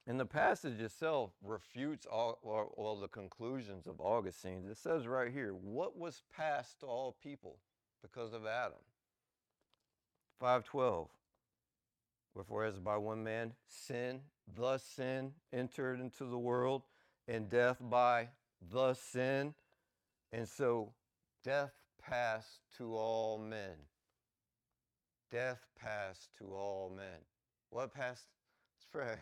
And 0.10 0.20
the 0.20 0.26
passage 0.26 0.82
itself 0.82 1.30
refutes 1.44 2.08
all, 2.08 2.40
all, 2.42 2.74
all, 2.78 3.00
the 3.00 3.08
conclusions 3.08 3.86
of 3.86 4.02
Augustine. 4.02 4.64
It 4.68 4.78
says 4.78 5.06
right 5.06 5.32
here, 5.32 5.52
what 5.54 5.96
was 5.96 6.24
passed 6.36 6.80
to 6.80 6.88
all 6.88 7.16
people 7.22 7.58
because 8.02 8.34
of 8.34 8.48
Adam? 8.48 8.80
512. 10.40 11.10
Wherefore, 12.34 12.66
as 12.66 12.80
by 12.80 12.98
one 12.98 13.24
man 13.24 13.54
sin, 13.68 14.22
thus 14.58 14.82
sin 14.82 15.32
entered 15.54 16.00
into 16.00 16.26
the 16.26 16.40
world, 16.40 16.82
and 17.28 17.48
death 17.48 17.78
by 17.80 18.30
the 18.72 18.96
sin. 18.96 19.54
And 20.32 20.48
so 20.48 20.92
death 21.44 21.74
passed 22.02 22.62
to 22.80 22.96
all 22.96 23.38
men. 23.38 23.76
Death 25.32 25.68
passed 25.80 26.30
to 26.40 26.46
all 26.46 26.92
men. 26.98 27.20
What 27.70 27.94
passed? 27.94 28.26
Let's 28.76 28.88
pray. 28.92 29.20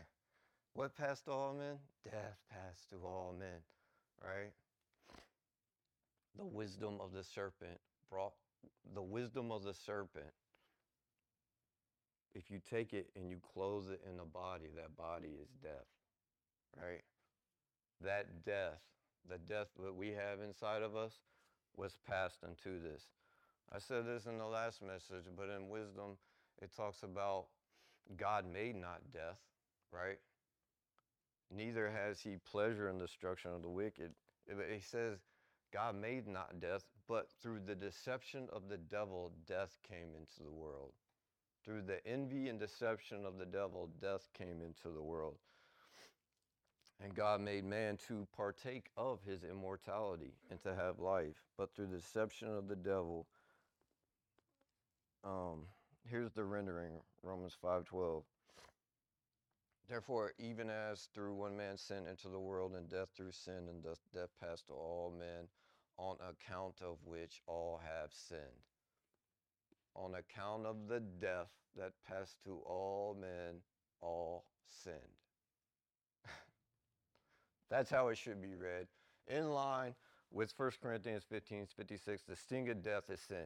What 0.77 0.95
passed 0.95 1.25
to 1.25 1.31
all 1.31 1.55
men? 1.55 1.79
Death 2.03 2.37
passed 2.51 2.87
to 2.91 2.97
all 2.97 3.33
men, 3.39 3.63
right? 4.23 4.51
The 6.37 6.45
wisdom 6.45 6.99
of 7.01 7.13
the 7.13 7.23
serpent 7.23 7.79
brought 8.11 8.33
the 8.93 9.01
wisdom 9.01 9.51
of 9.51 9.63
the 9.63 9.73
serpent 9.73 10.29
if 12.35 12.51
you 12.51 12.59
take 12.69 12.93
it 12.93 13.09
and 13.15 13.27
you 13.27 13.37
close 13.55 13.89
it 13.89 14.01
in 14.07 14.17
the 14.17 14.23
body, 14.23 14.65
that 14.75 14.95
body 14.95 15.29
is 15.41 15.47
death, 15.63 15.87
right? 16.79 17.01
That 18.03 18.45
death, 18.45 18.77
the 19.27 19.39
death 19.51 19.69
that 19.83 19.95
we 19.95 20.09
have 20.09 20.41
inside 20.47 20.83
of 20.83 20.95
us, 20.95 21.13
was 21.75 21.97
passed 22.07 22.43
unto 22.43 22.79
this. 22.79 23.01
I 23.73 23.79
said 23.79 24.05
this 24.05 24.27
in 24.27 24.37
the 24.37 24.45
last 24.45 24.83
message, 24.83 25.25
but 25.35 25.49
in 25.49 25.69
wisdom, 25.69 26.17
it 26.61 26.69
talks 26.77 27.01
about 27.01 27.47
God 28.15 28.45
made 28.53 28.75
not 28.75 29.01
death, 29.11 29.39
right? 29.91 30.19
Neither 31.55 31.89
has 31.89 32.19
he 32.19 32.37
pleasure 32.37 32.89
in 32.89 32.97
the 32.97 33.05
destruction 33.05 33.51
of 33.51 33.61
the 33.61 33.69
wicked. 33.69 34.11
He 34.47 34.81
says, 34.81 35.19
God 35.73 35.95
made 35.95 36.27
not 36.27 36.59
death, 36.59 36.85
but 37.07 37.29
through 37.41 37.61
the 37.65 37.75
deception 37.75 38.47
of 38.51 38.69
the 38.69 38.77
devil, 38.77 39.31
death 39.47 39.77
came 39.87 40.09
into 40.17 40.43
the 40.43 40.51
world. 40.51 40.93
Through 41.63 41.83
the 41.83 42.05
envy 42.07 42.47
and 42.49 42.59
deception 42.59 43.25
of 43.25 43.37
the 43.37 43.45
devil, 43.45 43.89
death 44.01 44.29
came 44.37 44.61
into 44.61 44.89
the 44.93 45.01
world. 45.01 45.35
And 47.03 47.13
God 47.13 47.41
made 47.41 47.63
man 47.63 47.97
to 48.07 48.27
partake 48.35 48.89
of 48.97 49.19
his 49.23 49.43
immortality 49.43 50.33
and 50.49 50.61
to 50.63 50.73
have 50.73 50.99
life. 50.99 51.35
But 51.57 51.75
through 51.75 51.87
the 51.87 51.97
deception 51.97 52.47
of 52.47 52.67
the 52.67 52.75
devil, 52.75 53.27
um, 55.23 55.65
here's 56.09 56.31
the 56.31 56.43
rendering, 56.43 56.93
Romans 57.21 57.55
5.12. 57.63 58.23
Therefore, 59.89 60.33
even 60.37 60.69
as 60.69 61.07
through 61.13 61.33
one 61.33 61.55
man 61.55 61.77
sin 61.77 62.07
into 62.07 62.27
the 62.27 62.39
world, 62.39 62.73
and 62.75 62.89
death 62.89 63.09
through 63.15 63.31
sin, 63.31 63.69
and 63.69 63.81
thus 63.83 63.99
death 64.13 64.29
passed 64.41 64.67
to 64.67 64.73
all 64.73 65.13
men, 65.17 65.47
on 65.97 66.17
account 66.29 66.75
of 66.81 66.97
which 67.05 67.41
all 67.47 67.79
have 67.83 68.11
sinned. 68.11 68.41
On 69.95 70.15
account 70.15 70.65
of 70.65 70.87
the 70.87 70.99
death 70.99 71.49
that 71.77 71.93
passed 72.07 72.43
to 72.43 72.59
all 72.65 73.15
men, 73.19 73.61
all 74.01 74.45
sinned. 74.83 74.95
That's 77.69 77.89
how 77.89 78.09
it 78.09 78.17
should 78.17 78.41
be 78.41 78.55
read. 78.55 78.87
In 79.27 79.51
line 79.51 79.95
with 80.31 80.53
1 80.57 80.71
Corinthians 80.81 81.23
15 81.29 81.67
56, 81.75 82.23
the 82.23 82.35
sting 82.35 82.69
of 82.69 82.83
death 82.83 83.09
is 83.09 83.21
sin. 83.21 83.45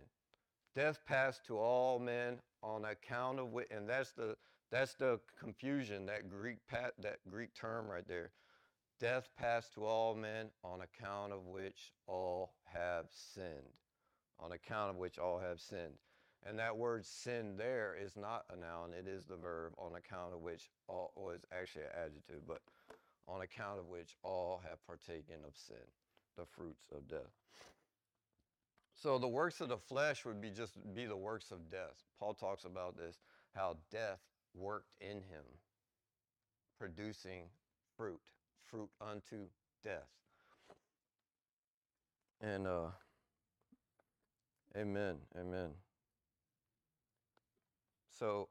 Death 0.74 1.00
passed 1.06 1.46
to 1.46 1.58
all 1.58 2.00
men 2.00 2.40
on 2.64 2.86
account 2.86 3.40
of 3.40 3.52
which, 3.52 3.68
and 3.72 3.90
that's 3.90 4.12
the 4.12 4.36
that's 4.72 4.94
the 4.96 5.20
confusion, 5.40 6.06
that 6.06 6.30
Greek 6.30 6.58
pat, 6.68 6.94
that 7.00 7.20
Greek 7.30 7.54
term 7.54 7.88
right 7.88 8.08
there. 8.08 8.32
Death 9.00 9.30
passed 9.38 9.74
to 9.74 9.84
all 9.84 10.16
men 10.16 10.48
on 10.64 10.82
account 10.82 11.34
of 11.34 11.48
which 11.48 11.92
all 12.08 12.54
have 12.74 13.06
sinned. 13.10 13.76
On 14.40 14.52
account 14.54 14.92
of 14.92 14.96
which 14.96 15.18
all 15.18 15.40
have 15.40 15.60
sinned. 15.60 15.98
And 16.46 16.58
that 16.58 16.76
word 16.76 17.06
sin 17.06 17.56
there 17.58 17.96
is 18.02 18.16
not 18.16 18.46
a 18.52 18.56
noun, 18.56 18.94
it 18.98 19.08
is 19.08 19.26
the 19.26 19.36
verb 19.36 19.74
on 19.78 19.96
account 19.96 20.34
of 20.34 20.42
which 20.42 20.72
all 20.88 21.12
was 21.16 21.42
actually 21.52 21.84
an 21.84 22.06
adjective, 22.06 22.48
but 22.48 22.62
on 23.28 23.42
account 23.42 23.80
of 23.80 23.88
which 23.88 24.16
all 24.24 24.62
have 24.68 24.84
partaken 24.88 25.38
of 25.46 25.56
sin, 25.56 25.86
the 26.38 26.46
fruits 26.46 26.86
of 26.96 27.08
death. 27.08 27.32
So 28.96 29.18
the 29.18 29.28
works 29.28 29.62
of 29.62 29.70
the 29.70 29.78
flesh 29.78 30.26
would 30.26 30.42
be 30.42 30.50
just 30.50 30.78
be 30.94 31.06
the 31.06 31.18
works 31.18 31.52
of 31.52 31.70
death. 31.70 32.04
Paul 32.20 32.34
talks 32.34 32.66
about 32.66 32.98
this, 32.98 33.20
how 33.54 33.78
death 33.92 34.20
worked 34.54 34.94
in 35.00 35.18
him, 35.18 35.46
producing 36.80 37.44
fruit, 37.98 38.20
fruit 38.70 38.90
unto 39.02 39.48
death. 39.84 40.10
And 42.42 42.68
uh 42.68 42.88
Amen. 44.78 45.18
Amen. 45.38 45.72
So 48.18 48.48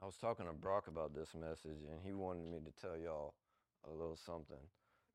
I 0.00 0.06
was 0.06 0.16
talking 0.16 0.46
to 0.46 0.52
Brock 0.52 0.86
about 0.88 1.14
this 1.14 1.34
message, 1.34 1.82
and 1.90 2.00
he 2.02 2.14
wanted 2.14 2.50
me 2.50 2.60
to 2.60 2.80
tell 2.80 2.96
y'all 2.96 3.34
a 3.86 3.90
little 3.90 4.16
something. 4.16 4.56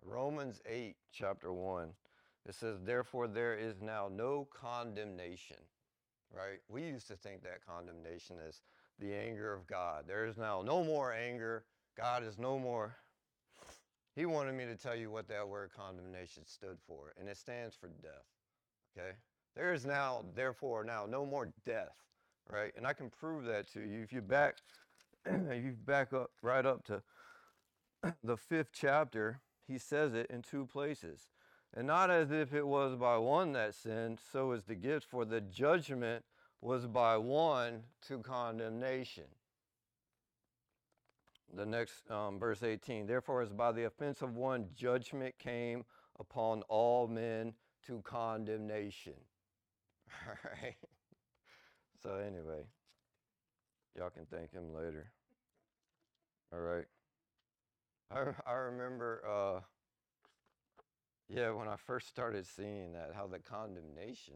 Romans 0.04 0.62
8, 0.68 0.96
chapter 1.12 1.52
1, 1.52 1.90
it 2.48 2.54
says, 2.54 2.78
Therefore, 2.84 3.28
there 3.28 3.56
is 3.56 3.82
now 3.82 4.08
no 4.14 4.48
condemnation, 4.54 5.58
right? 6.32 6.60
We 6.68 6.84
used 6.84 7.08
to 7.08 7.16
think 7.16 7.42
that 7.42 7.66
condemnation 7.66 8.36
is 8.48 8.62
the 9.00 9.14
anger 9.14 9.54
of 9.54 9.68
God. 9.68 10.06
There 10.08 10.26
is 10.26 10.38
now 10.38 10.62
no 10.66 10.84
more 10.84 11.14
anger. 11.14 11.66
God 11.98 12.24
is 12.24 12.38
no 12.38 12.60
more. 12.60 12.96
He 14.16 14.26
wanted 14.26 14.56
me 14.56 14.66
to 14.66 14.76
tell 14.76 14.96
you 14.96 15.12
what 15.12 15.28
that 15.28 15.48
word 15.48 15.72
condemnation 15.76 16.44
stood 16.46 16.78
for, 16.88 17.14
and 17.20 17.28
it 17.28 17.38
stands 17.38 17.76
for 17.76 17.90
death. 18.02 18.24
Okay? 18.98 19.12
There 19.56 19.74
is 19.74 19.86
now, 19.86 20.24
therefore, 20.36 20.84
now 20.84 21.06
no 21.10 21.26
more 21.26 21.50
death, 21.66 21.96
right? 22.50 22.72
And 22.78 22.88
I 22.88 22.94
can 22.94 23.10
prove 23.10 23.46
that 23.46 23.72
to 23.74 23.82
you. 23.82 24.02
If 24.02 24.14
you 24.14 24.22
back, 24.22 24.56
you 25.30 25.76
back 25.86 26.14
up 26.14 26.32
right 26.42 26.66
up 26.66 26.86
to 26.86 27.02
the 28.24 28.38
fifth 28.38 28.70
chapter, 28.74 29.42
he 29.68 29.78
says 29.78 30.14
it 30.14 30.28
in 30.30 30.42
two 30.42 30.66
places. 30.66 31.30
And 31.74 31.88
not 31.88 32.10
as 32.10 32.32
if 32.32 32.54
it 32.54 32.66
was 32.66 32.96
by 32.96 33.18
one 33.18 33.52
that 33.54 33.76
sinned, 33.76 34.20
so 34.32 34.54
is 34.54 34.64
the 34.64 34.76
gift, 34.76 35.06
for 35.10 35.26
the 35.26 35.42
judgment 35.42 36.24
was 36.66 36.88
by 36.88 37.16
one 37.16 37.84
to 38.08 38.18
condemnation. 38.18 39.26
The 41.56 41.66
next 41.66 42.10
um, 42.10 42.40
verse 42.40 42.64
18, 42.64 43.06
therefore, 43.06 43.44
as 43.44 43.52
by 43.54 43.72
the 43.72 43.86
offense 43.86 44.24
of 44.24 44.36
one, 44.36 44.66
judgment 44.76 45.36
came 45.38 45.86
upon 46.20 46.64
all 46.64 47.08
men 47.08 47.54
to 47.86 48.02
condemnation. 48.02 49.14
All 50.28 50.34
right. 50.44 50.76
So, 52.02 52.16
anyway, 52.16 52.64
y'all 53.96 54.10
can 54.10 54.26
thank 54.26 54.52
him 54.52 54.74
later. 54.74 55.12
All 56.52 56.60
right. 56.60 56.86
I, 58.10 58.50
I 58.50 58.54
remember, 58.54 59.22
uh, 59.28 59.60
yeah, 61.30 61.52
when 61.52 61.68
I 61.68 61.76
first 61.76 62.08
started 62.08 62.48
seeing 62.48 62.94
that, 62.94 63.12
how 63.16 63.28
the 63.28 63.40
condemnation 63.40 64.36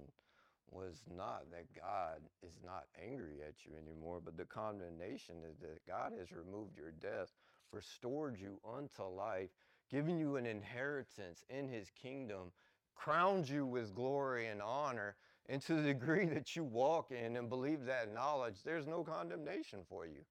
was 0.71 1.01
not 1.15 1.45
that 1.51 1.65
God 1.75 2.21
is 2.43 2.53
not 2.63 2.85
angry 3.01 3.37
at 3.47 3.65
you 3.65 3.71
anymore, 3.77 4.21
but 4.23 4.37
the 4.37 4.45
condemnation 4.45 5.35
is 5.49 5.57
that 5.59 5.85
God 5.87 6.13
has 6.17 6.31
removed 6.31 6.77
your 6.77 6.91
death, 6.91 7.31
restored 7.71 8.37
you 8.39 8.59
unto 8.67 9.03
life, 9.03 9.49
given 9.89 10.17
you 10.19 10.35
an 10.35 10.45
inheritance 10.45 11.43
in 11.49 11.67
his 11.67 11.89
kingdom, 12.01 12.51
crowned 12.95 13.49
you 13.49 13.65
with 13.65 13.95
glory 13.95 14.47
and 14.47 14.61
honor, 14.61 15.15
and 15.47 15.61
to 15.63 15.73
the 15.75 15.81
degree 15.81 16.25
that 16.25 16.55
you 16.55 16.63
walk 16.63 17.11
in 17.11 17.35
and 17.35 17.49
believe 17.49 17.85
that 17.85 18.13
knowledge, 18.13 18.57
there's 18.63 18.87
no 18.87 19.03
condemnation 19.03 19.79
for 19.89 20.05
you. 20.05 20.21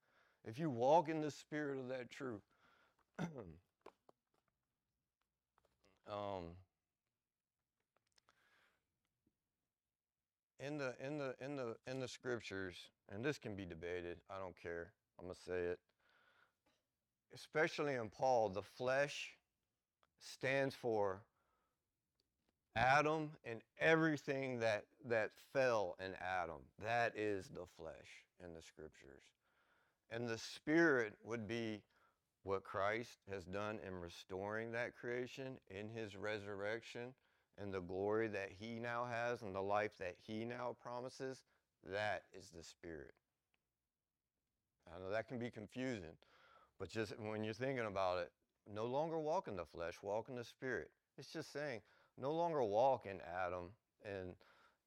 If 0.44 0.58
you 0.58 0.70
walk 0.70 1.08
in 1.08 1.20
the 1.20 1.30
spirit 1.30 1.78
of 1.78 1.88
that 1.88 2.10
truth. 2.10 2.42
um, 6.08 6.44
in 10.60 10.78
the 10.78 10.94
in 11.04 11.18
the 11.18 11.34
in 11.40 11.56
the 11.56 11.76
in 11.86 12.00
the 12.00 12.08
scriptures, 12.08 12.76
and 13.10 13.24
this 13.24 13.38
can 13.38 13.54
be 13.54 13.64
debated. 13.64 14.18
I 14.30 14.38
don't 14.38 14.54
care. 14.60 14.92
I'm 15.18 15.26
gonna 15.26 15.36
say 15.46 15.58
it. 15.58 15.78
Especially 17.34 17.94
in 17.94 18.08
Paul, 18.08 18.48
the 18.48 18.62
flesh 18.62 19.30
stands 20.18 20.74
for 20.74 21.20
Adam 22.76 23.30
and 23.44 23.60
everything 23.80 24.60
that 24.60 24.84
that 25.04 25.30
fell 25.52 25.96
in 26.04 26.14
Adam. 26.20 26.62
That 26.82 27.16
is 27.16 27.48
the 27.48 27.66
flesh 27.76 28.24
in 28.44 28.54
the 28.54 28.62
scriptures. 28.62 29.22
And 30.10 30.28
the 30.28 30.38
spirit 30.38 31.14
would 31.22 31.46
be 31.46 31.82
what 32.44 32.64
Christ 32.64 33.18
has 33.30 33.44
done 33.44 33.78
in 33.86 34.00
restoring 34.00 34.72
that 34.72 34.96
creation 34.96 35.58
in 35.68 35.88
his 35.90 36.16
resurrection 36.16 37.12
and 37.60 37.72
the 37.72 37.80
glory 37.80 38.28
that 38.28 38.50
he 38.58 38.78
now 38.78 39.06
has 39.10 39.42
and 39.42 39.54
the 39.54 39.60
life 39.60 39.92
that 39.98 40.16
he 40.26 40.44
now 40.44 40.76
promises, 40.80 41.42
that 41.84 42.22
is 42.32 42.50
the 42.50 42.62
Spirit. 42.62 43.12
I 44.94 44.98
know 44.98 45.10
that 45.10 45.28
can 45.28 45.38
be 45.38 45.50
confusing, 45.50 46.16
but 46.78 46.88
just 46.88 47.12
when 47.18 47.44
you're 47.44 47.54
thinking 47.54 47.86
about 47.86 48.18
it, 48.18 48.30
no 48.72 48.86
longer 48.86 49.18
walk 49.18 49.48
in 49.48 49.56
the 49.56 49.64
flesh, 49.64 49.94
walk 50.02 50.28
in 50.28 50.36
the 50.36 50.44
Spirit. 50.44 50.90
It's 51.16 51.32
just 51.32 51.52
saying, 51.52 51.80
no 52.16 52.32
longer 52.32 52.62
walk 52.62 53.06
in 53.06 53.18
Adam 53.44 53.70
and, 54.04 54.34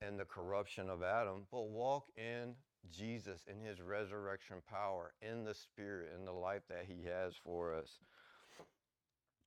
and 0.01 0.19
the 0.19 0.25
corruption 0.25 0.89
of 0.89 1.03
Adam, 1.03 1.45
but 1.51 1.69
walk 1.69 2.07
in 2.17 2.55
Jesus, 2.89 3.45
in 3.47 3.59
his 3.59 3.81
resurrection 3.81 4.57
power, 4.69 5.13
in 5.21 5.43
the 5.43 5.53
Spirit, 5.53 6.09
in 6.17 6.25
the 6.25 6.31
life 6.31 6.63
that 6.69 6.85
he 6.87 7.05
has 7.07 7.33
for 7.43 7.73
us. 7.73 7.99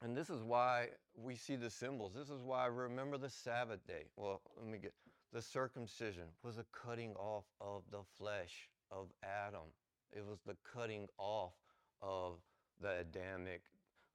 And 0.02 0.16
this 0.16 0.30
is 0.30 0.42
why 0.42 0.88
we 1.16 1.34
see 1.36 1.56
the 1.56 1.70
symbols. 1.70 2.12
This 2.14 2.28
is 2.28 2.42
why 2.42 2.64
I 2.64 2.66
remember 2.66 3.16
the 3.16 3.30
Sabbath 3.30 3.86
day. 3.86 4.04
Well, 4.16 4.42
let 4.58 4.66
me 4.66 4.78
get 4.78 4.92
the 5.32 5.42
circumcision 5.42 6.24
was 6.44 6.58
a 6.58 6.64
cutting 6.72 7.14
off 7.16 7.44
of 7.60 7.82
the 7.90 8.02
flesh 8.16 8.68
of 8.92 9.08
Adam. 9.24 9.68
It 10.12 10.24
was 10.24 10.38
the 10.46 10.56
cutting 10.72 11.08
off 11.18 11.52
of 12.00 12.34
the 12.80 13.00
Adamic, 13.00 13.62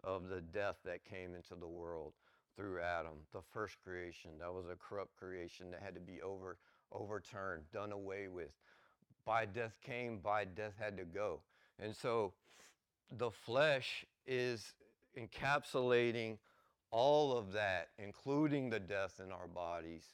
of 0.03 0.29
the 0.29 0.39
death 0.39 0.77
that 0.85 1.03
came 1.03 1.35
into 1.35 1.55
the 1.59 1.67
world 1.67 2.13
through 2.55 2.79
Adam, 2.81 3.13
the 3.33 3.41
first 3.53 3.75
creation. 3.83 4.31
That 4.39 4.53
was 4.53 4.65
a 4.71 4.75
corrupt 4.75 5.15
creation 5.17 5.71
that 5.71 5.81
had 5.81 5.93
to 5.95 6.01
be 6.01 6.21
over, 6.21 6.57
overturned, 6.91 7.63
done 7.73 7.91
away 7.91 8.27
with. 8.27 8.51
By 9.25 9.45
death 9.45 9.77
came, 9.83 10.19
by 10.19 10.45
death 10.45 10.73
had 10.79 10.97
to 10.97 11.05
go. 11.05 11.41
And 11.79 11.95
so 11.95 12.33
the 13.11 13.31
flesh 13.31 14.05
is 14.25 14.73
encapsulating 15.19 16.37
all 16.91 17.37
of 17.37 17.51
that, 17.53 17.89
including 17.97 18.69
the 18.69 18.79
death 18.79 19.19
in 19.23 19.31
our 19.31 19.47
bodies, 19.47 20.05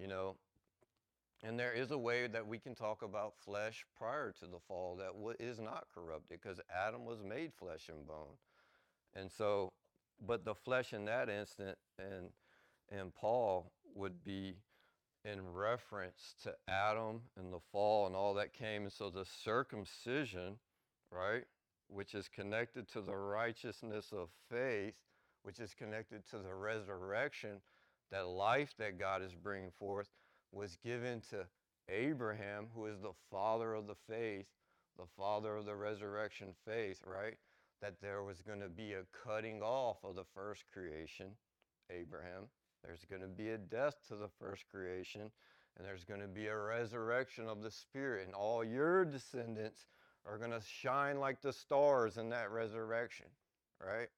you 0.00 0.06
know. 0.06 0.36
And 1.44 1.58
there 1.58 1.72
is 1.72 1.92
a 1.92 1.98
way 1.98 2.26
that 2.26 2.46
we 2.46 2.58
can 2.58 2.74
talk 2.74 3.02
about 3.02 3.34
flesh 3.44 3.84
prior 3.96 4.32
to 4.40 4.46
the 4.46 4.58
fall 4.66 4.96
that 4.96 5.12
is 5.38 5.60
not 5.60 5.86
corrupted 5.94 6.40
because 6.42 6.60
Adam 6.74 7.04
was 7.04 7.22
made 7.22 7.52
flesh 7.54 7.88
and 7.88 8.06
bone. 8.06 8.36
And 9.14 9.30
so, 9.30 9.72
but 10.26 10.44
the 10.44 10.54
flesh 10.54 10.92
in 10.92 11.04
that 11.04 11.28
instant 11.28 11.78
and 11.98 12.30
and 12.90 13.14
Paul 13.14 13.70
would 13.94 14.24
be 14.24 14.54
in 15.24 15.40
reference 15.52 16.34
to 16.42 16.54
Adam 16.68 17.20
and 17.36 17.52
the 17.52 17.60
fall 17.70 18.06
and 18.06 18.16
all 18.16 18.34
that 18.34 18.52
came. 18.52 18.82
And 18.82 18.92
so 18.92 19.10
the 19.10 19.26
circumcision, 19.44 20.56
right, 21.10 21.44
which 21.88 22.14
is 22.14 22.28
connected 22.28 22.88
to 22.88 23.00
the 23.00 23.16
righteousness 23.16 24.12
of 24.12 24.28
faith, 24.50 24.94
which 25.42 25.58
is 25.58 25.74
connected 25.74 26.26
to 26.30 26.38
the 26.38 26.54
resurrection, 26.54 27.60
that 28.10 28.26
life 28.26 28.74
that 28.78 28.98
God 28.98 29.22
is 29.22 29.34
bringing 29.34 29.70
forth 29.70 30.08
was 30.52 30.76
given 30.82 31.20
to 31.30 31.46
Abraham, 31.88 32.68
who 32.74 32.86
is 32.86 33.00
the 33.00 33.12
father 33.30 33.74
of 33.74 33.86
the 33.86 33.96
faith, 34.08 34.46
the 34.98 35.06
father 35.16 35.56
of 35.56 35.64
the 35.64 35.74
resurrection 35.74 36.48
faith, 36.66 37.00
right? 37.06 37.36
That 37.80 38.00
there 38.00 38.22
was 38.22 38.42
going 38.42 38.60
to 38.60 38.68
be 38.68 38.94
a 38.94 39.04
cutting 39.24 39.62
off 39.62 39.98
of 40.04 40.16
the 40.16 40.24
first 40.34 40.64
creation, 40.72 41.28
Abraham, 41.90 42.48
There's 42.84 43.04
going 43.08 43.22
to 43.22 43.28
be 43.28 43.50
a 43.50 43.58
death 43.58 43.96
to 44.08 44.16
the 44.16 44.28
first 44.40 44.64
creation, 44.70 45.30
and 45.76 45.86
there's 45.86 46.04
going 46.04 46.20
to 46.20 46.28
be 46.28 46.46
a 46.46 46.56
resurrection 46.56 47.46
of 47.48 47.62
the 47.62 47.70
Spirit, 47.70 48.26
and 48.26 48.34
all 48.34 48.64
your 48.64 49.04
descendants 49.04 49.86
are 50.28 50.38
going 50.38 50.50
to 50.50 50.60
shine 50.66 51.18
like 51.18 51.40
the 51.40 51.52
stars 51.52 52.18
in 52.18 52.28
that 52.30 52.50
resurrection, 52.50 53.26
right? 53.84 54.08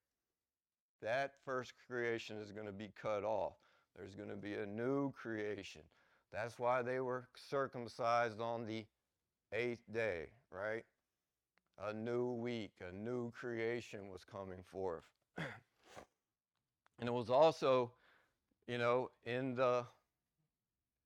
That 1.02 1.32
first 1.44 1.72
creation 1.86 2.38
is 2.38 2.50
going 2.50 2.66
to 2.66 2.72
be 2.72 2.90
cut 3.00 3.24
off. 3.24 3.54
There's 3.96 4.14
going 4.14 4.28
to 4.28 4.36
be 4.36 4.54
a 4.54 4.66
new 4.66 5.12
creation. 5.12 5.82
That's 6.32 6.58
why 6.58 6.82
they 6.82 7.00
were 7.00 7.28
circumcised 7.34 8.40
on 8.40 8.66
the 8.66 8.84
eighth 9.52 9.82
day, 9.92 10.26
right? 10.50 10.84
A 11.82 11.92
new 11.92 12.32
week, 12.32 12.72
a 12.86 12.92
new 12.94 13.30
creation 13.32 14.08
was 14.10 14.24
coming 14.30 14.62
forth. 14.70 15.04
and 15.38 17.08
it 17.08 17.12
was 17.12 17.30
also, 17.30 17.90
you 18.66 18.78
know, 18.78 19.10
in 19.24 19.54
the 19.54 19.84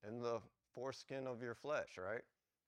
in 0.07 0.21
the 0.21 0.39
foreskin 0.73 1.25
of 1.25 1.41
your 1.41 1.55
flesh, 1.55 1.97
right? 1.97 2.21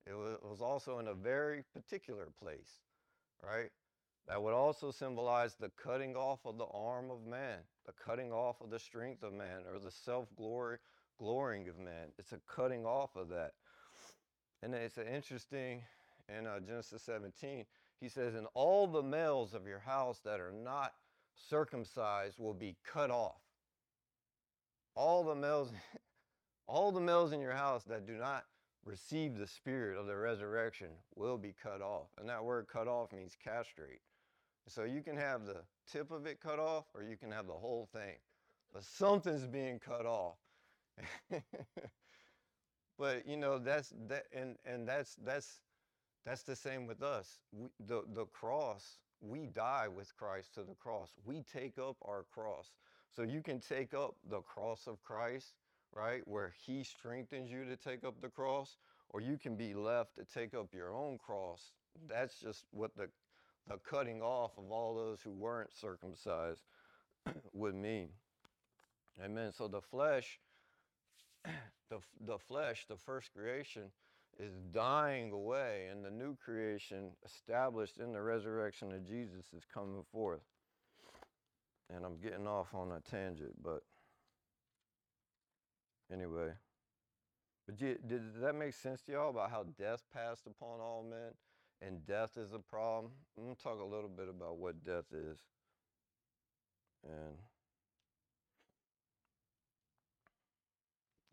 It 0.09 0.15
was, 0.15 0.61
also 0.61 0.99
in 0.99 1.07
a 1.07 1.13
very 1.13 1.63
particular 1.73 2.29
place, 2.41 2.81
right? 3.43 3.69
That 4.27 4.41
would 4.41 4.53
also 4.53 4.91
symbolize 4.91 5.55
the 5.55 5.71
cutting 5.81 6.15
off 6.15 6.39
of 6.45 6.57
the 6.57 6.67
arm 6.73 7.11
of 7.11 7.25
man, 7.25 7.59
the 7.85 7.93
cutting 7.93 8.31
off 8.31 8.61
of 8.61 8.69
the 8.69 8.79
strength 8.79 9.23
of 9.23 9.33
man, 9.33 9.63
or 9.71 9.79
the 9.79 9.91
self 9.91 10.27
glory 10.35 10.77
glorying 11.17 11.67
of 11.67 11.79
man. 11.79 12.09
It's 12.17 12.31
a 12.31 12.39
cutting 12.47 12.85
off 12.85 13.15
of 13.15 13.29
that. 13.29 13.53
And 14.61 14.73
it's 14.73 14.97
an 14.97 15.07
interesting 15.07 15.81
in 16.35 16.45
uh, 16.45 16.59
Genesis 16.59 17.01
17, 17.03 17.65
he 18.01 18.09
says, 18.09 18.35
And 18.35 18.47
all 18.53 18.87
the 18.87 19.03
males 19.03 19.53
of 19.53 19.65
your 19.65 19.79
house 19.79 20.19
that 20.25 20.39
are 20.39 20.51
not 20.51 20.93
circumcised 21.49 22.39
will 22.39 22.53
be 22.53 22.75
cut 22.85 23.11
off. 23.11 23.39
All 24.95 25.23
the 25.23 25.35
males, 25.35 25.71
all 26.67 26.91
the 26.91 27.01
males 27.01 27.31
in 27.31 27.39
your 27.39 27.53
house 27.53 27.83
that 27.85 28.05
do 28.05 28.13
not 28.13 28.43
receive 28.85 29.37
the 29.37 29.47
spirit 29.47 29.97
of 29.97 30.07
the 30.07 30.15
resurrection 30.15 30.89
will 31.15 31.37
be 31.37 31.53
cut 31.61 31.81
off. 31.81 32.07
And 32.19 32.29
that 32.29 32.43
word 32.43 32.67
cut 32.71 32.87
off 32.87 33.11
means 33.11 33.35
castrate. 33.43 34.01
So 34.67 34.83
you 34.83 35.01
can 35.01 35.15
have 35.17 35.45
the 35.45 35.57
tip 35.91 36.11
of 36.11 36.25
it 36.25 36.39
cut 36.41 36.59
off 36.59 36.85
or 36.93 37.03
you 37.03 37.17
can 37.17 37.31
have 37.31 37.47
the 37.47 37.53
whole 37.53 37.87
thing. 37.91 38.15
But 38.73 38.83
something's 38.83 39.45
being 39.45 39.79
cut 39.79 40.05
off. 40.05 40.35
but 42.97 43.27
you 43.27 43.37
know 43.37 43.59
that's 43.59 43.93
that 44.07 44.25
and 44.33 44.55
and 44.65 44.87
that's 44.87 45.15
that's 45.23 45.61
that's 46.25 46.43
the 46.43 46.55
same 46.55 46.87
with 46.87 47.03
us. 47.03 47.39
We, 47.51 47.69
the 47.87 48.03
the 48.13 48.25
cross, 48.25 48.97
we 49.21 49.45
die 49.47 49.87
with 49.87 50.15
Christ 50.17 50.53
to 50.55 50.63
the 50.63 50.75
cross. 50.75 51.11
We 51.23 51.43
take 51.43 51.77
up 51.77 51.97
our 52.01 52.25
cross. 52.33 52.71
So 53.15 53.21
you 53.23 53.41
can 53.41 53.59
take 53.59 53.93
up 53.93 54.15
the 54.29 54.41
cross 54.41 54.87
of 54.87 55.01
Christ, 55.01 55.53
right? 55.97 56.21
Where 56.25 56.53
he 56.65 56.83
strengthens 56.83 57.49
you 57.49 57.65
to 57.65 57.75
take 57.75 58.03
up 58.03 58.21
the 58.21 58.29
cross, 58.29 58.77
or 59.09 59.21
you 59.21 59.37
can 59.37 59.55
be 59.55 59.73
left 59.73 60.15
to 60.15 60.25
take 60.25 60.53
up 60.53 60.73
your 60.73 60.93
own 60.95 61.17
cross. 61.17 61.71
That's 62.07 62.39
just 62.39 62.65
what 62.71 62.95
the 62.95 63.09
the 63.67 63.77
cutting 63.89 64.21
off 64.21 64.51
of 64.57 64.71
all 64.71 64.95
those 64.95 65.19
who 65.21 65.31
weren't 65.31 65.73
circumcised 65.73 66.61
would 67.53 67.75
mean. 67.75 68.09
Amen. 69.23 69.51
So 69.51 69.67
the 69.67 69.81
flesh, 69.81 70.39
the, 71.89 71.99
the 72.25 72.37
flesh, 72.37 72.85
the 72.87 72.95
first 72.95 73.29
creation, 73.35 73.83
is 74.39 74.53
dying 74.71 75.31
away, 75.31 75.87
and 75.91 76.05
the 76.05 76.11
new 76.11 76.37
creation 76.37 77.11
established 77.25 77.97
in 77.97 78.13
the 78.13 78.21
resurrection 78.21 78.91
of 78.93 79.07
Jesus 79.07 79.45
is 79.55 79.63
coming 79.73 80.03
forth. 80.11 80.41
And 81.93 82.05
I'm 82.05 82.17
getting 82.17 82.47
off 82.47 82.73
on 82.73 82.91
a 82.91 83.01
tangent, 83.09 83.55
but 83.63 83.81
anyway. 86.11 86.51
But 87.65 87.77
did, 87.77 88.07
did 88.07 88.41
that 88.41 88.55
make 88.55 88.73
sense 88.73 89.01
to 89.03 89.11
y'all 89.11 89.29
about 89.29 89.51
how 89.51 89.65
death 89.77 90.03
passed 90.13 90.47
upon 90.47 90.79
all 90.79 91.05
men? 91.09 91.33
and 91.81 92.05
death 92.05 92.37
is 92.37 92.53
a 92.53 92.59
problem, 92.59 93.11
I'm 93.37 93.43
going 93.43 93.55
to 93.55 93.61
talk 93.61 93.79
a 93.79 93.85
little 93.85 94.09
bit 94.09 94.27
about 94.29 94.57
what 94.57 94.83
death 94.83 95.05
is. 95.11 95.37
And 97.03 97.37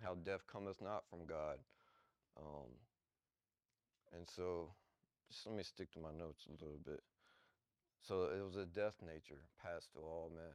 how 0.03 0.15
death 0.15 0.47
cometh 0.47 0.83
not 0.83 1.05
from 1.09 1.25
God. 1.27 1.57
Um, 2.39 2.69
and 4.15 4.29
so, 4.29 4.69
just 5.31 5.47
let 5.47 5.57
me 5.57 5.63
stick 5.63 5.91
to 5.93 5.99
my 5.99 6.13
notes 6.17 6.47
a 6.47 6.63
little 6.63 6.81
bit. 6.85 7.01
So, 8.03 8.25
it 8.25 8.45
was 8.45 8.57
a 8.57 8.67
death 8.67 8.95
nature 9.01 9.41
passed 9.63 9.93
to 9.95 10.01
all 10.01 10.31
men. 10.35 10.53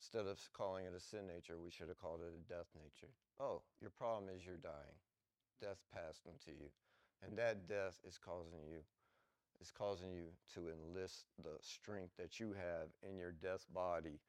Instead 0.00 0.26
of 0.26 0.38
calling 0.52 0.86
it 0.86 0.94
a 0.96 1.00
sin 1.00 1.26
nature, 1.26 1.58
we 1.58 1.70
should 1.70 1.88
have 1.88 1.98
called 1.98 2.20
it 2.22 2.30
a 2.30 2.48
death 2.48 2.70
nature. 2.74 3.12
Oh, 3.40 3.62
your 3.80 3.90
problem 3.90 4.30
is 4.30 4.46
you're 4.46 4.62
dying. 4.62 4.98
Death 5.60 5.82
passed 5.92 6.26
into 6.26 6.56
you. 6.56 6.70
And 7.26 7.36
that 7.36 7.66
death 7.66 7.98
is 8.06 8.18
causing 8.18 8.62
you 8.70 8.86
is 9.60 9.72
causing 9.76 10.12
you 10.12 10.26
to 10.54 10.68
enlist 10.68 11.24
the 11.42 11.58
strength 11.60 12.12
that 12.16 12.38
you 12.38 12.52
have 12.52 12.88
in 13.02 13.18
your 13.18 13.32
death 13.32 13.66
body 13.74 14.20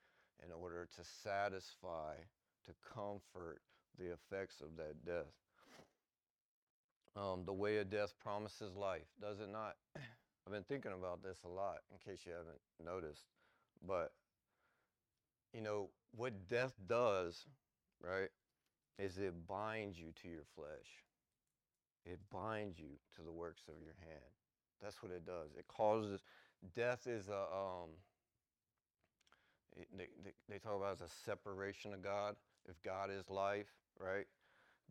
in 0.43 0.51
order 0.51 0.87
to 0.95 1.01
satisfy, 1.23 2.15
to 2.65 2.71
comfort 2.93 3.61
the 3.99 4.11
effects 4.11 4.61
of 4.61 4.75
that 4.77 5.05
death. 5.05 5.33
Um, 7.15 7.43
the 7.45 7.53
way 7.53 7.77
of 7.77 7.89
death 7.89 8.13
promises 8.19 8.75
life, 8.75 9.07
does 9.21 9.39
it 9.39 9.49
not? 9.51 9.75
I've 9.95 10.53
been 10.53 10.63
thinking 10.63 10.93
about 10.93 11.21
this 11.21 11.37
a 11.45 11.49
lot 11.49 11.79
in 11.91 11.97
case 11.99 12.21
you 12.25 12.31
haven't 12.31 12.61
noticed. 12.83 13.25
But, 13.85 14.13
you 15.53 15.61
know, 15.61 15.89
what 16.15 16.47
death 16.47 16.73
does, 16.87 17.45
right, 18.01 18.29
is 18.97 19.17
it 19.17 19.33
binds 19.47 19.97
you 19.99 20.11
to 20.21 20.27
your 20.27 20.45
flesh 20.55 21.03
it 22.05 22.19
binds 22.31 22.79
you 22.79 22.97
to 23.15 23.23
the 23.23 23.31
works 23.31 23.61
of 23.67 23.75
your 23.83 23.95
hand. 23.99 24.31
That's 24.81 25.03
what 25.03 25.11
it 25.11 25.25
does. 25.25 25.49
It 25.57 25.67
causes 25.67 26.21
death 26.75 27.07
is 27.07 27.27
a 27.29 27.41
um, 27.53 27.89
they, 29.75 30.07
they, 30.23 30.31
they 30.49 30.59
talk 30.59 30.77
about 30.77 30.93
as 30.93 31.01
a 31.01 31.13
separation 31.25 31.93
of 31.93 32.03
God. 32.03 32.35
If 32.67 32.81
God 32.83 33.09
is 33.11 33.29
life, 33.29 33.67
right? 33.99 34.25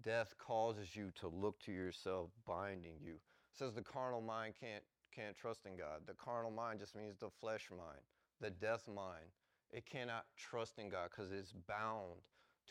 Death 0.02 0.34
causes 0.38 0.94
you 0.94 1.10
to 1.20 1.28
look 1.28 1.58
to 1.60 1.72
yourself, 1.72 2.30
binding 2.46 2.94
you. 3.02 3.14
It 3.14 3.58
says 3.58 3.74
the 3.74 3.82
carnal 3.82 4.20
mind 4.20 4.54
can't 4.60 4.84
can't 5.14 5.36
trust 5.36 5.66
in 5.66 5.76
God. 5.76 6.02
The 6.06 6.14
carnal 6.14 6.50
mind 6.50 6.80
just 6.80 6.94
means 6.94 7.16
the 7.18 7.30
flesh 7.40 7.68
mind, 7.70 8.02
the 8.40 8.50
death 8.50 8.86
mind. 8.86 9.32
It 9.72 9.84
cannot 9.86 10.24
trust 10.36 10.78
in 10.78 10.88
God 10.88 11.10
because 11.10 11.32
it's 11.32 11.52
bound 11.52 12.20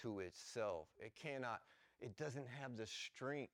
to 0.01 0.19
itself. 0.19 0.87
It 0.99 1.13
cannot, 1.15 1.61
it 2.01 2.17
doesn't 2.17 2.47
have 2.61 2.77
the 2.77 2.85
strength 2.87 3.51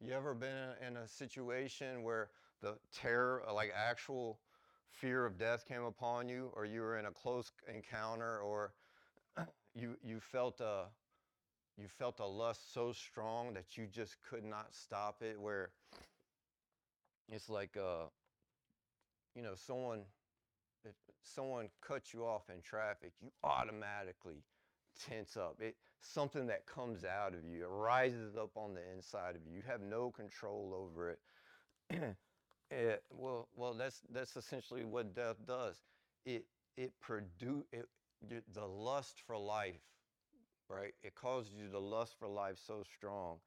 you 0.00 0.12
ever 0.12 0.34
been 0.34 0.70
in 0.86 0.96
a 0.96 1.08
situation 1.08 2.02
where 2.02 2.28
the 2.60 2.74
terror, 2.94 3.42
like 3.54 3.72
actual 3.74 4.38
fear 4.88 5.24
of 5.24 5.38
death 5.38 5.66
came 5.66 5.82
upon 5.82 6.28
you, 6.28 6.50
or 6.54 6.64
you 6.64 6.80
were 6.80 6.98
in 6.98 7.06
a 7.06 7.10
close 7.10 7.50
encounter, 7.72 8.40
or 8.40 8.72
you, 9.74 9.96
you 10.02 10.20
felt 10.20 10.60
a, 10.60 10.84
you 11.78 11.88
felt 11.88 12.20
a 12.20 12.26
lust 12.26 12.72
so 12.72 12.92
strong 12.92 13.54
that 13.54 13.76
you 13.76 13.86
just 13.86 14.16
could 14.28 14.44
not 14.44 14.74
stop 14.74 15.22
it, 15.22 15.40
where 15.40 15.70
it's 17.30 17.48
like, 17.48 17.76
uh, 17.76 18.06
you 19.34 19.42
know, 19.42 19.54
someone, 19.54 20.00
someone 21.22 21.68
cuts 21.80 22.12
you 22.14 22.24
off 22.24 22.50
in 22.54 22.62
traffic, 22.62 23.12
you 23.20 23.30
automatically 23.44 24.42
tense 25.08 25.36
up. 25.36 25.56
It 25.60 25.76
something 26.00 26.46
that 26.46 26.66
comes 26.66 27.04
out 27.04 27.34
of 27.34 27.44
you. 27.44 27.64
It 27.64 27.68
rises 27.68 28.36
up 28.36 28.50
on 28.56 28.74
the 28.74 28.82
inside 28.94 29.36
of 29.36 29.42
you. 29.46 29.56
You 29.56 29.62
have 29.66 29.80
no 29.80 30.10
control 30.10 30.72
over 30.74 31.10
it. 31.10 31.18
it 31.90 32.16
eh, 32.70 32.96
well, 33.10 33.48
well, 33.56 33.74
that's 33.74 34.02
that's 34.12 34.36
essentially 34.36 34.84
what 34.84 35.14
death 35.14 35.36
does. 35.46 35.76
It 36.24 36.46
it 36.76 36.92
produce 37.00 37.64
it, 37.72 37.88
the 38.54 38.66
lust 38.66 39.22
for 39.26 39.36
life, 39.36 39.80
right? 40.68 40.94
It 41.02 41.14
causes 41.14 41.52
you 41.54 41.68
the 41.68 41.80
lust 41.80 42.16
for 42.18 42.28
life 42.28 42.58
so 42.64 42.82
strong 42.96 43.38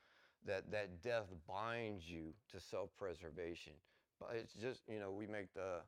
that 0.45 0.71
that 0.71 1.01
death 1.01 1.27
binds 1.47 2.09
you 2.09 2.33
to 2.51 2.59
self-preservation. 2.59 3.73
But 4.19 4.31
it's 4.35 4.53
just 4.53 4.81
you 4.87 4.99
know 4.99 5.11
we 5.11 5.27
make 5.27 5.53
the 5.53 5.81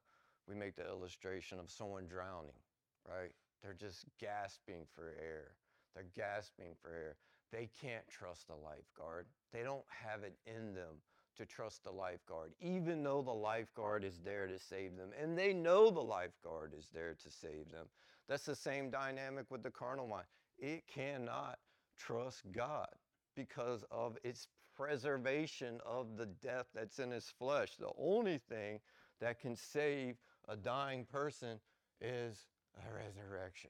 we 0.48 0.56
make 0.56 0.76
the 0.76 0.88
illustration 0.88 1.60
of 1.60 1.70
someone 1.70 2.08
drowning, 2.08 2.60
right? 3.08 3.32
They're 3.62 3.74
just 3.74 4.06
gasping 4.20 4.86
for 4.96 5.16
air. 5.22 5.52
They're 5.94 6.06
gasping 6.16 6.74
for 6.82 6.90
air. 6.90 7.16
They 7.52 7.70
can't 7.82 8.08
trust 8.10 8.48
the 8.48 8.56
lifeguard. 8.56 9.26
They 9.52 9.64
don't 9.64 9.86
have 9.90 10.24
it 10.24 10.38
in 10.46 10.74
them 10.74 11.02
to 11.38 11.46
trust 11.46 11.84
the 11.84 11.92
lifeguard, 11.92 12.52
even 12.60 13.04
though 13.04 13.22
the 13.22 13.32
lifeguard 13.32 14.04
is 14.04 14.20
there 14.24 14.48
to 14.48 14.60
save 14.60 14.98
them. 14.98 15.10
And 15.20 15.38
they 15.38 15.54
know 15.54 15.90
the 15.90 16.00
lifeguard 16.00 16.74
is 16.78 16.88
there 16.94 17.16
to 17.24 17.32
save 17.32 17.72
them. 17.72 17.88
That's 18.28 18.46
the 18.46 18.56
same 18.56 18.90
dynamic 18.90 19.46
with 19.50 19.64
the 19.64 19.72
carnal 19.72 20.08
mind. 20.08 20.26
It 20.58 20.84
cannot 20.88 21.60
trust 21.98 22.44
God 22.52 22.90
because 23.36 23.84
of 23.92 24.18
its 24.24 24.48
preservation 24.76 25.80
of 25.86 26.18
the 26.18 26.26
death 26.26 26.68
that's 26.74 27.00
in 27.00 27.12
its 27.12 27.30
flesh. 27.30 27.76
The 27.78 27.92
only 27.98 28.40
thing 28.50 28.80
that 29.20 29.40
can 29.40 29.56
save 29.56 30.16
a 30.48 30.56
dying 30.56 31.06
person 31.06 31.60
is 32.00 32.46
a 32.78 32.94
resurrection 32.94 33.70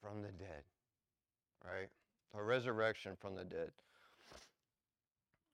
from 0.00 0.22
the 0.22 0.32
dead. 0.32 0.62
right? 1.64 1.88
A 2.34 2.42
resurrection 2.42 3.12
from 3.20 3.34
the 3.34 3.44
dead. 3.44 3.70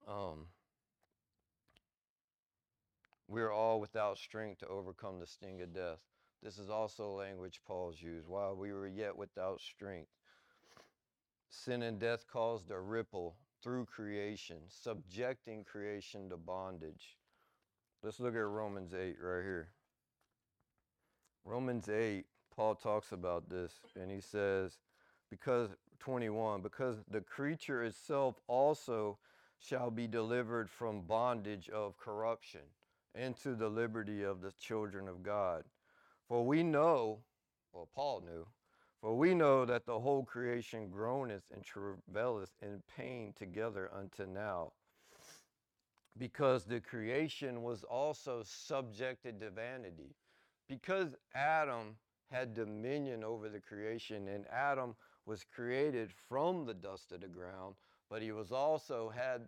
Um, 0.06 0.46
we 3.28 3.40
are 3.42 3.50
all 3.50 3.80
without 3.80 4.18
strength 4.18 4.60
to 4.60 4.68
overcome 4.68 5.18
the 5.18 5.26
sting 5.26 5.60
of 5.62 5.74
death. 5.74 5.98
This 6.42 6.58
is 6.58 6.70
also 6.70 7.10
language 7.10 7.60
Paul's 7.66 8.00
used. 8.00 8.28
While 8.28 8.54
we 8.54 8.72
were 8.72 8.86
yet 8.86 9.16
without 9.16 9.60
strength, 9.60 10.10
sin 11.48 11.82
and 11.82 11.98
death 11.98 12.24
caused 12.30 12.70
a 12.70 12.78
ripple 12.78 13.36
through 13.62 13.86
creation, 13.86 14.58
subjecting 14.68 15.64
creation 15.64 16.28
to 16.28 16.36
bondage. 16.36 17.16
Let's 18.02 18.20
look 18.20 18.34
at 18.34 18.46
Romans 18.46 18.94
8 18.94 19.16
right 19.20 19.42
here. 19.42 19.68
Romans 21.46 21.88
8, 21.88 22.24
Paul 22.54 22.74
talks 22.74 23.12
about 23.12 23.48
this, 23.48 23.72
and 23.94 24.10
he 24.10 24.20
says, 24.20 24.78
because 25.30 25.70
21, 26.00 26.60
because 26.60 26.96
the 27.08 27.20
creature 27.20 27.84
itself 27.84 28.40
also 28.48 29.18
shall 29.58 29.90
be 29.90 30.08
delivered 30.08 30.68
from 30.68 31.02
bondage 31.02 31.68
of 31.70 31.96
corruption 31.96 32.62
into 33.14 33.54
the 33.54 33.68
liberty 33.68 34.24
of 34.24 34.40
the 34.40 34.52
children 34.60 35.06
of 35.08 35.22
God. 35.22 35.62
For 36.28 36.44
we 36.44 36.64
know, 36.64 37.20
well, 37.72 37.88
Paul 37.94 38.22
knew, 38.26 38.46
for 39.00 39.16
we 39.16 39.32
know 39.32 39.64
that 39.64 39.86
the 39.86 40.00
whole 40.00 40.24
creation 40.24 40.88
groaneth 40.90 41.44
and 41.54 41.62
travaileth 41.64 42.50
in 42.60 42.82
pain 42.96 43.32
together 43.38 43.88
unto 43.96 44.26
now. 44.26 44.72
Because 46.18 46.64
the 46.64 46.80
creation 46.80 47.62
was 47.62 47.84
also 47.84 48.42
subjected 48.44 49.38
to 49.40 49.50
vanity. 49.50 50.16
Because 50.68 51.14
Adam 51.34 51.96
had 52.30 52.54
dominion 52.54 53.22
over 53.22 53.48
the 53.48 53.60
creation, 53.60 54.28
and 54.28 54.46
Adam 54.48 54.96
was 55.24 55.44
created 55.44 56.10
from 56.28 56.64
the 56.64 56.74
dust 56.74 57.12
of 57.12 57.20
the 57.20 57.28
ground, 57.28 57.74
but 58.10 58.22
he 58.22 58.32
was 58.32 58.52
also 58.52 59.08
had 59.08 59.42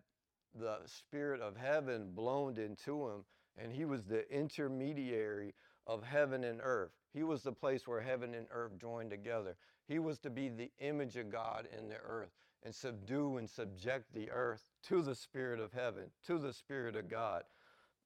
the 0.54 0.78
spirit 0.86 1.40
of 1.40 1.56
heaven 1.56 2.10
blown 2.14 2.56
into 2.58 3.08
him 3.08 3.24
and 3.58 3.72
he 3.72 3.84
was 3.84 4.04
the 4.04 4.30
intermediary 4.32 5.54
of 5.86 6.02
heaven 6.02 6.44
and 6.44 6.60
earth. 6.62 6.92
He 7.12 7.22
was 7.22 7.42
the 7.42 7.52
place 7.52 7.86
where 7.86 8.00
heaven 8.00 8.34
and 8.34 8.46
earth 8.50 8.78
joined 8.78 9.10
together. 9.10 9.56
He 9.86 9.98
was 9.98 10.18
to 10.20 10.30
be 10.30 10.48
the 10.48 10.70
image 10.78 11.16
of 11.16 11.30
God 11.30 11.68
in 11.76 11.88
the 11.88 11.96
earth 11.96 12.30
and 12.62 12.74
subdue 12.74 13.38
and 13.38 13.48
subject 13.48 14.12
the 14.12 14.30
earth 14.30 14.64
to 14.84 15.02
the 15.02 15.14
spirit 15.14 15.60
of 15.60 15.72
heaven, 15.72 16.04
to 16.26 16.38
the 16.38 16.52
spirit 16.52 16.96
of 16.96 17.08
God. 17.08 17.44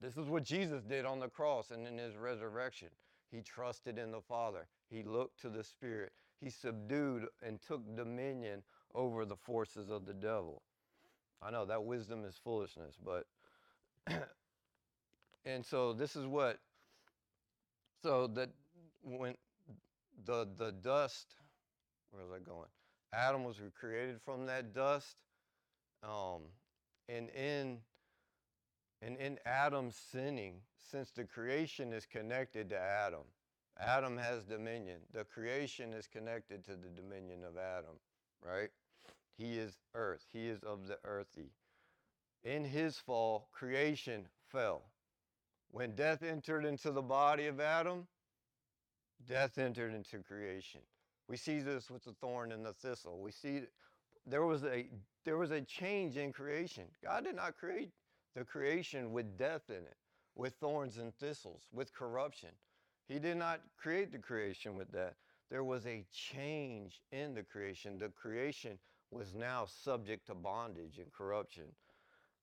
This 0.03 0.17
is 0.17 0.29
what 0.29 0.43
Jesus 0.43 0.83
did 0.83 1.07
on 1.07 1.21
the 1.21 1.29
cross 1.29 1.71
and 1.71 1.87
in 1.87 1.97
his 1.97 2.17
resurrection. 2.17 2.89
He 3.31 3.41
trusted 3.41 3.99
in 3.99 4.11
the 4.11 4.21
Father. 4.21 4.67
He 4.91 5.05
looked 5.05 5.41
to 5.43 5.49
the 5.49 5.63
Spirit. 5.63 6.13
He 6.41 6.51
subdued 6.51 7.27
and 7.47 7.61
took 7.63 7.97
dominion 7.97 8.63
over 8.95 9.25
the 9.25 9.37
forces 9.37 9.91
of 9.91 10.05
the 10.05 10.13
devil. 10.13 10.63
I 11.41 11.51
know 11.53 11.65
that 11.65 11.85
wisdom 11.85 12.25
is 12.25 12.35
foolishness, 12.43 12.97
but 13.03 13.27
and 15.45 15.65
so 15.65 15.93
this 15.93 16.17
is 16.17 16.27
what 16.27 16.59
so 18.03 18.27
that 18.27 18.51
when 19.05 19.35
the 20.25 20.49
the 20.59 20.73
dust 20.73 21.35
where 22.11 22.25
was 22.25 22.33
i 22.35 22.39
going 22.45 22.69
adam 23.13 23.45
was 23.45 23.57
created 23.79 24.21
from 24.25 24.47
that 24.47 24.75
dust 24.75 25.17
um 26.03 26.43
and 27.09 27.29
in 27.31 27.79
and 29.03 29.17
in 29.17 29.39
Adam 29.45 29.91
sinning 29.91 30.55
since 30.79 31.11
the 31.11 31.25
creation 31.25 31.93
is 31.93 32.07
connected 32.07 32.69
to 32.71 32.79
adam 32.79 33.23
adam 33.79 34.17
has 34.17 34.45
dominion 34.45 34.99
the 35.13 35.25
creation 35.25 35.93
is 35.93 36.07
connected 36.07 36.65
to 36.65 36.73
the 36.73 36.89
dominion 36.95 37.43
of 37.45 37.57
adam 37.57 37.97
right 38.47 38.71
he 39.37 39.59
is 39.59 39.79
earth 39.95 40.27
he 40.33 40.49
is 40.49 40.63
of 40.63 40.87
the 40.87 40.99
earthy 41.05 41.51
in 42.45 42.65
his 42.65 42.99
fall 42.99 43.49
creation 43.53 44.27
fell 44.51 44.83
when 45.73 45.95
death 45.95 46.23
entered 46.23 46.65
into 46.65 46.93
the 46.93 47.03
body 47.03 47.47
of 47.47 47.59
Adam, 47.59 48.07
death 49.27 49.59
entered 49.59 49.95
into 49.95 50.19
creation. 50.19 50.83
We 51.29 51.37
see 51.37 51.61
this 51.61 51.91
with 51.91 52.05
the 52.05 52.13
thorn 52.13 52.53
and 52.53 52.65
the 52.65 52.75
thistle. 52.75 53.19
We 53.21 53.33
see 53.33 53.63
there 54.27 54.45
was 54.45 54.65
a 54.65 54.87
there 55.25 55.39
was 55.39 55.51
a 55.51 55.63
change 55.63 56.17
in 56.17 56.33
creation. 56.33 56.85
God 57.03 57.25
did 57.25 57.37
not 57.37 57.57
create 57.57 57.91
the 58.35 58.45
creation 58.45 59.12
with 59.12 59.37
death 59.37 59.68
in 59.68 59.76
it, 59.76 59.97
with 60.35 60.55
thorns 60.55 60.99
and 60.99 61.14
thistles, 61.14 61.68
with 61.72 61.95
corruption. 61.95 62.51
He 63.09 63.18
did 63.18 63.37
not 63.37 63.61
create 63.76 64.12
the 64.12 64.18
creation 64.18 64.74
with 64.74 64.91
that. 64.93 65.16
There 65.51 65.64
was 65.64 65.87
a 65.87 66.05
change 66.12 67.03
in 67.11 67.35
the 67.35 67.43
creation. 67.43 67.99
The 67.99 68.09
creation 68.09 68.78
was 69.11 69.35
now 69.35 69.66
subject 69.66 70.26
to 70.26 70.35
bondage 70.35 70.99
and 70.99 71.12
corruption. 71.12 71.64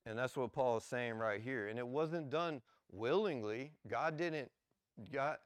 And 0.05 0.17
that's 0.17 0.37
what 0.37 0.53
Paul 0.53 0.77
is 0.77 0.83
saying 0.83 1.15
right 1.15 1.41
here. 1.41 1.67
And 1.67 1.79
it 1.79 1.87
wasn't 1.87 2.29
done 2.29 2.61
willingly. 2.91 3.71
God 3.87 4.17
didn't 4.17 4.51
God 5.11 5.37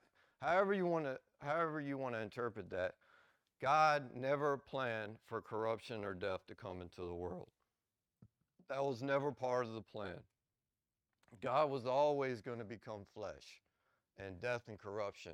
however 0.41 0.73
you 0.73 0.85
want 0.85 1.05
to 1.05 1.19
however 1.41 1.79
you 1.79 1.97
want 1.97 2.15
to 2.15 2.21
interpret 2.21 2.69
that. 2.71 2.95
God 3.61 4.09
never 4.13 4.57
planned 4.57 5.17
for 5.25 5.41
corruption 5.41 6.03
or 6.03 6.13
death 6.13 6.45
to 6.47 6.55
come 6.55 6.81
into 6.81 7.01
the 7.01 7.13
world. 7.13 7.47
That 8.69 8.83
was 8.83 9.01
never 9.01 9.31
part 9.31 9.65
of 9.65 9.73
the 9.73 9.81
plan. 9.81 10.19
God 11.41 11.69
was 11.69 11.85
always 11.85 12.41
going 12.41 12.59
to 12.59 12.65
become 12.65 13.01
flesh, 13.13 13.61
and 14.17 14.39
death 14.41 14.63
and 14.67 14.77
corruption 14.77 15.33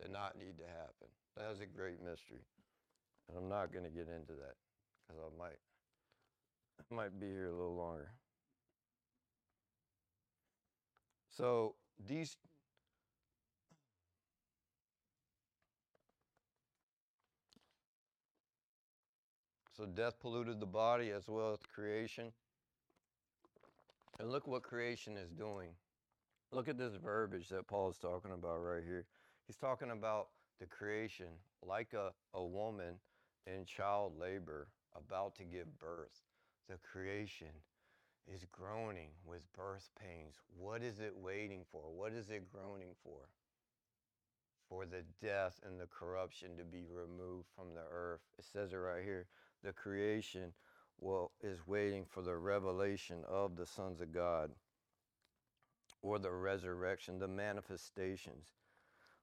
did 0.00 0.12
not 0.12 0.36
need 0.38 0.58
to 0.58 0.64
happen. 0.64 1.08
That 1.36 1.50
is 1.52 1.60
a 1.60 1.66
great 1.66 2.02
mystery. 2.02 2.44
And 3.28 3.36
I'm 3.36 3.48
not 3.48 3.72
going 3.72 3.84
to 3.84 3.90
get 3.90 4.08
into 4.08 4.32
that 4.32 4.54
because 5.06 5.22
I 5.22 5.38
might 5.38 5.58
I 6.78 6.94
might 6.94 7.18
be 7.18 7.26
here 7.26 7.46
a 7.46 7.52
little 7.52 7.74
longer. 7.76 8.10
So 11.30 11.74
these 12.06 12.36
So 19.76 19.84
death 19.84 20.18
polluted 20.20 20.58
the 20.58 20.66
body 20.66 21.10
as 21.10 21.28
well 21.28 21.52
as 21.52 21.58
creation. 21.74 22.32
And 24.18 24.30
look 24.30 24.46
what 24.46 24.62
creation 24.62 25.16
is 25.16 25.30
doing. 25.30 25.70
Look 26.52 26.68
at 26.68 26.78
this 26.78 26.94
verbiage 26.94 27.48
that 27.50 27.66
Paul 27.66 27.90
is 27.90 27.98
talking 27.98 28.32
about 28.32 28.58
right 28.58 28.82
here. 28.84 29.04
He's 29.46 29.56
talking 29.56 29.90
about 29.90 30.28
the 30.58 30.66
creation 30.66 31.26
like 31.62 31.92
a, 31.92 32.12
a 32.34 32.44
woman 32.44 32.94
in 33.46 33.64
child 33.66 34.18
labor 34.18 34.68
about 34.96 35.34
to 35.36 35.44
give 35.44 35.78
birth. 35.78 36.22
The 36.68 36.76
creation 36.78 37.52
is 38.32 38.44
groaning 38.50 39.10
with 39.24 39.42
birth 39.52 39.90
pains. 40.00 40.36
What 40.56 40.82
is 40.82 40.98
it 41.00 41.14
waiting 41.16 41.64
for? 41.70 41.82
What 41.94 42.12
is 42.12 42.30
it 42.30 42.50
groaning 42.50 42.94
for? 43.04 43.28
For 44.68 44.84
the 44.84 45.04
death 45.22 45.60
and 45.64 45.78
the 45.78 45.86
corruption 45.86 46.56
to 46.56 46.64
be 46.64 46.86
removed 46.90 47.46
from 47.54 47.74
the 47.74 47.84
earth. 47.92 48.22
It 48.38 48.44
says 48.52 48.72
it 48.72 48.76
right 48.76 49.04
here. 49.04 49.26
The 49.62 49.72
creation 49.72 50.52
will, 51.00 51.32
is 51.42 51.66
waiting 51.66 52.04
for 52.04 52.22
the 52.22 52.36
revelation 52.36 53.24
of 53.28 53.56
the 53.56 53.66
sons 53.66 54.00
of 54.00 54.12
God 54.12 54.50
or 56.02 56.18
the 56.18 56.30
resurrection, 56.30 57.18
the 57.18 57.28
manifestations. 57.28 58.52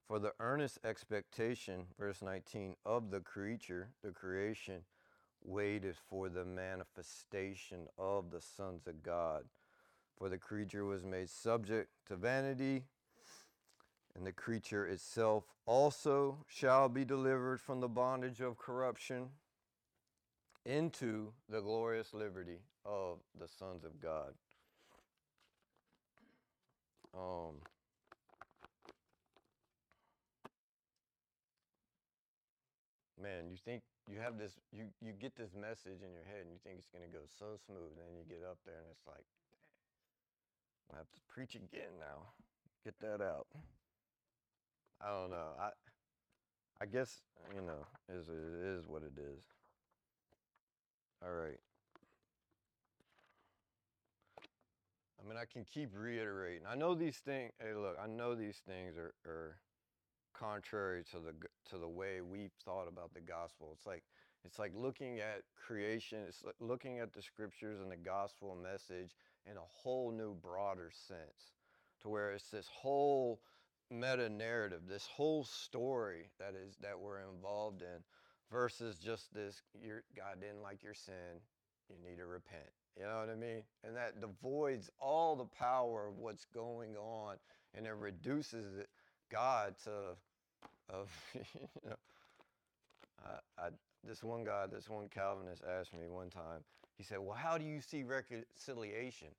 For 0.08 0.20
the 0.20 0.34
earnest 0.40 0.80
expectation, 0.84 1.86
verse 1.98 2.22
19, 2.22 2.76
of 2.86 3.10
the 3.10 3.22
creature, 3.22 3.90
the 4.04 4.12
creation, 4.12 4.82
waited 5.44 5.96
for 6.10 6.30
the 6.30 6.46
manifestation 6.46 7.88
of 7.98 8.32
the 8.32 8.42
sons 8.42 8.88
of 8.88 9.02
God. 9.02 9.44
For 10.18 10.30
the 10.30 10.38
creature 10.38 10.86
was 10.86 11.04
made 11.04 11.30
subject 11.30 11.90
to 12.08 12.16
vanity, 12.16 12.84
and 14.16 14.26
the 14.26 14.32
creature 14.32 14.86
itself 14.86 15.46
also 15.66 16.46
shall 16.48 16.90
be 16.90 17.06
delivered 17.06 17.60
from 17.60 17.80
the 17.80 17.88
bondage 17.88 18.42
of 18.42 18.58
corruption 18.58 19.30
into 20.66 21.34
the 21.50 21.62
glorious 21.62 22.14
liberty 22.14 22.60
of 22.86 23.18
the 23.40 23.48
sons 23.48 23.84
of 23.84 24.00
God. 24.02 24.34
Um, 27.14 27.62
man, 33.22 33.50
you 33.52 33.58
think 33.64 33.84
you 34.10 34.20
have 34.20 34.38
this, 34.38 34.60
you, 34.72 34.86
you 35.02 35.14
get 35.14 35.36
this 35.36 35.52
message 35.54 36.02
in 36.04 36.12
your 36.12 36.26
head 36.26 36.44
and 36.44 36.52
you 36.52 36.60
think 36.64 36.78
it's 36.80 36.90
going 36.90 37.06
to 37.06 37.12
go 37.12 37.24
so 37.40 37.56
smooth. 37.66 37.96
And 37.96 38.04
then 38.04 38.16
you 38.18 38.26
get 38.28 38.44
up 38.44 38.58
there 38.66 38.80
and 38.80 38.88
it's 38.92 39.08
like, 39.08 39.24
I 40.94 40.98
have 40.98 41.12
to 41.12 41.20
preach 41.30 41.56
again 41.56 42.00
now. 42.00 42.34
Get 42.84 43.00
that 43.00 43.24
out. 43.24 43.48
I 45.02 45.10
don't 45.10 45.32
know. 45.32 45.56
I, 45.60 45.70
I 46.82 46.86
guess, 46.86 47.22
you 47.54 47.62
know, 47.62 47.88
is 48.10 48.28
it 48.28 48.66
is 48.66 48.88
what 48.88 49.04
it 49.04 49.20
is. 49.20 49.53
All 51.24 51.32
right. 51.32 51.60
I 55.24 55.28
mean, 55.28 55.38
I 55.38 55.46
can 55.46 55.64
keep 55.64 55.92
reiterating. 55.96 56.64
I 56.70 56.76
know 56.76 56.96
these 56.96 57.18
things. 57.18 57.54
Hey, 57.60 57.74
look, 57.74 57.96
I 58.02 58.08
know 58.08 58.36
these 58.36 58.62
things 58.68 58.98
are, 58.98 59.14
are 59.26 59.58
contrary 60.34 61.04
to 61.12 61.20
the 61.20 61.34
to 61.70 61.78
the 61.78 61.88
way 61.88 62.22
we've 62.22 62.52
thought 62.66 62.88
about 62.88 63.14
the 63.14 63.22
gospel. 63.22 63.70
It's 63.74 63.86
like 63.86 64.04
it's 64.44 64.60
like 64.60 64.74
looking 64.76 65.20
at 65.20 65.44
creation, 65.56 66.20
it's 66.28 66.44
like 66.44 66.56
looking 66.60 67.00
at 67.00 67.14
the 67.14 67.22
scriptures 67.22 67.80
and 67.80 67.90
the 67.90 67.98
gospel 67.98 68.58
message 68.62 69.12
in 69.50 69.56
a 69.56 69.62
whole 69.62 70.12
new 70.12 70.34
broader 70.36 70.92
sense 70.92 71.54
to 72.02 72.10
where 72.10 72.34
it's 72.34 72.50
this 72.50 72.70
whole 72.74 73.40
meta 73.90 74.30
narrative, 74.30 74.82
this 74.88 75.08
whole 75.08 75.46
story 75.46 76.30
that 76.40 76.54
is 76.56 76.76
that 76.82 77.00
we're 77.00 77.22
involved 77.22 77.82
in 77.82 78.04
versus 78.52 78.98
just 78.98 79.34
this 79.34 79.62
your 79.84 80.04
God 80.16 80.42
didn't 80.42 80.62
like 80.62 80.84
your 80.84 80.94
sin, 80.94 81.42
you 81.90 81.96
need 82.08 82.18
to 82.18 82.26
repent. 82.26 82.70
You 82.98 83.06
know 83.06 83.18
what 83.20 83.30
I 83.30 83.36
mean? 83.36 83.64
And 83.84 83.96
that 83.96 84.22
devoids 84.22 84.90
all 85.00 85.36
the 85.36 85.46
power 85.46 86.08
of 86.08 86.18
what's 86.18 86.46
going 86.54 86.96
on 86.96 87.38
and 87.74 87.88
it 87.88 87.96
reduces 87.98 88.78
it, 88.78 88.90
God 89.32 89.76
to 89.86 90.16
of 90.90 91.10
you 91.34 91.90
know 91.90 91.96
I, 93.26 93.66
I 93.66 93.70
this 94.04 94.24
one 94.24 94.44
guy, 94.44 94.66
this 94.68 94.90
one 94.90 95.08
Calvinist 95.08 95.64
asked 95.80 95.94
me 95.94 96.08
one 96.08 96.30
time, 96.30 96.62
he 96.98 97.04
said, 97.04 97.20
Well, 97.20 97.36
how 97.36 97.58
do 97.58 97.66
you 97.66 97.80
see 97.80 98.04
reconciliation? 98.04 99.30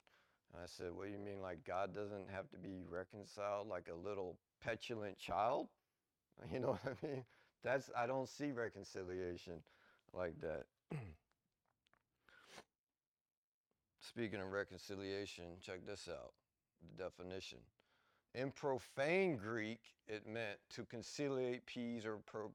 And 0.52 0.62
I 0.62 0.66
said, 0.66 0.88
What 0.92 1.06
do 1.06 1.12
you 1.12 1.18
mean, 1.18 1.40
like 1.42 1.64
God 1.66 1.94
doesn't 1.94 2.30
have 2.30 2.48
to 2.50 2.58
be 2.58 2.84
reconciled 2.88 3.68
like 3.68 3.88
a 3.92 4.08
little 4.08 4.36
petulant 4.62 5.18
child? 5.18 5.68
You 6.52 6.58
know 6.58 6.76
what 6.82 6.96
I 7.00 7.06
mean? 7.06 7.24
That's, 7.64 7.90
I 7.96 8.06
don't 8.06 8.28
see 8.28 8.52
reconciliation 8.52 9.54
like 10.12 10.34
that. 10.42 10.66
Speaking 14.00 14.40
of 14.40 14.52
reconciliation, 14.52 15.44
check 15.62 15.86
this 15.86 16.08
out 16.08 16.34
the 16.96 17.02
definition. 17.02 17.58
In 18.34 18.50
profane 18.50 19.36
Greek, 19.36 19.80
it 20.06 20.26
meant 20.26 20.58
to 20.74 20.84
conciliate, 20.84 21.60
appease, 21.60 22.04
or 22.04 22.18
pro- 22.26 22.52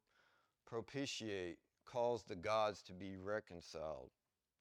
propitiate, 0.67 1.57
cause 1.85 2.23
the 2.23 2.35
gods 2.35 2.81
to 2.83 2.93
be 2.93 3.17
reconciled. 3.17 4.09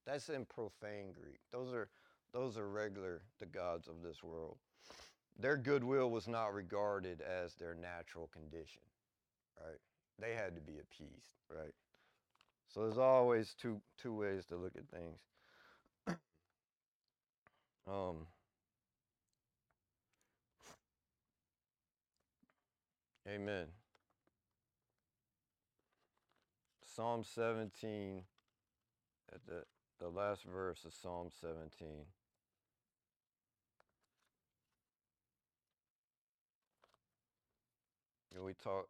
That's 0.06 0.30
in 0.30 0.46
profane 0.46 1.12
Greek. 1.12 1.40
Those 1.52 1.74
are 1.74 1.88
those 2.32 2.56
are 2.56 2.68
regular 2.68 3.22
the 3.40 3.46
gods 3.46 3.88
of 3.88 4.02
this 4.02 4.22
world. 4.22 4.56
Their 5.38 5.56
goodwill 5.56 6.10
was 6.10 6.28
not 6.28 6.54
regarded 6.54 7.20
as 7.20 7.54
their 7.54 7.74
natural 7.74 8.28
condition, 8.32 8.82
right? 9.62 9.78
They 10.20 10.34
had 10.34 10.54
to 10.54 10.60
be 10.60 10.78
appeased, 10.78 11.36
right? 11.50 11.74
So 12.68 12.82
there's 12.82 12.98
always 12.98 13.54
two 13.60 13.80
two 14.00 14.14
ways 14.14 14.44
to 14.46 14.56
look 14.56 14.74
at 14.76 14.88
things. 14.88 15.20
um, 17.86 18.26
amen. 23.28 23.66
Psalm 26.84 27.22
17 27.24 28.22
at 29.32 29.46
the 29.46 29.62
the 30.00 30.08
last 30.08 30.44
verse 30.44 30.84
of 30.84 30.92
Psalm 30.94 31.28
17. 31.40 31.88
You 38.30 38.38
know, 38.38 38.44
we 38.44 38.54
talk, 38.54 38.88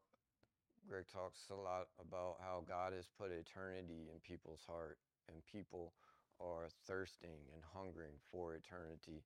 Greg 0.88 1.04
talks 1.12 1.44
a 1.50 1.54
lot 1.54 1.88
about 2.00 2.36
how 2.40 2.64
God 2.66 2.94
has 2.96 3.06
put 3.18 3.30
eternity 3.30 4.08
in 4.08 4.18
people's 4.26 4.64
heart, 4.66 4.96
and 5.28 5.36
people 5.44 5.92
are 6.40 6.68
thirsting 6.86 7.44
and 7.52 7.62
hungering 7.74 8.16
for 8.32 8.54
eternity. 8.54 9.22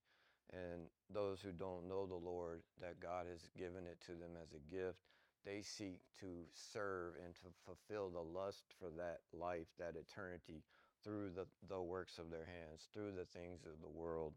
And 0.52 0.90
those 1.08 1.40
who 1.40 1.52
don't 1.52 1.88
know 1.88 2.04
the 2.04 2.18
Lord, 2.18 2.62
that 2.80 3.00
God 3.00 3.26
has 3.30 3.46
given 3.56 3.86
it 3.86 3.98
to 4.06 4.12
them 4.12 4.34
as 4.42 4.50
a 4.52 4.74
gift, 4.74 4.98
they 5.46 5.62
seek 5.62 6.00
to 6.20 6.26
serve 6.52 7.14
and 7.24 7.34
to 7.36 7.48
fulfill 7.64 8.10
the 8.10 8.20
lust 8.20 8.64
for 8.78 8.90
that 8.98 9.20
life, 9.32 9.66
that 9.78 9.94
eternity 9.94 10.62
through 11.04 11.30
the, 11.34 11.46
the 11.68 11.80
works 11.80 12.18
of 12.18 12.30
their 12.30 12.46
hands, 12.46 12.88
through 12.92 13.12
the 13.12 13.26
things 13.38 13.60
of 13.64 13.80
the 13.80 13.98
world. 13.98 14.34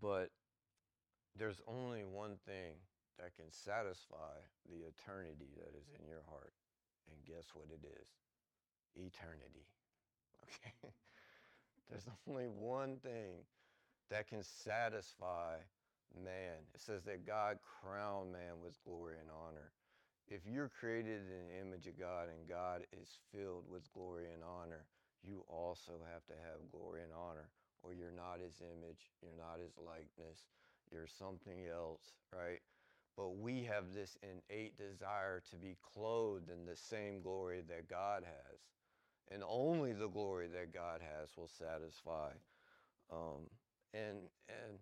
But 0.00 0.30
there's 1.36 1.60
only 1.66 2.02
one 2.04 2.36
thing 2.46 2.74
that 3.18 3.34
can 3.36 3.50
satisfy 3.50 4.36
the 4.70 4.86
eternity 4.86 5.54
that 5.58 5.72
is 5.78 5.88
in 5.98 6.06
your 6.06 6.22
heart. 6.28 6.52
And 7.10 7.18
guess 7.24 7.52
what 7.54 7.68
it 7.70 7.84
is? 7.84 8.08
Eternity. 8.96 9.66
Okay? 10.44 10.92
there's 11.88 12.08
only 12.28 12.44
one 12.44 12.96
thing 12.96 13.40
that 14.10 14.28
can 14.28 14.42
satisfy 14.42 15.56
man. 16.14 16.60
It 16.74 16.80
says 16.80 17.02
that 17.04 17.26
God 17.26 17.58
crowned 17.64 18.30
man 18.30 18.60
with 18.62 18.76
glory 18.84 19.14
and 19.20 19.30
honor 19.30 19.72
if 20.28 20.40
you're 20.48 20.72
created 20.72 21.28
in 21.28 21.48
the 21.48 21.60
image 21.60 21.86
of 21.86 21.98
God 22.00 22.28
and 22.32 22.48
God 22.48 22.88
is 22.96 23.20
filled 23.32 23.68
with 23.68 23.92
glory 23.92 24.32
and 24.32 24.40
honor, 24.40 24.88
you 25.22 25.44
also 25.48 26.00
have 26.12 26.24
to 26.26 26.36
have 26.48 26.72
glory 26.72 27.04
and 27.04 27.12
honor, 27.12 27.48
or 27.82 27.92
you're 27.92 28.14
not 28.14 28.40
his 28.40 28.60
image, 28.64 29.12
you're 29.20 29.36
not 29.36 29.60
his 29.60 29.76
likeness, 29.76 30.48
you're 30.90 31.08
something 31.08 31.68
else, 31.68 32.16
right? 32.32 32.60
But 33.16 33.36
we 33.36 33.62
have 33.64 33.92
this 33.94 34.16
innate 34.22 34.76
desire 34.76 35.42
to 35.50 35.56
be 35.56 35.76
clothed 35.94 36.50
in 36.50 36.66
the 36.66 36.76
same 36.76 37.20
glory 37.22 37.62
that 37.68 37.88
God 37.88 38.24
has. 38.24 38.58
And 39.30 39.42
only 39.48 39.92
the 39.92 40.08
glory 40.08 40.48
that 40.48 40.74
God 40.74 41.00
has 41.00 41.30
will 41.36 41.48
satisfy. 41.48 42.30
Um, 43.12 43.48
and, 43.92 44.18
and 44.48 44.78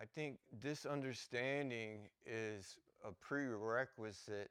I 0.00 0.04
think 0.14 0.38
this 0.62 0.86
understanding 0.86 2.08
is 2.26 2.76
a 3.04 3.12
prerequisite 3.12 4.50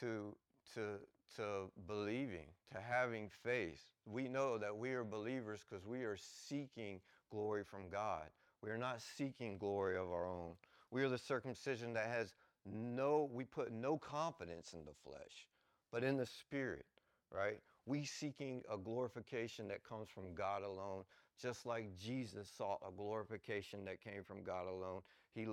to 0.00 0.36
to 0.74 0.98
to 1.36 1.70
believing, 1.86 2.46
to 2.72 2.80
having 2.80 3.28
faith. 3.42 3.80
We 4.06 4.28
know 4.28 4.58
that 4.58 4.76
we 4.76 4.92
are 4.92 5.04
believers 5.04 5.60
because 5.68 5.86
we 5.86 6.02
are 6.02 6.16
seeking 6.16 7.00
glory 7.30 7.64
from 7.64 7.88
God. 7.90 8.24
We 8.62 8.70
are 8.70 8.78
not 8.78 9.00
seeking 9.00 9.58
glory 9.58 9.96
of 9.96 10.10
our 10.10 10.26
own. 10.26 10.52
We 10.90 11.02
are 11.02 11.08
the 11.08 11.18
circumcision 11.18 11.92
that 11.94 12.06
has 12.06 12.32
no, 12.66 13.28
we 13.32 13.44
put 13.44 13.72
no 13.72 13.98
confidence 13.98 14.72
in 14.72 14.84
the 14.84 14.94
flesh, 15.04 15.48
but 15.92 16.04
in 16.04 16.16
the 16.16 16.26
spirit, 16.26 16.86
right? 17.32 17.60
We 17.86 18.04
seeking 18.04 18.62
a 18.72 18.78
glorification 18.78 19.68
that 19.68 19.84
comes 19.84 20.08
from 20.08 20.34
God 20.34 20.62
alone, 20.62 21.04
just 21.40 21.66
like 21.66 21.96
Jesus 21.98 22.48
sought 22.56 22.80
a 22.86 22.90
glorification 22.90 23.84
that 23.84 24.00
came 24.02 24.24
from 24.24 24.42
God 24.42 24.66
alone. 24.66 25.02
He 25.34 25.46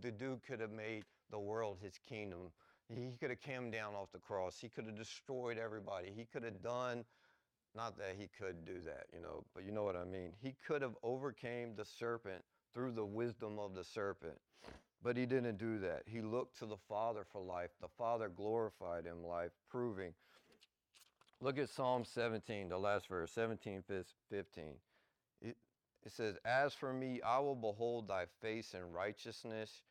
the 0.00 0.10
dude 0.10 0.42
could 0.42 0.60
have 0.60 0.72
made 0.72 1.04
the 1.30 1.38
world 1.38 1.78
his 1.80 1.98
kingdom 2.08 2.50
he 2.94 3.12
could 3.18 3.30
have 3.30 3.40
come 3.40 3.70
down 3.70 3.94
off 3.94 4.12
the 4.12 4.18
cross. 4.18 4.58
He 4.60 4.68
could 4.68 4.86
have 4.86 4.96
destroyed 4.96 5.58
everybody. 5.58 6.12
He 6.14 6.24
could 6.24 6.42
have 6.42 6.62
done, 6.62 7.04
not 7.74 7.96
that 7.98 8.16
he 8.18 8.28
could 8.38 8.64
do 8.64 8.80
that, 8.84 9.06
you 9.14 9.20
know, 9.20 9.44
but 9.54 9.64
you 9.64 9.72
know 9.72 9.84
what 9.84 9.96
I 9.96 10.04
mean. 10.04 10.32
He 10.42 10.54
could 10.66 10.82
have 10.82 10.94
overcame 11.02 11.74
the 11.74 11.84
serpent 11.84 12.42
through 12.74 12.92
the 12.92 13.04
wisdom 13.04 13.58
of 13.58 13.74
the 13.74 13.84
serpent. 13.84 14.38
But 15.02 15.16
he 15.16 15.26
didn't 15.26 15.58
do 15.58 15.78
that. 15.80 16.02
He 16.06 16.20
looked 16.20 16.58
to 16.60 16.66
the 16.66 16.76
Father 16.88 17.24
for 17.32 17.40
life. 17.40 17.70
The 17.80 17.88
Father 17.98 18.28
glorified 18.28 19.04
him 19.04 19.24
life, 19.24 19.50
proving. 19.68 20.14
Look 21.40 21.58
at 21.58 21.70
Psalm 21.70 22.04
17, 22.04 22.68
the 22.68 22.78
last 22.78 23.08
verse, 23.08 23.32
17, 23.32 23.82
15. 24.30 24.64
It, 25.40 25.56
says, 26.06 26.36
As 26.44 26.72
for 26.72 26.92
me, 26.92 27.20
I 27.20 27.40
will 27.40 27.56
behold 27.56 28.08
thy 28.08 28.26
face 28.40 28.74
in 28.74 28.92
righteousness. 28.92 29.82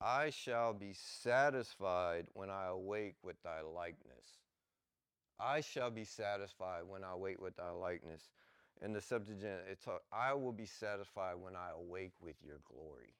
I 0.00 0.30
shall 0.30 0.74
be 0.74 0.92
satisfied 0.94 2.26
when 2.34 2.50
I 2.50 2.66
awake 2.66 3.16
with 3.22 3.42
thy 3.42 3.62
likeness. 3.62 4.38
I 5.40 5.62
shall 5.62 5.90
be 5.90 6.04
satisfied 6.04 6.82
when 6.86 7.04
I 7.04 7.12
awake 7.12 7.40
with 7.40 7.56
thy 7.56 7.70
likeness. 7.70 8.28
In 8.82 8.92
the 8.92 9.00
Septuagint, 9.00 9.62
it 9.70 9.82
talks, 9.82 10.04
I 10.12 10.34
will 10.34 10.52
be 10.52 10.66
satisfied 10.66 11.34
when 11.40 11.56
I 11.56 11.70
awake 11.74 12.12
with 12.20 12.36
your 12.44 12.60
glory. 12.70 13.14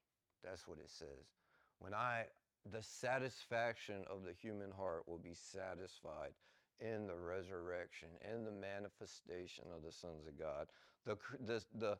That's 0.44 0.68
what 0.68 0.78
it 0.78 0.90
says. 0.90 1.37
When 1.78 1.94
I, 1.94 2.24
the 2.70 2.82
satisfaction 2.82 4.04
of 4.10 4.24
the 4.24 4.32
human 4.32 4.70
heart 4.70 5.06
will 5.06 5.18
be 5.18 5.34
satisfied 5.34 6.32
in 6.80 7.06
the 7.06 7.16
resurrection, 7.16 8.08
in 8.32 8.44
the 8.44 8.52
manifestation 8.52 9.64
of 9.74 9.82
the 9.82 9.92
sons 9.92 10.26
of 10.26 10.38
God. 10.38 10.68
The, 11.04 11.16
the, 11.44 11.62
the 11.78 11.98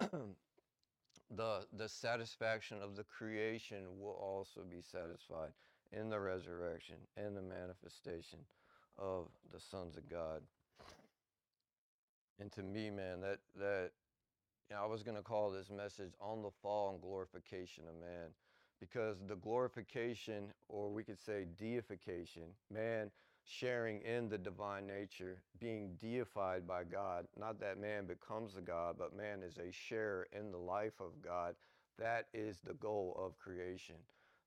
the, 1.36 1.66
the 1.76 1.88
satisfaction 1.88 2.78
of 2.82 2.96
the 2.96 3.04
creation 3.04 3.84
will 3.98 4.18
also 4.20 4.62
be 4.68 4.80
satisfied 4.80 5.50
in 5.92 6.10
the 6.10 6.20
resurrection 6.20 6.96
in 7.16 7.34
the 7.34 7.42
manifestation 7.42 8.38
of 8.98 9.28
the 9.52 9.60
sons 9.60 9.96
of 9.96 10.08
God. 10.08 10.42
And 12.40 12.52
to 12.52 12.62
me, 12.62 12.90
man, 12.90 13.20
that 13.20 13.38
that 13.58 13.90
you 14.70 14.76
know, 14.76 14.82
I 14.82 14.86
was 14.86 15.02
going 15.02 15.16
to 15.16 15.22
call 15.22 15.50
this 15.50 15.70
message 15.70 16.12
on 16.20 16.42
the 16.42 16.50
fall 16.62 16.90
and 16.90 17.00
glorification 17.00 17.84
of 17.88 18.00
man 18.00 18.28
because 18.80 19.18
the 19.28 19.36
glorification, 19.36 20.52
or 20.68 20.90
we 20.90 21.04
could 21.04 21.18
say 21.20 21.46
deification, 21.58 22.44
man 22.72 23.10
sharing 23.44 24.02
in 24.02 24.28
the 24.28 24.38
divine 24.38 24.86
nature, 24.86 25.42
being 25.58 25.96
deified 26.00 26.66
by 26.66 26.84
God. 26.84 27.26
Not 27.38 27.60
that 27.60 27.80
man 27.80 28.06
becomes 28.06 28.56
a 28.56 28.60
God, 28.60 28.96
but 28.98 29.16
man 29.16 29.42
is 29.42 29.58
a 29.58 29.72
sharer 29.72 30.28
in 30.38 30.52
the 30.52 30.58
life 30.58 31.00
of 31.00 31.22
God. 31.24 31.54
That 31.98 32.26
is 32.34 32.58
the 32.60 32.74
goal 32.74 33.16
of 33.18 33.38
creation. 33.38 33.96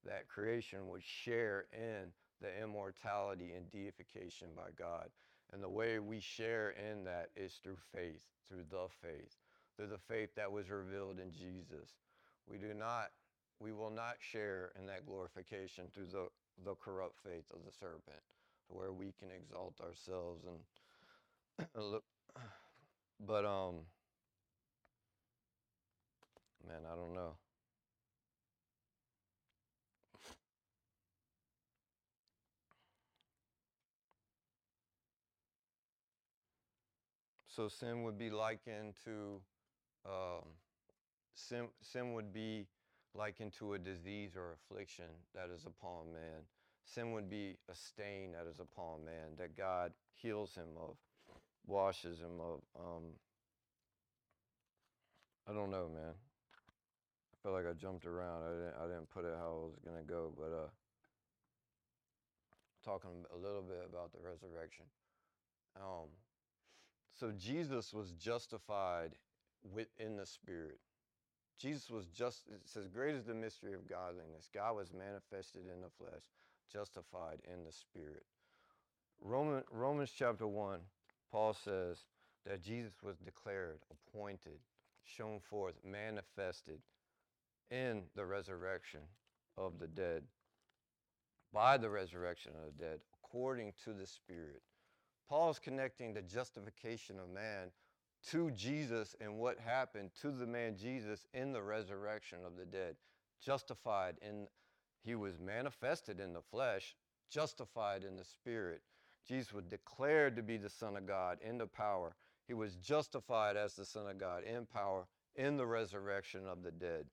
that 0.06 0.28
creation 0.28 0.88
would 0.90 1.04
share 1.04 1.66
in 1.74 2.12
the 2.42 2.64
immortality 2.64 3.52
and 3.56 3.70
deification 3.72 4.50
by 4.56 4.70
God. 4.78 5.10
And 5.54 5.62
the 5.62 5.70
way 5.70 6.00
we 6.00 6.20
share 6.20 6.72
in 6.72 7.04
that 7.04 7.30
is 7.36 7.60
through 7.64 7.78
faith, 7.94 8.26
through 8.48 8.66
the 8.70 8.88
faith, 9.02 9.36
through 9.78 9.88
the 9.88 9.98
faith 9.98 10.30
that 10.36 10.52
was 10.52 10.70
revealed 10.70 11.20
in 11.20 11.32
Jesus. 11.32 11.90
We 12.48 12.58
do 12.58 12.74
not, 12.74 13.12
we 13.62 13.72
will 13.72 13.92
not 13.92 14.16
share 14.20 14.72
in 14.80 14.88
that 14.88 15.06
glorification 15.06 15.86
through 15.94 16.08
the, 16.12 16.28
the 16.66 16.76
corrupt 16.76 17.20
faith 17.24 17.46
of 17.54 17.60
the 17.66 17.72
serpent, 17.72 18.22
where 18.68 18.92
we 18.92 19.14
can 19.20 19.30
exalt 19.30 19.76
ourselves 19.82 20.44
and 20.46 21.68
look. 21.92 22.04
But 23.24 23.46
um, 23.46 23.76
man, 26.68 26.80
I 26.92 26.96
don't 26.96 27.14
know. 27.14 27.36
So 37.48 37.68
sin 37.68 38.02
would 38.02 38.18
be 38.18 38.32
likened 38.32 38.96
to 39.06 39.40
um, 40.06 40.46
sin. 41.36 41.68
Sin 41.84 42.14
would 42.14 42.34
be 42.34 42.66
likened 43.16 43.54
to 43.60 43.74
a 43.74 43.80
disease 43.80 44.36
or 44.36 44.54
affliction 44.54 45.06
that 45.36 45.50
is 45.54 45.66
upon 45.66 46.14
man. 46.14 46.44
Sin 46.86 47.12
would 47.12 47.30
be 47.30 47.58
a 47.70 47.76
stain 47.76 48.32
that 48.34 48.50
is 48.50 48.60
upon 48.60 49.06
man 49.06 49.36
that 49.38 49.56
God 49.56 49.92
heals 50.14 50.56
him 50.56 50.70
of, 50.80 50.96
washes 51.68 52.20
him 52.20 52.40
of. 52.40 52.62
Um, 52.80 53.04
I 55.48 55.54
don't 55.54 55.72
know, 55.72 55.90
man. 55.94 56.14
I 56.14 57.36
feel 57.44 57.54
like 57.54 57.66
I 57.68 57.74
jumped 57.74 58.06
around. 58.06 58.44
I 58.44 58.50
didn't. 58.50 58.76
I 58.84 58.88
didn't 58.88 59.10
put 59.10 59.26
it 59.26 59.34
how 59.38 59.48
I 59.48 59.66
was 59.66 59.80
gonna 59.86 60.04
go, 60.08 60.32
but 60.38 60.54
uh, 60.54 60.70
talking 62.84 63.26
a 63.34 63.38
little 63.38 63.62
bit 63.62 63.86
about 63.88 64.12
the 64.12 64.20
resurrection. 64.20 64.86
Um, 65.76 66.10
so 67.20 67.32
Jesus 67.38 67.94
was 67.94 68.12
justified 68.12 69.12
within 69.64 70.18
the 70.18 70.26
Spirit. 70.26 70.80
Jesus 71.62 71.90
was 71.90 72.08
just, 72.08 72.48
it 72.48 72.62
says, 72.66 72.88
great 72.88 73.16
is 73.16 73.26
the 73.26 73.34
mystery 73.34 73.74
of 73.74 73.88
godliness. 73.88 74.50
God 74.54 74.76
was 74.76 74.92
manifested 74.94 75.64
in 75.72 75.82
the 75.82 75.90
flesh, 75.98 76.24
justified 76.72 77.40
in 77.52 77.64
the 77.64 77.72
Spirit. 77.72 78.24
Roman, 79.22 79.64
Romans 79.72 80.12
chapter 80.18 80.48
1, 80.48 80.80
Paul 81.32 81.54
says 81.54 82.06
that 82.46 82.64
Jesus 82.64 82.94
was 83.04 83.18
declared, 83.18 83.80
appointed, 83.92 84.60
shown 85.04 85.40
forth, 85.40 85.76
manifested 85.86 86.80
in 87.70 88.04
the 88.16 88.26
resurrection 88.26 89.02
of 89.58 89.78
the 89.80 89.88
dead, 89.88 90.24
by 91.54 91.78
the 91.78 91.90
resurrection 91.90 92.54
of 92.56 92.76
the 92.76 92.84
dead, 92.84 93.00
according 93.24 93.74
to 93.84 93.94
the 93.94 94.08
Spirit. 94.08 94.62
Paul's 95.30 95.60
connecting 95.60 96.14
the 96.14 96.22
justification 96.22 97.18
of 97.20 97.30
man 97.30 97.70
to 98.30 98.52
Jesus 98.52 99.16
and 99.20 99.38
what 99.38 99.60
happened 99.60 100.12
to 100.22 100.32
the 100.32 100.46
man 100.46 100.76
Jesus 100.78 101.26
in 101.34 101.52
the 101.52 101.62
resurrection 101.62 102.40
of 102.46 102.56
the 102.58 102.66
dead. 102.66 102.96
Justified 103.44 104.16
in, 104.22 104.48
he 105.04 105.16
was 105.16 105.40
manifested 105.40 106.20
in 106.20 106.34
the 106.34 106.42
flesh, 106.42 106.96
justified 107.30 108.04
in 108.04 108.16
the 108.16 108.24
spirit. 108.24 108.82
Jesus 109.28 109.54
was 109.54 109.66
declared 109.66 110.36
to 110.36 110.44
be 110.44 110.58
the 110.58 110.70
Son 110.70 110.96
of 110.96 111.08
God 111.08 111.40
in 111.48 111.58
the 111.58 111.68
power. 111.68 112.16
He 112.48 112.54
was 112.54 112.76
justified 112.76 113.58
as 113.58 113.76
the 113.76 113.86
Son 113.86 114.08
of 114.08 114.20
God 114.20 114.44
in 114.44 114.66
power 114.66 115.08
in 115.36 115.58
the 115.58 115.66
resurrection 115.66 116.42
of 116.48 116.64
the 116.64 116.72
dead. 116.72 117.06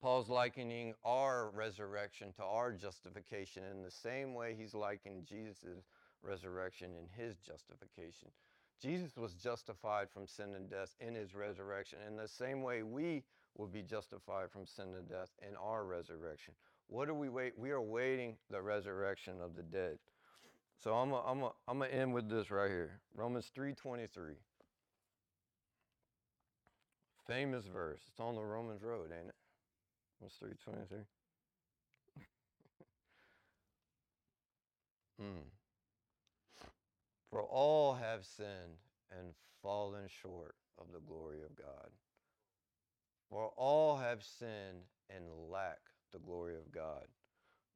Paul's 0.00 0.30
likening 0.30 0.94
our 1.04 1.50
resurrection 1.50 2.32
to 2.36 2.44
our 2.44 2.72
justification 2.72 3.64
in 3.70 3.82
the 3.82 3.90
same 3.90 4.32
way 4.32 4.56
he's 4.58 4.74
likening 4.74 5.24
Jesus' 5.28 5.84
resurrection 6.22 6.90
and 6.98 7.08
his 7.14 7.36
justification. 7.36 8.30
Jesus 8.80 9.16
was 9.16 9.34
justified 9.34 10.08
from 10.10 10.26
sin 10.26 10.54
and 10.56 10.70
death 10.70 10.94
in 11.00 11.14
his 11.14 11.34
resurrection. 11.34 11.98
In 12.08 12.16
the 12.16 12.28
same 12.28 12.62
way, 12.62 12.82
we 12.82 13.22
will 13.56 13.66
be 13.66 13.82
justified 13.82 14.50
from 14.50 14.66
sin 14.66 14.86
and 14.96 15.08
death 15.08 15.28
in 15.46 15.54
our 15.56 15.84
resurrection. 15.84 16.54
What 16.88 17.06
do 17.06 17.14
we 17.14 17.28
wait? 17.28 17.58
We 17.58 17.70
are 17.70 17.80
waiting 17.80 18.36
the 18.50 18.62
resurrection 18.62 19.34
of 19.42 19.54
the 19.54 19.62
dead. 19.62 19.98
So 20.82 20.94
I'm 20.94 21.10
going 21.10 21.22
I'm 21.26 21.44
I'm 21.68 21.80
to 21.80 21.94
end 21.94 22.14
with 22.14 22.28
this 22.30 22.50
right 22.50 22.70
here 22.70 23.00
Romans 23.14 23.50
3.23. 23.56 24.08
Famous 27.26 27.66
verse. 27.66 28.00
It's 28.10 28.18
on 28.18 28.34
the 28.34 28.42
Romans 28.42 28.82
road, 28.82 29.10
ain't 29.16 29.28
it? 29.28 29.34
Romans 30.20 30.38
3.23. 30.42 31.04
mm. 35.22 35.59
For 37.30 37.42
all 37.42 37.94
have 37.94 38.24
sinned 38.24 38.78
and 39.16 39.34
fallen 39.62 40.08
short 40.08 40.56
of 40.78 40.86
the 40.92 41.00
glory 41.00 41.42
of 41.42 41.54
God. 41.56 41.90
For 43.28 43.52
all 43.56 43.96
have 43.98 44.24
sinned 44.24 44.82
and 45.08 45.24
lack 45.48 45.78
the 46.12 46.18
glory 46.18 46.56
of 46.56 46.72
God. 46.72 47.06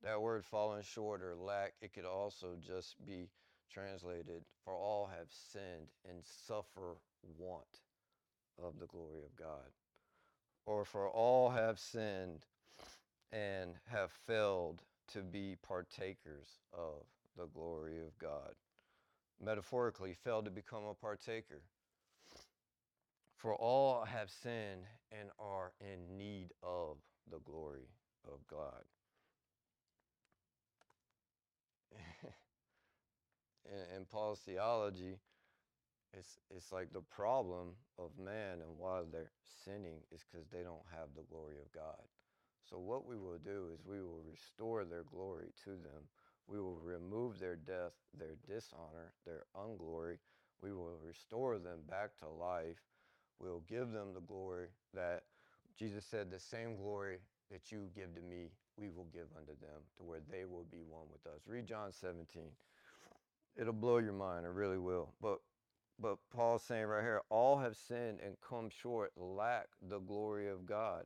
That 0.02 0.20
word 0.20 0.44
fallen 0.44 0.82
short 0.82 1.22
or 1.22 1.36
lack, 1.36 1.74
it 1.80 1.92
could 1.92 2.05
also 2.05 2.57
just 2.61 2.96
be 3.07 3.28
translated, 3.72 4.42
for 4.64 4.74
all 4.74 5.07
have 5.07 5.28
sinned 5.30 5.88
and 6.09 6.18
suffer 6.46 6.96
want 7.38 7.80
of 8.62 8.80
the 8.80 8.86
glory 8.86 9.22
of 9.24 9.36
God. 9.36 9.70
Or 10.66 10.84
for 10.84 11.09
all 11.09 11.50
have 11.50 11.78
sinned 11.78 12.46
and 13.32 13.74
have 13.86 14.11
failed 14.26 14.82
to 15.12 15.20
be 15.22 15.57
partakers 15.62 16.59
of 16.72 17.05
the 17.36 17.46
glory 17.46 18.00
of 18.00 18.18
God 18.18 18.55
metaphorically, 19.43 20.14
failed 20.14 20.45
to 20.47 20.51
become 20.51 20.85
a 20.85 20.95
partaker. 20.95 21.62
For 23.37 23.55
all 23.55 24.05
have 24.05 24.30
sinned 24.30 24.87
and 25.12 25.30
are 25.39 25.72
in 25.80 26.16
need 26.16 26.53
of 26.62 26.97
the 27.30 27.39
glory 27.41 27.89
of 28.26 28.47
God. 28.49 28.85
in, 33.66 33.97
in 33.97 34.05
Paul's 34.07 34.41
theology, 34.41 35.18
it's, 36.12 36.39
it's 36.51 36.72
like 36.72 36.93
the 36.93 37.03
problem 37.03 37.76
of 37.99 38.11
man 38.18 38.61
and 38.61 38.78
why 38.78 39.03
they're 39.11 39.32
sinning 39.64 40.01
is 40.12 40.24
because 40.30 40.47
they 40.49 40.62
don't 40.62 40.87
have 40.91 41.09
the 41.16 41.24
glory 41.30 41.57
of 41.61 41.70
God. 41.72 42.03
So, 42.70 42.78
what 42.78 43.07
we 43.07 43.18
will 43.18 43.39
do 43.45 43.68
is 43.74 43.80
we 43.85 44.01
will 44.01 44.22
restore 44.30 44.85
their 44.85 45.05
glory 45.05 45.53
to 45.64 45.70
them 45.70 46.09
we 46.49 46.61
will 46.61 46.78
remove 46.82 47.38
their 47.38 47.57
death, 47.57 47.92
their 48.18 48.36
dishonor, 48.47 49.12
their 49.24 49.45
unglory. 49.55 50.18
We 50.62 50.72
will 50.72 50.99
restore 51.07 51.59
them 51.59 51.80
back 51.88 52.16
to 52.20 52.28
life. 52.28 52.82
We'll 53.40 53.62
give 53.68 53.90
them 53.90 54.14
the 54.14 54.20
glory 54.20 54.68
that 54.95 55.22
Jesus 55.78 56.05
said, 56.05 56.30
the 56.30 56.38
same 56.38 56.76
glory 56.76 57.18
that 57.51 57.72
you 57.72 57.88
give 57.95 58.14
to 58.14 58.20
me, 58.20 58.51
we 58.76 58.88
will 58.88 59.07
give 59.12 59.26
unto 59.36 59.53
them, 59.61 59.82
to 59.99 60.05
where 60.05 60.20
they 60.30 60.45
will 60.45 60.66
be 60.70 60.82
one 60.88 61.07
with 61.12 61.26
us. 61.32 61.40
Read 61.47 61.66
John 61.66 61.92
17. 61.92 62.45
It'll 63.57 63.72
blow 63.72 63.99
your 63.99 64.12
mind, 64.12 64.47
it 64.47 64.53
really 64.53 64.78
will. 64.78 65.12
But 65.20 65.38
but 65.99 66.18
Paul's 66.34 66.64
saying 66.64 66.86
right 66.86 67.03
here, 67.03 67.22
all 67.30 67.59
have 67.59 67.76
sinned 67.76 68.18
and 68.24 68.34
come 68.40 68.68
short, 68.68 69.12
lack 69.16 69.66
the 69.80 70.01
glory 70.01 70.49
of 70.49 70.66
God. 70.66 71.05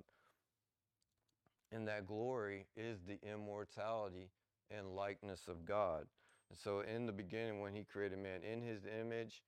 And 1.70 1.86
that 1.89 2.07
glory 2.07 2.66
is 2.74 3.01
the 3.07 3.18
immortality 3.22 4.30
and 4.77 4.95
likeness 4.95 5.49
of 5.49 5.64
God. 5.64 6.07
And 6.51 6.59
so, 6.59 6.81
in 6.81 7.07
the 7.07 7.12
beginning, 7.12 7.61
when 7.61 7.75
He 7.75 7.85
created 7.85 8.19
man 8.19 8.41
in 8.43 8.62
His 8.62 8.83
image, 9.01 9.43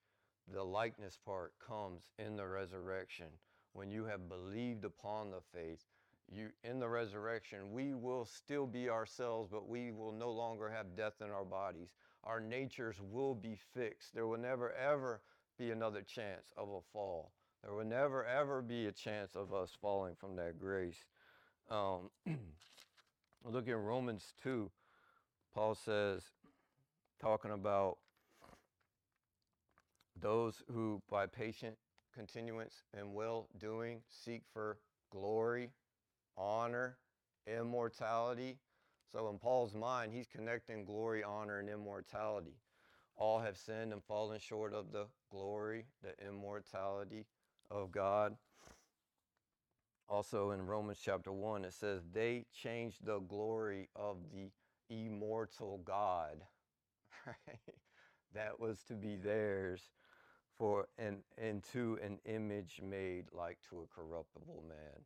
the 0.53 0.63
likeness 0.63 1.17
part 1.25 1.53
comes 1.65 2.03
in 2.19 2.35
the 2.35 2.47
resurrection. 2.47 3.27
When 3.73 3.91
you 3.91 4.05
have 4.05 4.29
believed 4.29 4.85
upon 4.85 5.31
the 5.31 5.41
faith, 5.53 5.79
you 6.31 6.49
in 6.63 6.79
the 6.79 6.87
resurrection, 6.87 7.71
we 7.71 7.93
will 7.93 8.25
still 8.25 8.65
be 8.65 8.89
ourselves, 8.89 9.49
but 9.51 9.67
we 9.67 9.91
will 9.91 10.11
no 10.11 10.31
longer 10.31 10.69
have 10.69 10.95
death 10.95 11.15
in 11.21 11.29
our 11.29 11.45
bodies. 11.45 11.89
Our 12.23 12.39
natures 12.39 12.97
will 13.01 13.35
be 13.35 13.57
fixed. 13.73 14.13
There 14.13 14.27
will 14.27 14.39
never 14.39 14.71
ever 14.73 15.21
be 15.57 15.71
another 15.71 16.01
chance 16.01 16.53
of 16.57 16.69
a 16.69 16.81
fall. 16.93 17.31
There 17.63 17.73
will 17.73 17.85
never 17.85 18.25
ever 18.25 18.61
be 18.61 18.87
a 18.87 18.91
chance 18.91 19.35
of 19.35 19.53
us 19.53 19.71
falling 19.81 20.15
from 20.15 20.35
that 20.37 20.59
grace. 20.59 21.03
Um, 21.69 22.09
look 23.45 23.67
at 23.67 23.77
Romans 23.77 24.33
2 24.43 24.69
Paul 25.53 25.75
says, 25.75 26.23
talking 27.19 27.51
about 27.51 27.97
those 30.19 30.63
who, 30.71 31.01
by 31.09 31.25
patient 31.25 31.75
continuance 32.13 32.83
and 32.97 33.13
well 33.13 33.47
doing, 33.59 34.01
seek 34.09 34.43
for 34.53 34.77
glory, 35.11 35.71
honor, 36.37 36.97
immortality. 37.47 38.57
So, 39.11 39.29
in 39.29 39.39
Paul's 39.39 39.73
mind, 39.73 40.13
he's 40.13 40.27
connecting 40.27 40.85
glory, 40.85 41.23
honor, 41.23 41.59
and 41.59 41.69
immortality. 41.69 42.55
All 43.17 43.39
have 43.39 43.57
sinned 43.57 43.91
and 43.91 44.03
fallen 44.03 44.39
short 44.39 44.73
of 44.73 44.91
the 44.91 45.07
glory, 45.29 45.85
the 46.01 46.13
immortality 46.25 47.25
of 47.69 47.91
God. 47.91 48.35
Also 50.07 50.51
in 50.51 50.65
Romans 50.65 50.99
chapter 51.01 51.31
1, 51.31 51.63
it 51.63 51.73
says, 51.73 52.01
They 52.11 52.45
changed 52.53 53.05
the 53.05 53.19
glory 53.19 53.89
of 53.95 54.17
the 54.33 54.49
immortal 54.91 55.81
God. 55.85 56.41
Right? 57.27 57.75
That 58.33 58.59
was 58.59 58.79
to 58.87 58.95
be 58.95 59.15
theirs 59.15 59.81
for 60.57 60.87
and 60.97 61.17
into 61.37 61.99
an 62.03 62.17
image 62.25 62.81
made 62.83 63.25
like 63.31 63.57
to 63.69 63.81
a 63.81 63.95
corruptible 63.95 64.63
man. 64.67 65.03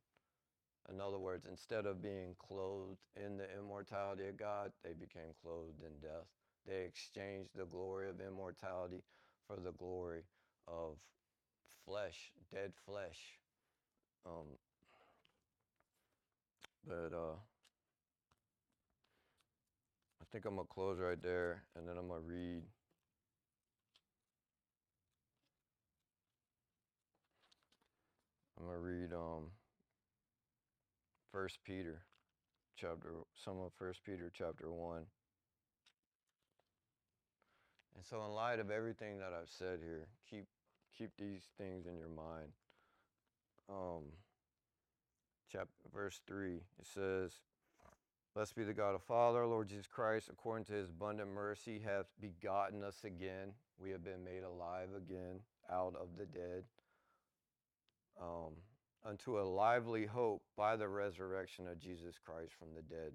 In 0.90 1.02
other 1.02 1.18
words, 1.18 1.48
instead 1.50 1.86
of 1.86 2.02
being 2.02 2.36
clothed 2.38 3.00
in 3.16 3.38
the 3.38 3.48
immortality 3.58 4.28
of 4.28 4.38
God, 4.38 4.72
they 4.84 4.94
became 4.94 5.34
clothed 5.42 5.82
in 5.82 6.00
death. 6.02 6.28
They 6.68 6.84
exchanged 6.84 7.50
the 7.56 7.66
glory 7.66 8.10
of 8.10 8.22
immortality 8.22 9.04
for 9.48 9.58
the 9.58 9.72
glory 9.72 10.24
of 10.68 10.98
flesh, 11.86 12.32
dead 12.52 12.74
flesh. 12.86 13.20
Um, 14.26 14.58
but 16.88 17.16
uh, 17.16 17.36
I 20.26 20.32
think 20.32 20.46
I'm 20.46 20.58
to 20.58 20.64
close 20.64 20.98
right 21.00 21.22
there 21.22 21.64
and 21.76 21.88
then 21.88 21.98
I'm 21.98 22.08
to 22.08 22.20
read. 22.20 22.64
I'm 28.60 28.68
to 28.68 28.80
read 28.80 29.14
um, 29.14 29.52
First 31.32 31.60
Peter 31.64 32.02
chapter 32.76 33.12
some 33.36 33.60
of 33.60 33.72
First 33.78 34.04
Peter 34.04 34.32
chapter 34.36 34.72
1. 34.72 34.98
And 37.96 38.04
so 38.04 38.26
in 38.26 38.32
light 38.32 38.60
of 38.60 38.72
everything 38.72 39.20
that 39.20 39.32
I've 39.32 39.50
said 39.50 39.80
here, 39.84 40.08
keep 40.28 40.46
keep 40.98 41.12
these 41.20 41.44
things 41.60 41.86
in 41.86 41.98
your 41.98 42.10
mind. 42.10 42.52
Um 43.70 44.04
chapter 45.52 45.70
verse 45.94 46.20
3 46.28 46.56
it 46.56 46.88
says 46.88 47.34
Blessed 48.36 48.58
be 48.58 48.66
the 48.66 48.74
God 48.74 48.96
of 48.96 49.02
Father, 49.02 49.48
Lord 49.48 49.70
Jesus 49.70 49.88
Christ, 49.88 50.28
according 50.30 50.66
to 50.66 50.74
his 50.74 50.90
abundant 50.90 51.30
mercy, 51.30 51.80
hath 51.80 52.08
begotten 52.20 52.84
us 52.84 53.06
again. 53.06 53.54
We 53.80 53.92
have 53.92 54.04
been 54.04 54.26
made 54.26 54.44
alive 54.44 54.90
again 54.98 55.40
out 55.72 55.96
of 55.96 56.10
the 56.18 56.26
dead. 56.26 56.66
Um, 58.22 58.52
unto 59.06 59.40
a 59.40 59.42
lively 59.42 60.06
hope 60.06 60.42
by 60.58 60.76
the 60.76 60.90
resurrection 60.90 61.66
of 61.70 61.80
Jesus 61.80 62.16
Christ 62.26 62.52
from 62.60 62.74
the 62.76 62.82
dead, 62.82 63.14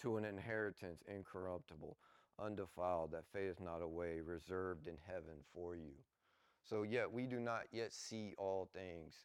to 0.00 0.16
an 0.16 0.24
inheritance 0.24 1.02
incorruptible, 1.06 1.98
undefiled, 2.42 3.12
that 3.12 3.26
fadeth 3.30 3.60
not 3.60 3.82
away, 3.82 4.20
reserved 4.24 4.86
in 4.86 4.96
heaven 5.06 5.36
for 5.54 5.76
you. 5.76 5.92
So, 6.64 6.82
yet 6.82 7.12
we 7.12 7.26
do 7.26 7.40
not 7.40 7.64
yet 7.70 7.92
see 7.92 8.32
all 8.38 8.70
things. 8.72 9.16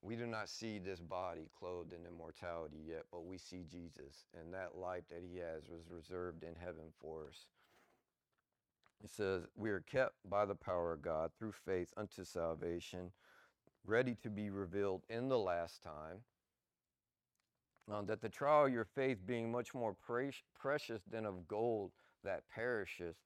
We 0.00 0.14
do 0.16 0.26
not 0.26 0.48
see 0.48 0.78
this 0.78 1.00
body 1.00 1.48
clothed 1.58 1.92
in 1.92 2.06
immortality 2.06 2.78
yet, 2.86 3.04
but 3.10 3.26
we 3.26 3.36
see 3.36 3.64
Jesus, 3.70 4.26
and 4.38 4.54
that 4.54 4.76
life 4.76 5.04
that 5.10 5.22
he 5.28 5.38
has 5.38 5.68
was 5.68 5.82
reserved 5.90 6.44
in 6.44 6.54
heaven 6.54 6.92
for 7.00 7.26
us. 7.28 7.46
It 9.02 9.10
says, 9.10 9.44
We 9.56 9.70
are 9.70 9.80
kept 9.80 10.14
by 10.28 10.44
the 10.44 10.54
power 10.54 10.92
of 10.92 11.02
God 11.02 11.30
through 11.38 11.52
faith 11.52 11.92
unto 11.96 12.24
salvation 12.24 13.12
ready 13.84 14.14
to 14.22 14.30
be 14.30 14.50
revealed 14.50 15.02
in 15.08 15.28
the 15.28 15.38
last 15.38 15.82
time. 15.82 16.18
Uh, 17.90 18.02
that 18.02 18.20
the 18.20 18.28
trial 18.28 18.66
of 18.66 18.72
your 18.72 18.84
faith, 18.84 19.18
being 19.26 19.50
much 19.50 19.72
more 19.74 19.94
pre- 19.94 20.30
precious 20.58 21.02
than 21.10 21.24
of 21.24 21.48
gold 21.48 21.90
that 22.22 22.42
perisheth, 22.54 23.16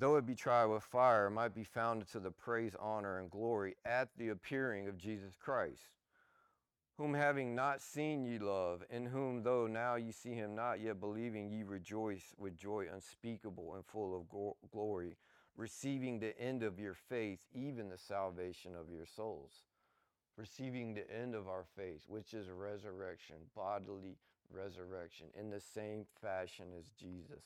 though 0.00 0.16
it 0.16 0.26
be 0.26 0.34
tried 0.34 0.66
with 0.66 0.82
fire, 0.82 1.30
might 1.30 1.54
be 1.54 1.62
found 1.62 2.06
to 2.08 2.18
the 2.18 2.30
praise, 2.30 2.74
honor, 2.80 3.18
and 3.18 3.30
glory 3.30 3.76
at 3.84 4.08
the 4.16 4.30
appearing 4.30 4.88
of 4.88 4.98
Jesus 4.98 5.36
Christ, 5.38 5.90
whom 6.96 7.14
having 7.14 7.54
not 7.54 7.80
seen 7.80 8.24
ye 8.24 8.38
love, 8.38 8.82
in 8.90 9.06
whom 9.06 9.42
though 9.42 9.66
now 9.66 9.94
ye 9.94 10.10
see 10.10 10.34
him 10.34 10.56
not, 10.56 10.80
yet 10.80 10.98
believing 10.98 11.50
ye 11.50 11.62
rejoice 11.62 12.34
with 12.38 12.56
joy 12.56 12.86
unspeakable 12.92 13.74
and 13.74 13.84
full 13.84 14.16
of 14.16 14.28
go- 14.28 14.56
glory 14.72 15.16
receiving 15.56 16.18
the 16.18 16.38
end 16.40 16.62
of 16.62 16.78
your 16.80 16.94
faith, 16.94 17.40
even 17.52 17.90
the 17.90 17.98
salvation 17.98 18.72
of 18.74 18.90
your 18.90 19.06
souls. 19.06 19.64
Receiving 20.36 20.94
the 20.94 21.10
end 21.14 21.34
of 21.34 21.48
our 21.48 21.64
faith, 21.76 22.04
which 22.08 22.32
is 22.32 22.48
resurrection, 22.48 23.36
bodily 23.54 24.16
resurrection, 24.50 25.26
in 25.38 25.50
the 25.50 25.60
same 25.60 26.06
fashion 26.22 26.66
as 26.78 26.88
Jesus. 26.98 27.44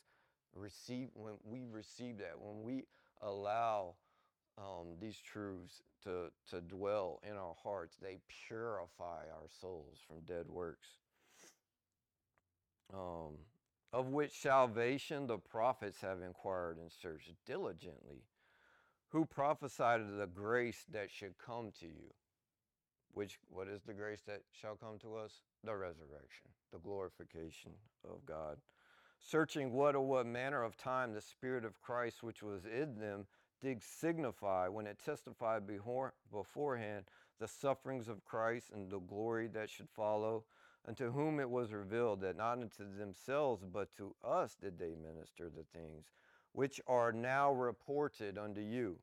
Receive 0.54 1.08
when 1.14 1.34
we 1.44 1.64
receive 1.70 2.18
that, 2.18 2.34
when 2.38 2.62
we 2.62 2.84
allow 3.22 3.94
um, 4.56 4.96
these 5.00 5.18
truths 5.18 5.82
to, 6.04 6.30
to 6.50 6.60
dwell 6.60 7.20
in 7.28 7.36
our 7.36 7.54
hearts, 7.62 7.96
they 8.00 8.18
purify 8.46 9.24
our 9.32 9.48
souls 9.60 9.98
from 10.06 10.20
dead 10.20 10.46
works. 10.48 10.88
Um, 12.92 13.38
of 13.92 14.08
which 14.08 14.32
salvation 14.32 15.26
the 15.26 15.38
prophets 15.38 16.00
have 16.00 16.20
inquired 16.20 16.78
and 16.78 16.90
searched 16.90 17.32
diligently, 17.46 18.22
who 19.08 19.24
prophesied 19.24 20.00
of 20.00 20.16
the 20.16 20.26
grace 20.26 20.84
that 20.92 21.10
should 21.10 21.34
come 21.38 21.72
to 21.80 21.86
you. 21.86 22.12
Which, 23.12 23.38
what 23.48 23.68
is 23.68 23.82
the 23.82 23.94
grace 23.94 24.22
that 24.26 24.42
shall 24.52 24.74
come 24.74 24.98
to 25.02 25.14
us? 25.14 25.42
The 25.62 25.74
resurrection, 25.74 26.50
the 26.72 26.80
glorification 26.80 27.72
of 28.04 28.26
God. 28.26 28.58
Searching 29.26 29.72
what 29.72 29.94
or 29.94 30.06
what 30.06 30.26
manner 30.26 30.62
of 30.62 30.76
time 30.76 31.14
the 31.14 31.20
Spirit 31.22 31.64
of 31.64 31.80
Christ 31.80 32.22
which 32.22 32.42
was 32.42 32.66
in 32.66 32.98
them 32.98 33.26
did 33.62 33.82
signify 33.82 34.68
when 34.68 34.86
it 34.86 34.98
testified 35.02 35.66
before, 35.66 36.12
beforehand 36.30 37.06
the 37.40 37.48
sufferings 37.48 38.06
of 38.06 38.22
Christ 38.26 38.70
and 38.70 38.90
the 38.90 38.98
glory 38.98 39.48
that 39.48 39.70
should 39.70 39.88
follow 39.88 40.44
unto 40.86 41.10
whom 41.10 41.40
it 41.40 41.48
was 41.48 41.72
revealed 41.72 42.20
that 42.20 42.36
not 42.36 42.58
unto 42.58 42.84
themselves 42.98 43.64
but 43.64 43.90
to 43.96 44.14
us 44.22 44.56
did 44.60 44.78
they 44.78 44.94
minister 44.94 45.48
the 45.48 45.64
things 45.72 46.04
which 46.52 46.78
are 46.86 47.10
now 47.10 47.50
reported 47.50 48.36
unto 48.36 48.60
you 48.60 48.98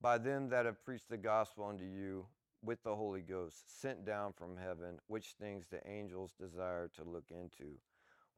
by 0.00 0.18
them 0.18 0.48
that 0.50 0.66
have 0.66 0.84
preached 0.84 1.10
the 1.10 1.16
gospel 1.16 1.66
unto 1.66 1.84
you 1.84 2.26
with 2.62 2.82
the 2.84 2.94
Holy 2.94 3.22
Ghost, 3.22 3.80
sent 3.80 4.04
down 4.04 4.32
from 4.32 4.56
heaven, 4.56 4.98
which 5.08 5.34
things 5.40 5.66
the 5.66 5.86
angels 5.88 6.32
desire 6.40 6.88
to 6.96 7.04
look 7.04 7.30
into. 7.30 7.78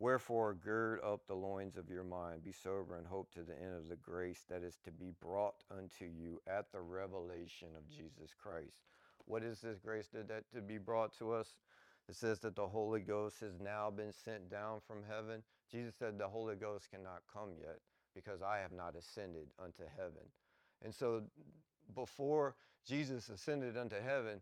Wherefore, 0.01 0.55
gird 0.55 1.01
up 1.05 1.27
the 1.27 1.35
loins 1.35 1.77
of 1.77 1.91
your 1.91 2.05
mind, 2.05 2.43
be 2.43 2.53
sober, 2.53 2.97
and 2.97 3.07
hope 3.07 3.31
to 3.35 3.43
the 3.43 3.53
end 3.53 3.77
of 3.77 3.91
the 3.91 3.97
grace 3.97 4.45
that 4.49 4.63
is 4.63 4.79
to 4.85 4.91
be 4.91 5.13
brought 5.21 5.63
unto 5.71 6.07
you 6.07 6.41
at 6.47 6.73
the 6.73 6.81
revelation 6.81 7.69
of 7.77 7.87
Jesus 7.87 8.35
Christ. 8.43 8.81
What 9.27 9.43
is 9.43 9.61
this 9.61 9.79
grace 9.79 10.09
that 10.15 10.51
to 10.55 10.63
be 10.63 10.79
brought 10.79 11.13
to 11.19 11.33
us? 11.33 11.55
It 12.09 12.17
says 12.17 12.39
that 12.41 12.57
the 12.57 12.67
Holy 12.67 13.01
Ghost 13.01 13.41
has 13.41 13.61
now 13.61 13.91
been 13.91 14.11
sent 14.11 14.51
down 14.51 14.81
from 14.87 15.03
heaven. 15.07 15.43
Jesus 15.71 15.95
said, 15.99 16.19
The 16.19 16.27
Holy 16.27 16.57
Ghost 16.57 16.91
cannot 16.91 17.21
come 17.31 17.51
yet 17.61 17.81
because 18.15 18.41
I 18.41 18.57
have 18.57 18.73
not 18.73 18.97
ascended 18.97 19.49
unto 19.63 19.83
heaven. 19.99 20.25
And 20.83 20.95
so, 20.95 21.25
before 21.95 22.57
Jesus 22.89 23.29
ascended 23.29 23.77
unto 23.77 23.97
heaven, 24.01 24.41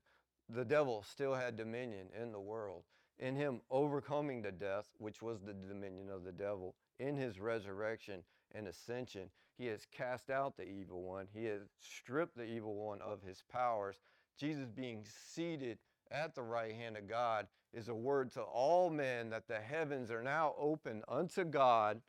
the 0.49 0.65
devil 0.65 1.03
still 1.03 1.35
had 1.35 1.57
dominion 1.57 2.07
in 2.19 2.31
the 2.31 2.41
world. 2.41 2.85
In 3.19 3.35
him 3.35 3.61
overcoming 3.71 4.43
the 4.43 4.53
death, 4.53 4.87
which 4.99 5.23
was 5.23 5.41
the 5.41 5.55
dominion 5.55 6.09
of 6.09 6.25
the 6.25 6.33
devil, 6.33 6.75
in 7.01 7.17
his 7.17 7.41
resurrection 7.41 8.23
and 8.55 8.69
ascension, 8.69 9.31
he 9.57 9.67
has 9.67 9.87
cast 9.91 10.31
out 10.31 10.57
the 10.57 10.69
evil 10.69 11.03
one. 11.03 11.27
He 11.33 11.45
has 11.47 11.63
stripped 11.81 12.37
the 12.37 12.45
evil 12.45 12.75
one 12.75 13.01
of 13.01 13.23
his 13.23 13.43
powers. 13.51 13.97
Jesus 14.39 14.69
being 14.69 15.05
seated 15.05 15.79
at 16.13 16.35
the 16.35 16.43
right 16.43 16.75
hand 16.75 16.97
of 16.97 17.09
God 17.09 17.49
is 17.73 17.89
a 17.89 17.95
word 17.95 18.31
to 18.33 18.43
all 18.43 18.89
men 18.89 19.31
that 19.31 19.49
the 19.49 19.61
heavens 19.61 20.11
are 20.11 20.23
now 20.23 20.55
open 20.57 21.03
unto 21.09 21.45
God 21.45 22.01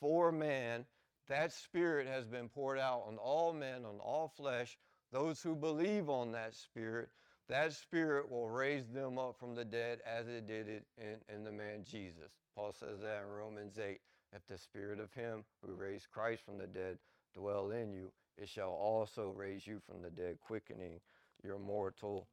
for 0.00 0.32
man. 0.32 0.86
That 1.28 1.52
spirit 1.52 2.06
has 2.06 2.26
been 2.26 2.48
poured 2.48 2.78
out 2.78 3.04
on 3.06 3.18
all 3.18 3.52
men, 3.52 3.84
on 3.84 3.98
all 4.00 4.28
flesh. 4.28 4.78
Those 5.12 5.42
who 5.42 5.54
believe 5.54 6.08
on 6.08 6.32
that 6.32 6.54
spirit, 6.54 7.10
that 7.48 7.72
spirit 7.72 8.30
will 8.30 8.48
raise 8.48 8.88
them 8.88 9.18
up 9.18 9.36
from 9.38 9.54
the 9.54 9.64
dead 9.64 10.00
as 10.06 10.26
it 10.28 10.46
did 10.46 10.68
it 10.68 10.84
in, 10.98 11.34
in 11.34 11.44
the 11.44 11.52
man 11.52 11.84
Jesus. 11.84 12.32
Paul 12.54 12.72
says 12.72 13.00
that 13.02 13.22
in 13.22 13.28
Romans 13.28 13.78
8 13.78 14.00
if 14.34 14.44
the 14.48 14.58
spirit 14.58 14.98
of 14.98 15.12
him 15.12 15.44
who 15.64 15.74
raised 15.74 16.10
Christ 16.12 16.42
from 16.44 16.58
the 16.58 16.66
dead 16.66 16.98
dwell 17.34 17.70
in 17.70 17.92
you, 17.92 18.10
it 18.36 18.48
shall 18.48 18.70
also 18.70 19.32
raise 19.36 19.66
you 19.66 19.80
from 19.86 20.02
the 20.02 20.10
dead, 20.10 20.38
quickening 20.40 20.98
your 21.44 21.58
mortal 21.58 22.26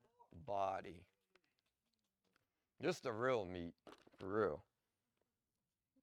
body. 0.47 1.03
Just 2.81 3.03
the 3.03 3.11
real 3.11 3.45
meat, 3.45 3.73
for 4.19 4.27
real. 4.27 4.63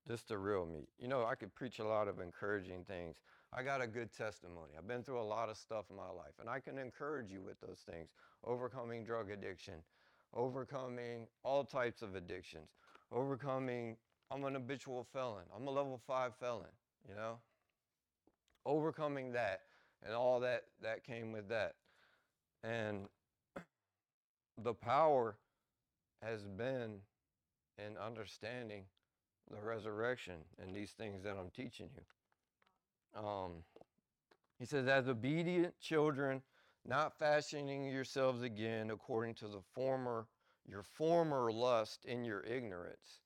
Just 0.06 0.28
the 0.28 0.39
real 0.39 0.66
meat. 0.66 0.89
You 1.01 1.09
know, 1.09 1.24
I 1.24 1.35
could 1.35 1.52
preach 1.55 1.80
a 1.80 1.85
lot 1.85 2.06
of 2.06 2.20
encouraging 2.20 2.85
things. 2.85 3.16
I 3.52 3.62
got 3.62 3.80
a 3.80 3.86
good 3.86 4.12
testimony. 4.12 4.72
I've 4.76 4.86
been 4.86 5.02
through 5.02 5.20
a 5.20 5.24
lot 5.24 5.48
of 5.48 5.56
stuff 5.56 5.86
in 5.90 5.96
my 5.96 6.10
life, 6.10 6.34
and 6.40 6.48
I 6.48 6.60
can 6.60 6.78
encourage 6.78 7.30
you 7.30 7.40
with 7.40 7.58
those 7.60 7.78
things 7.90 8.08
overcoming 8.44 9.04
drug 9.04 9.30
addiction, 9.30 9.74
overcoming 10.34 11.26
all 11.42 11.64
types 11.64 12.02
of 12.02 12.14
addictions, 12.14 12.68
overcoming, 13.10 13.96
I'm 14.30 14.44
an 14.44 14.54
habitual 14.54 15.06
felon, 15.12 15.44
I'm 15.56 15.66
a 15.66 15.70
level 15.70 16.00
five 16.06 16.32
felon, 16.38 16.68
you 17.08 17.14
know? 17.14 17.38
Overcoming 18.66 19.32
that 19.32 19.62
and 20.04 20.14
all 20.14 20.40
that 20.40 20.64
that 20.82 21.04
came 21.04 21.32
with 21.32 21.48
that. 21.48 21.74
And 22.62 23.08
the 24.62 24.74
power 24.74 25.36
has 26.22 26.42
been 26.42 26.96
in 27.78 27.96
understanding 27.96 28.82
the 29.50 29.60
resurrection 29.66 30.34
and 30.60 30.74
these 30.74 30.90
things 30.90 31.22
that 31.22 31.36
I'm 31.38 31.50
teaching 31.50 31.88
you. 31.94 32.02
Um, 33.14 33.62
he 34.59 34.64
says, 34.64 34.89
as 34.89 35.09
obedient 35.09 35.78
children, 35.80 36.43
not 36.86 37.18
fashioning 37.18 37.85
yourselves 37.85 38.43
again 38.43 38.90
according 38.90 39.35
to 39.36 39.48
the 39.48 39.60
former 39.74 40.26
your 40.68 40.82
former 40.82 41.51
lust 41.51 42.05
in 42.05 42.24
your 42.24 42.43
ignorance. 42.43 43.22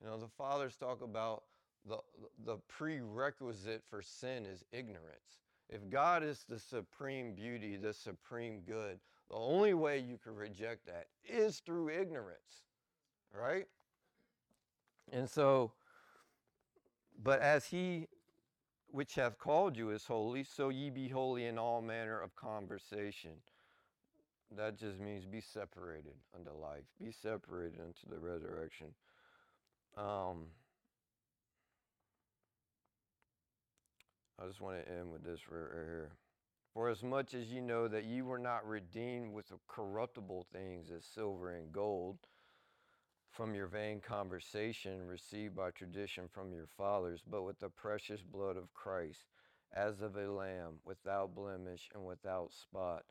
You 0.00 0.06
know, 0.06 0.18
the 0.18 0.28
fathers 0.28 0.76
talk 0.76 1.00
about 1.02 1.44
the, 1.86 1.98
the 2.44 2.58
prerequisite 2.68 3.82
for 3.88 4.02
sin 4.02 4.44
is 4.44 4.64
ignorance. 4.72 5.40
If 5.70 5.88
God 5.88 6.22
is 6.22 6.44
the 6.48 6.58
supreme 6.58 7.34
beauty, 7.34 7.76
the 7.76 7.94
supreme 7.94 8.60
good, 8.66 8.98
the 9.30 9.36
only 9.36 9.72
way 9.72 9.98
you 9.98 10.18
can 10.22 10.34
reject 10.34 10.86
that 10.86 11.06
is 11.26 11.60
through 11.60 11.88
ignorance, 11.88 12.64
right? 13.32 13.64
And 15.10 15.28
so, 15.28 15.72
but 17.22 17.40
as 17.40 17.66
he 17.66 18.08
which 18.94 19.16
hath 19.16 19.36
called 19.40 19.76
you 19.76 19.90
is 19.90 20.06
holy, 20.06 20.44
so 20.44 20.68
ye 20.68 20.88
be 20.88 21.08
holy 21.08 21.46
in 21.46 21.58
all 21.58 21.82
manner 21.82 22.20
of 22.20 22.36
conversation. 22.36 23.32
That 24.56 24.78
just 24.78 25.00
means 25.00 25.26
be 25.26 25.40
separated 25.40 26.14
unto 26.32 26.52
life, 26.52 26.84
be 27.02 27.10
separated 27.10 27.80
unto 27.80 28.08
the 28.08 28.20
resurrection. 28.20 28.86
Um, 29.96 30.46
I 34.40 34.46
just 34.46 34.60
want 34.60 34.86
to 34.86 34.92
end 34.92 35.10
with 35.10 35.24
this 35.24 35.40
right 35.50 35.72
here. 35.72 36.12
For 36.72 36.88
as 36.88 37.02
much 37.02 37.34
as 37.34 37.46
ye 37.46 37.60
know 37.60 37.88
that 37.88 38.04
ye 38.04 38.22
were 38.22 38.38
not 38.38 38.64
redeemed 38.64 39.32
with 39.32 39.52
corruptible 39.66 40.46
things 40.52 40.92
as 40.96 41.04
silver 41.04 41.50
and 41.50 41.72
gold 41.72 42.18
from 43.34 43.54
your 43.54 43.66
vain 43.66 44.00
conversation 44.00 45.04
received 45.06 45.56
by 45.56 45.70
tradition 45.70 46.28
from 46.32 46.52
your 46.52 46.68
fathers, 46.78 47.20
but 47.28 47.42
with 47.42 47.58
the 47.58 47.68
precious 47.68 48.22
blood 48.22 48.56
of 48.56 48.72
Christ, 48.74 49.26
as 49.74 50.00
of 50.00 50.16
a 50.16 50.30
lamb, 50.30 50.74
without 50.84 51.34
blemish 51.34 51.88
and 51.94 52.04
without 52.04 52.52
spot, 52.52 53.02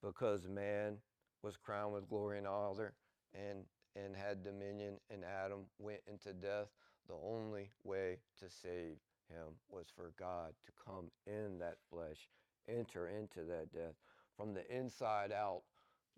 because 0.00 0.46
man 0.46 0.98
was 1.42 1.56
crowned 1.56 1.94
with 1.94 2.08
glory 2.08 2.38
and 2.38 2.46
honor 2.46 2.94
and, 3.34 3.64
and 3.96 4.14
had 4.14 4.44
dominion, 4.44 4.98
and 5.10 5.24
Adam 5.24 5.64
went 5.78 6.00
into 6.06 6.32
death. 6.32 6.68
The 7.08 7.14
only 7.14 7.70
way 7.82 8.18
to 8.38 8.46
save 8.48 8.98
him 9.28 9.56
was 9.68 9.86
for 9.94 10.12
God 10.16 10.52
to 10.64 10.72
come 10.86 11.10
in 11.26 11.58
that 11.58 11.78
flesh, 11.90 12.28
enter 12.68 13.08
into 13.08 13.42
that 13.48 13.72
death 13.72 13.96
from 14.36 14.54
the 14.54 14.64
inside 14.74 15.32
out 15.32 15.62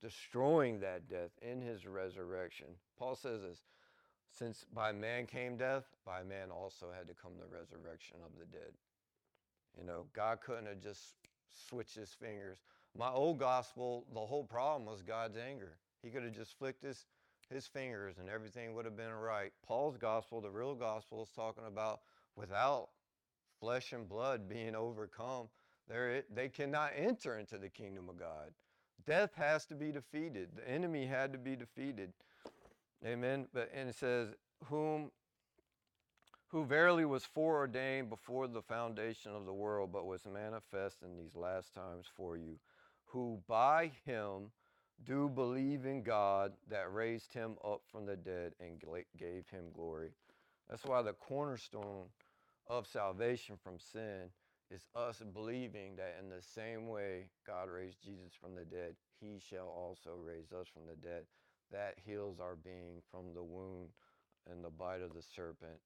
destroying 0.04 0.80
that 0.80 1.08
death 1.08 1.30
in 1.40 1.62
his 1.62 1.86
resurrection. 1.86 2.66
Paul 2.98 3.16
says 3.16 3.40
this 3.40 3.62
since 4.30 4.66
by 4.74 4.92
man 4.92 5.26
came 5.26 5.56
death, 5.56 5.84
by 6.04 6.22
man 6.22 6.50
also 6.50 6.86
had 6.94 7.08
to 7.08 7.14
come 7.14 7.32
the 7.38 7.46
resurrection 7.46 8.18
of 8.22 8.38
the 8.38 8.44
dead. 8.46 8.72
You 9.78 9.86
know, 9.86 10.04
God 10.12 10.40
couldn't 10.44 10.66
have 10.66 10.80
just 10.80 11.14
switched 11.68 11.94
his 11.94 12.10
fingers. 12.10 12.58
My 12.96 13.08
old 13.08 13.38
gospel, 13.38 14.04
the 14.12 14.20
whole 14.20 14.44
problem 14.44 14.84
was 14.84 15.02
God's 15.02 15.38
anger. 15.38 15.78
He 16.02 16.10
could 16.10 16.22
have 16.22 16.34
just 16.34 16.58
flicked 16.58 16.82
his, 16.82 17.06
his 17.48 17.66
fingers 17.66 18.16
and 18.18 18.28
everything 18.28 18.74
would 18.74 18.84
have 18.84 18.96
been 18.96 19.12
right. 19.12 19.52
Paul's 19.66 19.96
gospel, 19.96 20.40
the 20.40 20.50
real 20.50 20.74
gospel, 20.74 21.22
is 21.22 21.30
talking 21.30 21.64
about 21.66 22.00
without 22.36 22.88
flesh 23.58 23.92
and 23.92 24.06
blood 24.06 24.48
being 24.48 24.74
overcome, 24.74 25.48
they 25.88 26.48
cannot 26.48 26.90
enter 26.96 27.38
into 27.38 27.56
the 27.56 27.68
kingdom 27.68 28.08
of 28.10 28.18
God. 28.18 28.50
Death 29.06 29.34
has 29.36 29.66
to 29.66 29.74
be 29.74 29.92
defeated. 29.92 30.48
The 30.56 30.68
enemy 30.68 31.06
had 31.06 31.32
to 31.32 31.38
be 31.38 31.56
defeated. 31.56 32.12
Amen. 33.04 33.46
But 33.52 33.70
and 33.74 33.88
it 33.88 33.96
says, 33.96 34.28
whom 34.64 35.10
who 36.48 36.64
verily 36.64 37.04
was 37.04 37.24
foreordained 37.24 38.08
before 38.08 38.46
the 38.46 38.62
foundation 38.62 39.32
of 39.32 39.44
the 39.44 39.52
world, 39.52 39.90
but 39.92 40.06
was 40.06 40.22
manifest 40.24 41.02
in 41.02 41.16
these 41.16 41.34
last 41.34 41.74
times 41.74 42.06
for 42.16 42.36
you, 42.36 42.58
who 43.06 43.40
by 43.48 43.90
him 44.04 44.52
do 45.04 45.28
believe 45.28 45.84
in 45.84 46.02
God 46.02 46.52
that 46.70 46.94
raised 46.94 47.32
him 47.34 47.56
up 47.64 47.82
from 47.90 48.06
the 48.06 48.16
dead 48.16 48.52
and 48.60 48.80
gave 49.18 49.48
him 49.48 49.64
glory. 49.74 50.10
That's 50.70 50.84
why 50.84 51.02
the 51.02 51.12
cornerstone 51.12 52.06
of 52.68 52.86
salvation 52.86 53.56
from 53.62 53.78
sin 53.78 54.30
is 54.70 54.86
us 54.94 55.22
believing 55.32 55.96
that 55.96 56.16
in 56.20 56.28
the 56.28 56.42
same 56.42 56.88
way 56.88 57.28
God 57.46 57.68
raised 57.68 58.02
Jesus 58.02 58.32
from 58.40 58.54
the 58.54 58.64
dead, 58.64 58.94
he 59.20 59.38
shall 59.38 59.68
also 59.68 60.10
raise 60.16 60.52
us 60.52 60.66
from 60.72 60.82
the 60.86 60.96
dead. 61.06 61.24
That 61.70 61.94
heals 62.04 62.40
our 62.40 62.56
being 62.56 63.02
from 63.10 63.34
the 63.34 63.42
wound 63.42 63.88
and 64.50 64.64
the 64.64 64.70
bite 64.70 65.02
of 65.02 65.14
the 65.14 65.22
serpent. 65.22 65.78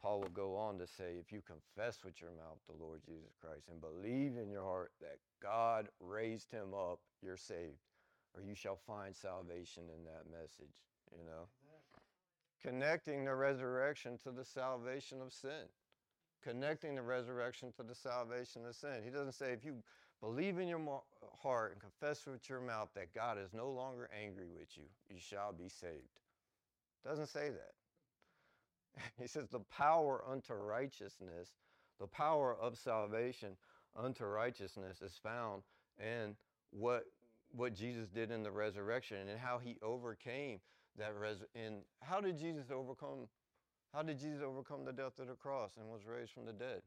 Paul 0.00 0.20
will 0.20 0.28
go 0.28 0.56
on 0.56 0.78
to 0.78 0.86
say, 0.86 1.16
if 1.18 1.32
you 1.32 1.40
confess 1.40 2.04
with 2.04 2.20
your 2.20 2.30
mouth 2.30 2.58
the 2.68 2.82
Lord 2.82 3.00
Jesus 3.06 3.32
Christ 3.40 3.68
and 3.70 3.80
believe 3.80 4.36
in 4.36 4.50
your 4.50 4.62
heart 4.62 4.92
that 5.00 5.18
God 5.42 5.88
raised 5.98 6.50
him 6.50 6.74
up, 6.74 7.00
you're 7.22 7.36
saved, 7.36 7.80
or 8.34 8.42
you 8.42 8.54
shall 8.54 8.78
find 8.86 9.16
salvation 9.16 9.84
in 9.84 10.04
that 10.04 10.30
message, 10.30 10.74
you 11.10 11.24
know. 11.24 11.48
Connecting 12.62 13.24
the 13.24 13.34
resurrection 13.34 14.18
to 14.24 14.30
the 14.30 14.44
salvation 14.44 15.20
of 15.20 15.32
sin 15.32 15.68
connecting 16.44 16.94
the 16.94 17.02
resurrection 17.02 17.72
to 17.72 17.82
the 17.82 17.94
salvation 17.94 18.66
of 18.66 18.74
sin. 18.74 19.02
He 19.02 19.10
doesn't 19.10 19.32
say 19.32 19.52
if 19.52 19.64
you 19.64 19.82
believe 20.20 20.58
in 20.58 20.68
your 20.68 21.02
heart 21.42 21.72
and 21.72 21.80
confess 21.80 22.26
with 22.26 22.48
your 22.48 22.60
mouth 22.60 22.88
that 22.94 23.14
God 23.14 23.38
is 23.38 23.52
no 23.52 23.70
longer 23.70 24.08
angry 24.22 24.46
with 24.46 24.76
you, 24.76 24.84
you 25.08 25.18
shall 25.18 25.52
be 25.52 25.68
saved. 25.68 26.20
Doesn't 27.04 27.28
say 27.28 27.50
that. 27.50 27.72
He 29.20 29.26
says 29.26 29.48
the 29.48 29.60
power 29.60 30.22
unto 30.30 30.54
righteousness, 30.54 31.50
the 31.98 32.06
power 32.06 32.56
of 32.60 32.78
salvation 32.78 33.56
unto 33.96 34.24
righteousness 34.24 35.02
is 35.02 35.18
found 35.22 35.62
in 35.98 36.36
what 36.70 37.04
what 37.50 37.74
Jesus 37.74 38.08
did 38.08 38.30
in 38.32 38.42
the 38.42 38.50
resurrection 38.50 39.28
and 39.28 39.38
how 39.38 39.58
he 39.58 39.76
overcame 39.82 40.58
that 40.98 41.12
res 41.18 41.38
and 41.54 41.82
how 42.00 42.20
did 42.20 42.38
Jesus 42.38 42.70
overcome 42.72 43.28
how 43.94 44.02
did 44.02 44.18
Jesus 44.18 44.42
overcome 44.42 44.84
the 44.84 44.92
death 44.92 45.20
of 45.20 45.28
the 45.28 45.34
cross 45.34 45.76
and 45.78 45.88
was 45.88 46.00
raised 46.04 46.32
from 46.32 46.46
the 46.46 46.52
dead? 46.52 46.82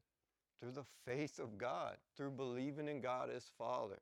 Through 0.60 0.72
the 0.72 0.84
faith 1.06 1.40
of 1.40 1.58
God, 1.58 1.96
through 2.18 2.32
believing 2.32 2.90
in 2.90 3.00
God 3.00 3.30
as 3.34 3.44
Father. 3.58 4.00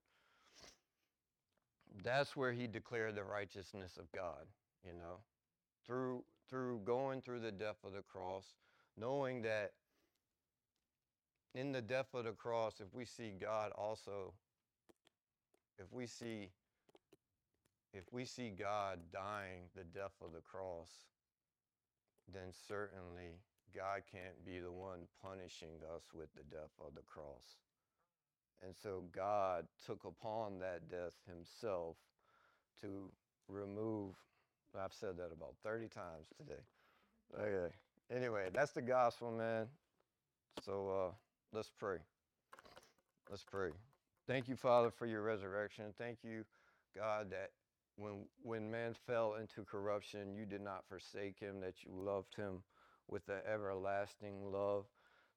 That's 2.04 2.36
where 2.36 2.52
he 2.52 2.66
declared 2.66 3.16
the 3.16 3.24
righteousness 3.24 3.98
of 3.98 4.12
God, 4.12 4.46
you 4.84 4.94
know, 4.94 5.18
through 5.86 6.24
through 6.50 6.82
going 6.86 7.22
through 7.22 7.40
the 7.40 7.52
death 7.52 7.78
of 7.84 7.94
the 7.94 8.02
cross, 8.02 8.56
knowing 8.98 9.42
that 9.42 9.72
in 11.54 11.72
the 11.72 11.82
death 11.82 12.14
of 12.14 12.26
the 12.26 12.32
cross, 12.32 12.76
if 12.80 12.94
we 12.94 13.06
see 13.06 13.34
God 13.40 13.72
also, 13.78 14.34
if 15.80 15.92
we 15.92 16.06
see 16.06 16.50
if 17.94 18.04
we 18.12 18.26
see 18.26 18.50
God 18.50 19.00
dying 19.12 19.64
the 19.76 19.84
death 19.84 20.14
of 20.22 20.34
the 20.34 20.42
cross, 20.42 20.90
then 22.34 22.52
certainly 22.68 23.40
God 23.76 24.02
can't 24.12 24.46
be 24.46 24.60
the 24.60 24.72
one 24.72 25.08
punishing 25.22 25.82
us 25.96 26.04
with 26.14 26.34
the 26.34 26.44
death 26.44 26.72
of 26.80 26.96
the 26.96 27.02
cross. 27.02 27.58
And 28.64 28.74
so 28.76 29.04
God 29.14 29.68
took 29.86 30.06
upon 30.06 30.60
that 30.60 30.90
death 30.90 31.14
himself 31.28 31.98
to 32.82 33.12
remove, 33.48 34.16
I've 34.80 34.94
said 34.94 35.18
that 35.18 35.32
about 35.32 35.56
30 35.64 35.88
times 35.88 36.28
today. 36.38 36.62
Okay. 37.40 37.74
Anyway, 38.12 38.50
that's 38.54 38.72
the 38.72 38.82
gospel, 38.82 39.32
man. 39.32 39.68
So 40.64 40.90
uh, 40.90 41.12
let's 41.52 41.72
pray. 41.78 41.98
Let's 43.30 43.44
pray. 43.44 43.70
Thank 44.28 44.48
you, 44.48 44.56
Father, 44.56 44.90
for 44.90 45.06
your 45.06 45.22
resurrection. 45.22 45.86
Thank 45.98 46.20
you, 46.24 46.46
God, 46.96 47.30
that 47.32 47.52
when 47.98 48.26
when 48.44 48.70
man 48.70 48.96
fell 49.08 49.36
into 49.36 49.64
corruption, 49.64 50.36
you 50.36 50.46
did 50.46 50.62
not 50.62 50.84
forsake 50.88 51.40
him, 51.40 51.60
that 51.62 51.84
you 51.84 51.92
loved 51.94 52.36
him 52.36 52.62
with 53.08 53.26
the 53.26 53.42
everlasting 53.48 54.52
love, 54.52 54.86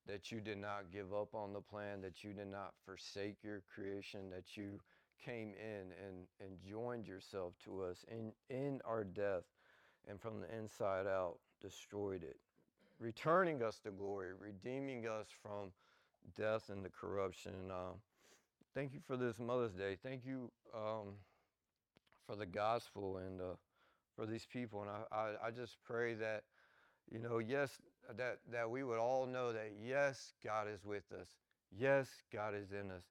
that 0.06 0.32
you 0.32 0.40
did 0.40 0.58
not 0.58 0.90
give 0.92 1.12
up 1.12 1.34
on 1.34 1.52
the 1.52 1.60
plan, 1.60 2.00
that 2.00 2.24
you 2.24 2.32
did 2.32 2.50
not 2.50 2.72
forsake 2.84 3.36
your 3.42 3.62
creation, 3.72 4.30
that 4.30 4.56
you 4.56 4.80
came 5.24 5.52
in 5.58 5.92
and, 6.06 6.26
and 6.40 6.58
joined 6.68 7.06
yourself 7.06 7.52
to 7.64 7.82
us 7.82 8.04
in, 8.10 8.32
in 8.48 8.80
our 8.84 9.04
death 9.04 9.44
and 10.08 10.20
from 10.20 10.40
the 10.40 10.56
inside 10.56 11.06
out 11.06 11.38
destroyed 11.60 12.22
it, 12.22 12.36
returning 12.98 13.62
us 13.62 13.78
to 13.80 13.90
glory, 13.90 14.28
redeeming 14.38 15.06
us 15.06 15.26
from 15.42 15.70
death 16.36 16.70
and 16.70 16.84
the 16.84 16.90
corruption. 16.90 17.52
Uh, 17.70 17.92
thank 18.74 18.94
you 18.94 19.00
for 19.06 19.16
this 19.16 19.38
Mother's 19.38 19.72
Day. 19.72 19.96
Thank 20.02 20.24
you. 20.24 20.50
Um, 20.74 21.14
for 22.28 22.36
the 22.36 22.46
gospel 22.46 23.16
and 23.16 23.40
uh, 23.40 23.56
for 24.14 24.26
these 24.26 24.46
people. 24.52 24.82
And 24.82 24.90
I, 24.90 25.16
I, 25.16 25.48
I 25.48 25.50
just 25.50 25.78
pray 25.84 26.14
that, 26.14 26.44
you 27.10 27.18
know, 27.18 27.38
yes, 27.38 27.80
that, 28.16 28.38
that 28.52 28.70
we 28.70 28.84
would 28.84 28.98
all 28.98 29.26
know 29.26 29.52
that, 29.52 29.72
yes, 29.82 30.34
God 30.44 30.66
is 30.72 30.84
with 30.84 31.10
us. 31.18 31.28
Yes, 31.76 32.08
God 32.32 32.54
is 32.54 32.72
in 32.72 32.90
us. 32.90 33.04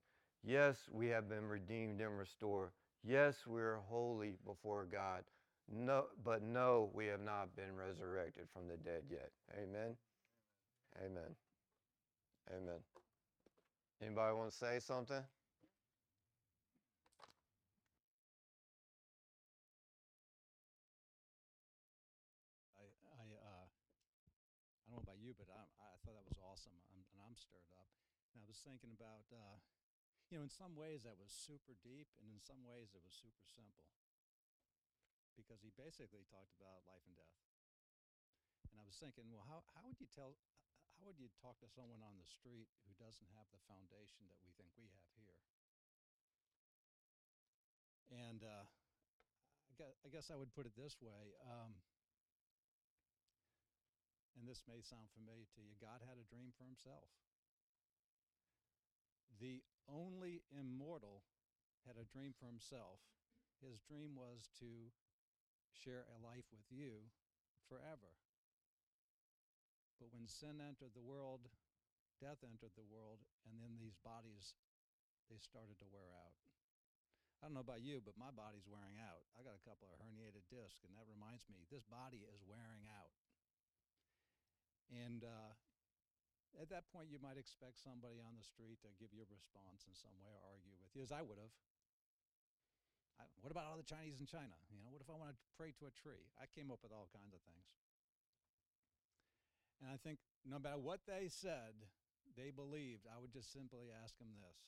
Yes, 0.44 0.78
we 0.92 1.08
have 1.08 1.28
been 1.28 1.48
redeemed 1.48 2.00
and 2.00 2.18
restored. 2.18 2.70
Yes, 3.04 3.36
we're 3.48 3.80
holy 3.90 4.36
before 4.46 4.88
God. 4.90 5.24
No, 5.70 6.06
but 6.24 6.42
no, 6.42 6.90
we 6.94 7.08
have 7.08 7.22
not 7.22 7.56
been 7.56 7.76
resurrected 7.76 8.48
from 8.54 8.68
the 8.70 8.78
dead 8.78 9.04
yet. 9.10 9.32
Amen. 9.54 9.98
Amen. 11.04 11.36
Amen. 12.56 12.80
Anybody 14.02 14.32
want 14.36 14.52
to 14.52 14.56
say 14.56 14.80
something? 14.80 15.20
I, 15.20 15.24
I, 23.12 23.26
uh, 23.28 23.68
I 23.68 24.88
don't 24.88 24.96
know 24.96 25.04
about 25.04 25.20
you, 25.20 25.36
but 25.36 25.52
I, 25.52 25.60
I 25.60 26.00
thought 26.08 26.16
that 26.16 26.24
was 26.24 26.40
awesome, 26.40 26.72
I'm, 26.88 27.04
and 27.04 27.20
I'm 27.28 27.36
stirred 27.36 27.68
up. 27.76 27.92
And 28.32 28.47
I 28.47 28.47
was 28.58 28.66
thinking 28.66 28.90
about, 28.90 29.30
uh, 29.30 29.62
you 30.34 30.42
know, 30.42 30.42
in 30.42 30.50
some 30.50 30.74
ways 30.74 31.06
that 31.06 31.14
was 31.14 31.30
super 31.30 31.78
deep, 31.86 32.10
and 32.18 32.34
in 32.34 32.42
some 32.42 32.66
ways 32.66 32.90
it 32.98 33.06
was 33.06 33.14
super 33.14 33.46
simple, 33.46 33.86
because 35.38 35.62
he 35.62 35.70
basically 35.78 36.26
talked 36.26 36.58
about 36.58 36.82
life 36.90 37.06
and 37.06 37.14
death. 37.14 37.38
And 38.74 38.82
I 38.82 38.86
was 38.90 38.98
thinking, 38.98 39.30
well, 39.30 39.46
how, 39.46 39.62
how 39.78 39.86
would 39.86 40.02
you 40.02 40.10
tell, 40.10 40.42
how 40.98 41.06
would 41.06 41.22
you 41.22 41.30
talk 41.38 41.62
to 41.62 41.70
someone 41.70 42.02
on 42.02 42.18
the 42.18 42.26
street 42.26 42.66
who 42.90 42.98
doesn't 42.98 43.30
have 43.38 43.46
the 43.54 43.62
foundation 43.70 44.26
that 44.26 44.42
we 44.42 44.50
think 44.58 44.74
we 44.74 44.90
have 44.90 45.10
here? 45.14 45.38
And 48.10 48.42
uh, 48.42 48.66
I, 49.70 49.74
guess, 49.78 49.94
I 50.02 50.10
guess 50.10 50.28
I 50.34 50.38
would 50.42 50.50
put 50.58 50.66
it 50.66 50.74
this 50.74 50.98
way. 50.98 51.38
Um, 51.46 51.78
and 54.42 54.50
this 54.50 54.66
may 54.66 54.82
sound 54.82 55.14
familiar 55.14 55.46
to 55.46 55.60
you, 55.62 55.78
God 55.78 56.02
had 56.02 56.18
a 56.18 56.26
dream 56.26 56.50
for 56.58 56.66
himself. 56.66 57.06
The 59.38 59.62
only 59.88 60.42
immortal 60.52 61.24
had 61.86 61.96
a 61.96 62.10
dream 62.10 62.34
for 62.36 62.50
himself. 62.50 63.00
His 63.64 63.80
dream 63.86 64.18
was 64.18 64.50
to 64.60 64.92
share 65.72 66.06
a 66.10 66.18
life 66.20 66.46
with 66.50 66.66
you 66.70 67.06
forever. 67.70 68.12
But 69.98 70.14
when 70.14 70.30
sin 70.30 70.62
entered 70.62 70.94
the 70.94 71.06
world, 71.06 71.50
death 72.22 72.42
entered 72.46 72.74
the 72.78 72.86
world, 72.86 73.22
and 73.50 73.58
then 73.58 73.78
these 73.78 73.98
bodies, 74.02 74.54
they 75.30 75.42
started 75.42 75.78
to 75.82 75.90
wear 75.90 76.10
out. 76.22 76.38
I 77.42 77.50
don't 77.50 77.58
know 77.58 77.66
about 77.66 77.86
you, 77.86 78.02
but 78.02 78.18
my 78.18 78.34
body's 78.34 78.66
wearing 78.66 78.98
out. 78.98 79.22
I 79.38 79.46
got 79.46 79.58
a 79.58 79.66
couple 79.66 79.94
of 79.94 80.02
herniated 80.02 80.50
discs, 80.50 80.82
and 80.82 80.94
that 80.98 81.06
reminds 81.06 81.46
me 81.46 81.70
this 81.70 81.86
body 81.86 82.26
is 82.26 82.42
wearing 82.46 82.90
out. 82.90 83.14
And 84.90 85.22
uh, 85.22 85.54
at 86.56 86.72
that 86.72 86.90
point, 86.90 87.12
you 87.12 87.20
might 87.20 87.38
expect 87.38 87.78
somebody 87.78 88.18
on 88.24 88.34
the 88.40 88.46
street 88.46 88.80
to 88.82 88.90
give 88.98 89.12
you 89.12 89.22
a 89.22 89.30
response 89.30 89.86
in 89.86 89.94
some 89.94 90.16
way 90.24 90.32
or 90.32 90.42
argue 90.48 90.74
with 90.80 90.90
you, 90.96 91.04
as 91.04 91.12
I 91.12 91.22
would 91.22 91.38
have. 91.38 91.54
I, 93.20 93.26
what 93.42 93.52
about 93.52 93.70
all 93.70 93.78
the 93.78 93.86
Chinese 93.86 94.22
in 94.22 94.30
China? 94.30 94.54
You 94.70 94.82
know, 94.82 94.90
what 94.90 95.02
if 95.02 95.10
I 95.10 95.18
want 95.18 95.34
to 95.34 95.40
pray 95.58 95.74
to 95.82 95.90
a 95.90 95.94
tree? 95.94 96.26
I 96.38 96.46
came 96.50 96.70
up 96.70 96.82
with 96.82 96.94
all 96.94 97.10
kinds 97.14 97.34
of 97.34 97.42
things. 97.46 97.68
And 99.82 99.90
I 99.90 99.98
think 100.02 100.18
no 100.46 100.58
matter 100.58 100.82
what 100.82 101.06
they 101.06 101.30
said, 101.30 101.78
they 102.34 102.50
believed, 102.54 103.10
I 103.10 103.18
would 103.18 103.34
just 103.34 103.54
simply 103.54 103.90
ask 103.90 104.18
them 104.18 104.30
this 104.38 104.62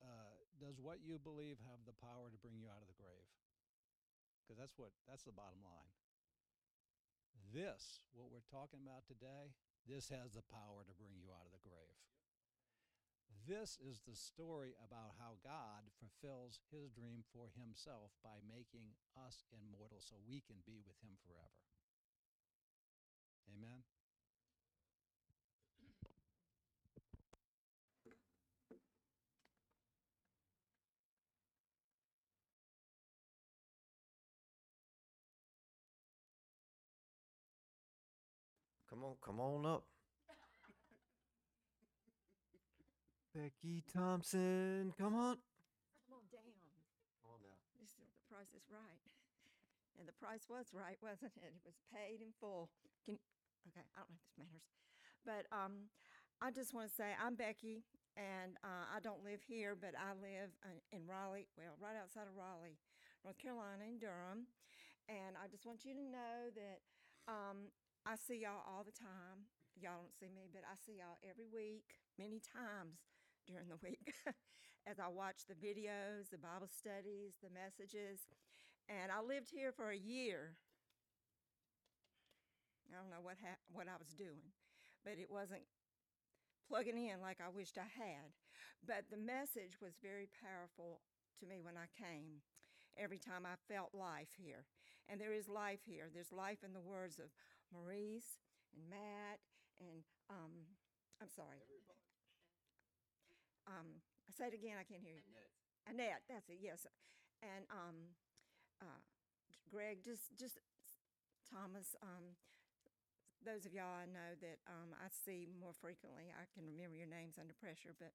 uh, 0.00 0.32
Does 0.60 0.80
what 0.80 1.04
you 1.04 1.20
believe 1.20 1.60
have 1.68 1.80
the 1.84 1.96
power 2.00 2.28
to 2.32 2.38
bring 2.40 2.56
you 2.56 2.68
out 2.68 2.80
of 2.80 2.88
the 2.88 2.96
grave? 2.96 3.28
Because 4.44 4.56
that's 4.56 4.76
what 4.80 4.92
that's 5.08 5.24
the 5.24 5.36
bottom 5.36 5.60
line. 5.64 5.92
This, 7.50 8.06
what 8.14 8.30
we're 8.30 8.46
talking 8.46 8.78
about 8.78 9.10
today, 9.10 9.50
this 9.82 10.06
has 10.14 10.38
the 10.38 10.46
power 10.54 10.86
to 10.86 10.94
bring 10.94 11.18
you 11.18 11.34
out 11.34 11.50
of 11.50 11.54
the 11.54 11.66
grave. 11.66 11.98
This 13.42 13.74
is 13.82 14.06
the 14.06 14.14
story 14.14 14.78
about 14.78 15.18
how 15.18 15.42
God 15.42 15.90
fulfills 15.98 16.62
his 16.70 16.94
dream 16.94 17.26
for 17.34 17.50
himself 17.58 18.14
by 18.22 18.38
making 18.46 18.94
us 19.18 19.42
immortal 19.50 19.98
so 19.98 20.14
we 20.30 20.38
can 20.46 20.62
be 20.62 20.78
with 20.86 20.98
him 21.02 21.18
forever. 21.26 21.58
Amen. 23.50 23.82
On, 39.10 39.18
come 39.18 39.42
on 39.42 39.66
up. 39.66 39.82
Becky 43.34 43.82
Thompson, 43.90 44.94
come 44.94 45.18
on. 45.18 45.42
Come 46.06 46.22
on 46.22 46.26
down. 46.30 46.54
Come 47.18 47.34
on 47.34 47.42
now. 47.42 47.58
This 47.82 47.98
is, 47.98 48.06
the 48.14 48.22
price 48.30 48.54
is 48.54 48.62
right. 48.70 49.02
And 49.98 50.06
the 50.06 50.14
price 50.14 50.46
was 50.46 50.70
right, 50.70 50.94
wasn't 51.02 51.34
it? 51.42 51.58
It 51.58 51.64
was 51.66 51.74
paid 51.90 52.22
in 52.22 52.30
full. 52.38 52.70
Can, 53.02 53.18
okay, 53.66 53.82
I 53.98 54.06
don't 54.06 54.14
know 54.14 54.16
if 54.16 54.22
this 54.30 54.38
matters. 54.38 54.70
But 55.26 55.44
um, 55.50 55.90
I 56.38 56.54
just 56.54 56.72
want 56.72 56.88
to 56.88 56.94
say 56.94 57.12
I'm 57.18 57.34
Becky, 57.34 57.82
and 58.14 58.54
uh, 58.62 58.94
I 58.94 59.02
don't 59.02 59.26
live 59.26 59.42
here, 59.42 59.74
but 59.74 59.98
I 59.98 60.14
live 60.22 60.54
uh, 60.62 60.78
in 60.94 61.02
Raleigh, 61.04 61.50
well, 61.58 61.74
right 61.82 61.98
outside 61.98 62.30
of 62.30 62.38
Raleigh, 62.38 62.78
North 63.26 63.42
Carolina, 63.42 63.90
in 63.90 63.98
Durham. 63.98 64.46
And 65.10 65.34
I 65.36 65.50
just 65.50 65.66
want 65.66 65.82
you 65.82 65.98
to 65.98 66.04
know 66.06 66.54
that 66.54 66.78
um, 67.28 67.68
I 68.06 68.16
see 68.16 68.40
y'all 68.42 68.64
all 68.64 68.84
the 68.84 68.96
time. 68.96 69.44
Y'all 69.76 70.00
don't 70.00 70.16
see 70.16 70.32
me, 70.32 70.48
but 70.52 70.64
I 70.64 70.76
see 70.76 71.00
y'all 71.00 71.20
every 71.24 71.48
week, 71.48 72.00
many 72.18 72.40
times 72.40 73.00
during 73.48 73.68
the 73.68 73.80
week, 73.80 74.12
as 74.88 75.00
I 75.00 75.08
watch 75.08 75.44
the 75.48 75.56
videos, 75.56 76.28
the 76.32 76.40
Bible 76.40 76.68
studies, 76.68 77.36
the 77.40 77.52
messages. 77.52 78.28
And 78.88 79.12
I 79.12 79.20
lived 79.20 79.48
here 79.52 79.72
for 79.72 79.90
a 79.92 79.96
year. 79.96 80.56
I 82.90 82.98
don't 82.98 83.12
know 83.12 83.22
what 83.22 83.38
hap- 83.38 83.62
what 83.70 83.86
I 83.86 83.94
was 84.00 84.10
doing, 84.16 84.50
but 85.04 85.14
it 85.20 85.30
wasn't 85.30 85.62
plugging 86.66 86.98
in 86.98 87.22
like 87.22 87.38
I 87.38 87.48
wished 87.48 87.78
I 87.78 87.86
had. 87.86 88.34
But 88.82 89.06
the 89.10 89.20
message 89.20 89.78
was 89.78 89.94
very 90.02 90.26
powerful 90.42 91.00
to 91.38 91.46
me 91.46 91.60
when 91.62 91.76
I 91.78 91.86
came. 91.94 92.42
Every 92.98 93.18
time 93.22 93.46
I 93.46 93.54
felt 93.70 93.94
life 93.94 94.34
here, 94.34 94.66
and 95.08 95.20
there 95.20 95.32
is 95.32 95.48
life 95.48 95.86
here. 95.86 96.10
There's 96.12 96.32
life 96.32 96.66
in 96.66 96.74
the 96.74 96.82
words 96.82 97.18
of 97.22 97.30
Maurice 97.72 98.38
and 98.74 98.88
Matt 98.90 99.40
and 99.80 100.04
um, 100.28 100.66
I'm 101.20 101.28
sorry. 101.30 101.64
Um, 103.66 104.00
say 104.36 104.48
it 104.48 104.54
again. 104.54 104.76
I 104.80 104.84
can't 104.84 105.02
hear 105.02 105.14
you. 105.16 105.24
Annette. 105.88 106.22
That's 106.28 106.48
it. 106.48 106.58
Yes, 106.60 106.86
and 107.42 107.64
um, 107.70 107.96
uh, 108.80 109.00
Greg. 109.70 110.04
Just 110.04 110.32
just 110.38 110.58
Thomas. 111.48 111.96
Um, 112.02 112.36
those 113.44 113.64
of 113.64 113.72
y'all 113.72 113.96
I 113.96 114.04
know 114.04 114.36
that 114.44 114.60
um, 114.68 114.92
I 115.00 115.08
see 115.08 115.48
more 115.48 115.72
frequently. 115.72 116.28
I 116.32 116.44
can 116.52 116.68
remember 116.68 116.96
your 116.96 117.08
names 117.08 117.40
under 117.40 117.56
pressure, 117.56 117.96
but 117.96 118.12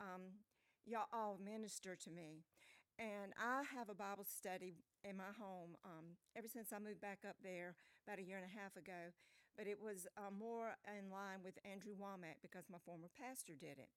um, 0.00 0.36
y'all 0.84 1.08
all 1.12 1.40
minister 1.40 1.96
to 1.96 2.10
me. 2.10 2.44
And 3.00 3.32
I 3.40 3.64
have 3.72 3.88
a 3.88 3.96
Bible 3.96 4.28
study 4.28 4.76
in 5.08 5.16
my 5.16 5.32
home 5.40 5.72
um, 5.88 6.20
ever 6.36 6.52
since 6.52 6.68
I 6.68 6.76
moved 6.76 7.00
back 7.00 7.24
up 7.24 7.40
there 7.40 7.72
about 8.04 8.20
a 8.20 8.26
year 8.28 8.36
and 8.36 8.44
a 8.44 8.52
half 8.52 8.76
ago. 8.76 9.16
But 9.56 9.64
it 9.64 9.80
was 9.80 10.04
uh, 10.20 10.28
more 10.28 10.76
in 10.84 11.08
line 11.08 11.40
with 11.40 11.56
Andrew 11.64 11.96
Wommack 11.96 12.44
because 12.44 12.68
my 12.68 12.76
former 12.84 13.08
pastor 13.08 13.56
did 13.56 13.80
it. 13.80 13.88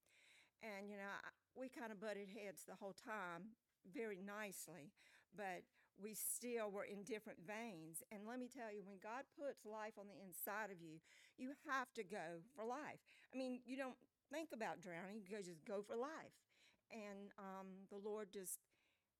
And, 0.63 0.87
you 0.87 0.95
know, 0.95 1.11
I, 1.11 1.35
we 1.51 1.67
kind 1.67 1.91
of 1.91 1.99
butted 1.99 2.31
heads 2.31 2.63
the 2.63 2.79
whole 2.79 2.95
time 2.95 3.59
very 3.91 4.23
nicely, 4.23 4.95
but 5.35 5.67
we 5.99 6.15
still 6.15 6.71
were 6.71 6.87
in 6.87 7.03
different 7.03 7.43
veins. 7.43 8.07
And 8.07 8.23
let 8.23 8.39
me 8.39 8.47
tell 8.47 8.71
you, 8.71 8.87
when 8.87 9.03
God 9.03 9.27
puts 9.35 9.67
life 9.67 9.99
on 9.99 10.07
the 10.07 10.15
inside 10.23 10.71
of 10.71 10.79
you, 10.79 11.03
you 11.35 11.51
have 11.67 11.91
to 11.99 12.07
go 12.07 12.39
for 12.55 12.63
life. 12.63 13.03
I 13.29 13.35
mean, 13.35 13.59
you 13.67 13.75
don't 13.75 13.99
think 14.31 14.55
about 14.55 14.79
drowning, 14.79 15.19
you 15.19 15.27
just 15.27 15.51
go 15.67 15.83
for 15.83 15.99
life. 15.99 16.39
And 16.87 17.35
um, 17.35 17.89
the 17.91 17.99
Lord 17.99 18.31
just 18.31 18.63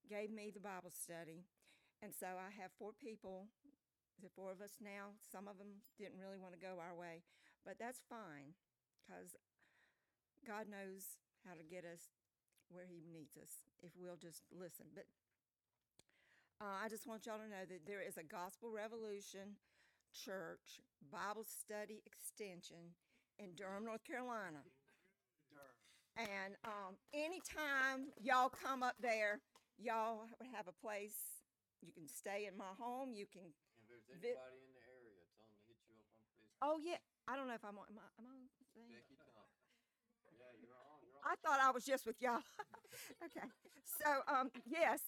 gave 0.09 0.31
me 0.31 0.51
the 0.51 0.63
Bible 0.63 0.91
study. 0.91 1.45
And 2.01 2.11
so 2.11 2.35
I 2.35 2.51
have 2.59 2.75
four 2.75 2.91
people, 2.91 3.47
the 4.21 4.31
four 4.33 4.51
of 4.51 4.59
us 4.59 4.83
now. 4.83 5.15
Some 5.23 5.47
of 5.47 5.57
them 5.57 5.83
didn't 5.95 6.19
really 6.19 6.39
want 6.39 6.53
to 6.53 6.61
go 6.61 6.79
our 6.79 6.95
way, 6.95 7.23
but 7.63 7.79
that's 7.79 8.03
fine 8.09 8.59
because 8.99 9.35
God 10.43 10.67
knows 10.67 11.19
how 11.47 11.55
to 11.55 11.63
get 11.63 11.87
us 11.87 12.11
where 12.67 12.87
He 12.87 12.99
needs 13.07 13.39
us 13.39 13.63
if 13.79 13.91
we'll 13.95 14.19
just 14.19 14.43
listen. 14.51 14.91
But 14.91 15.07
uh, 16.59 16.83
I 16.83 16.89
just 16.89 17.07
want 17.07 17.25
y'all 17.25 17.39
to 17.39 17.47
know 17.47 17.63
that 17.67 17.87
there 17.87 18.03
is 18.03 18.17
a 18.17 18.23
Gospel 18.23 18.71
Revolution 18.71 19.59
Church 20.11 20.83
Bible 21.11 21.43
Study 21.43 22.03
Extension 22.05 22.95
in 23.39 23.55
Durham, 23.55 23.85
North 23.85 24.03
Carolina. 24.03 24.63
And 26.15 26.53
um, 26.63 26.93
anytime 27.13 28.13
y'all 28.21 28.49
come 28.49 28.83
up 28.83 28.95
there, 29.01 29.41
y'all 29.77 30.29
would 30.39 30.49
have 30.53 30.67
a 30.67 30.75
place. 30.75 31.41
You 31.83 31.91
can 31.91 32.07
stay 32.07 32.47
in 32.47 32.55
my 32.55 32.71
home. 32.79 33.11
You 33.13 33.27
can. 33.27 33.51
If 33.77 33.85
there's 33.89 34.07
Vi- 34.07 34.31
anybody 34.33 34.63
in 34.63 34.71
the 34.71 34.83
area, 34.87 35.19
tell 35.35 35.47
them 35.51 35.59
to 35.59 35.65
hit 35.67 35.79
you 35.85 35.95
up 35.99 36.07
on 36.15 36.23
Facebook. 36.31 36.63
Oh 36.63 36.77
yeah, 36.79 37.01
I 37.27 37.35
don't 37.35 37.47
know 37.51 37.57
if 37.57 37.65
I'm 37.65 37.75
on. 37.75 37.87
Am 37.91 37.99
I, 37.99 38.07
am 38.19 38.25
I 38.27 38.33
on? 38.33 38.47
the 38.47 38.67
thing? 38.71 38.87
Becky 38.91 39.15
Thompson. 39.19 39.63
I 41.23 41.35
thought 41.39 41.59
I 41.63 41.71
was 41.71 41.85
just 41.85 42.05
with 42.05 42.19
y'all. 42.21 42.43
okay. 43.25 43.47
So, 43.87 44.09
um, 44.27 44.51
yes. 44.67 44.99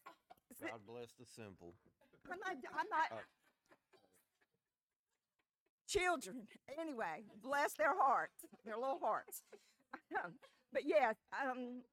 God 0.61 0.79
bless 0.87 1.11
the 1.19 1.25
simple. 1.25 1.75
I'm 2.31 2.39
not, 2.39 2.55
I'm 2.55 2.87
not. 2.89 3.11
Uh, 3.11 3.23
Children, 5.87 6.47
anyway, 6.79 7.23
bless 7.43 7.73
their 7.73 7.93
hearts, 7.95 8.43
their 8.65 8.75
little 8.75 8.99
hearts. 9.01 9.43
but 10.73 10.81
yes, 10.85 11.15
um, 11.31 11.83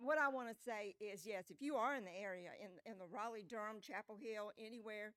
what 0.00 0.16
I 0.16 0.28
want 0.28 0.48
to 0.48 0.56
say 0.56 0.96
is 0.98 1.28
yes, 1.28 1.52
if 1.52 1.60
you 1.60 1.76
are 1.76 1.94
in 1.94 2.04
the 2.04 2.16
area, 2.16 2.50
in, 2.56 2.72
in 2.90 2.98
the 2.98 3.04
Raleigh, 3.12 3.44
Durham, 3.46 3.80
Chapel 3.80 4.16
Hill, 4.16 4.50
anywhere, 4.58 5.12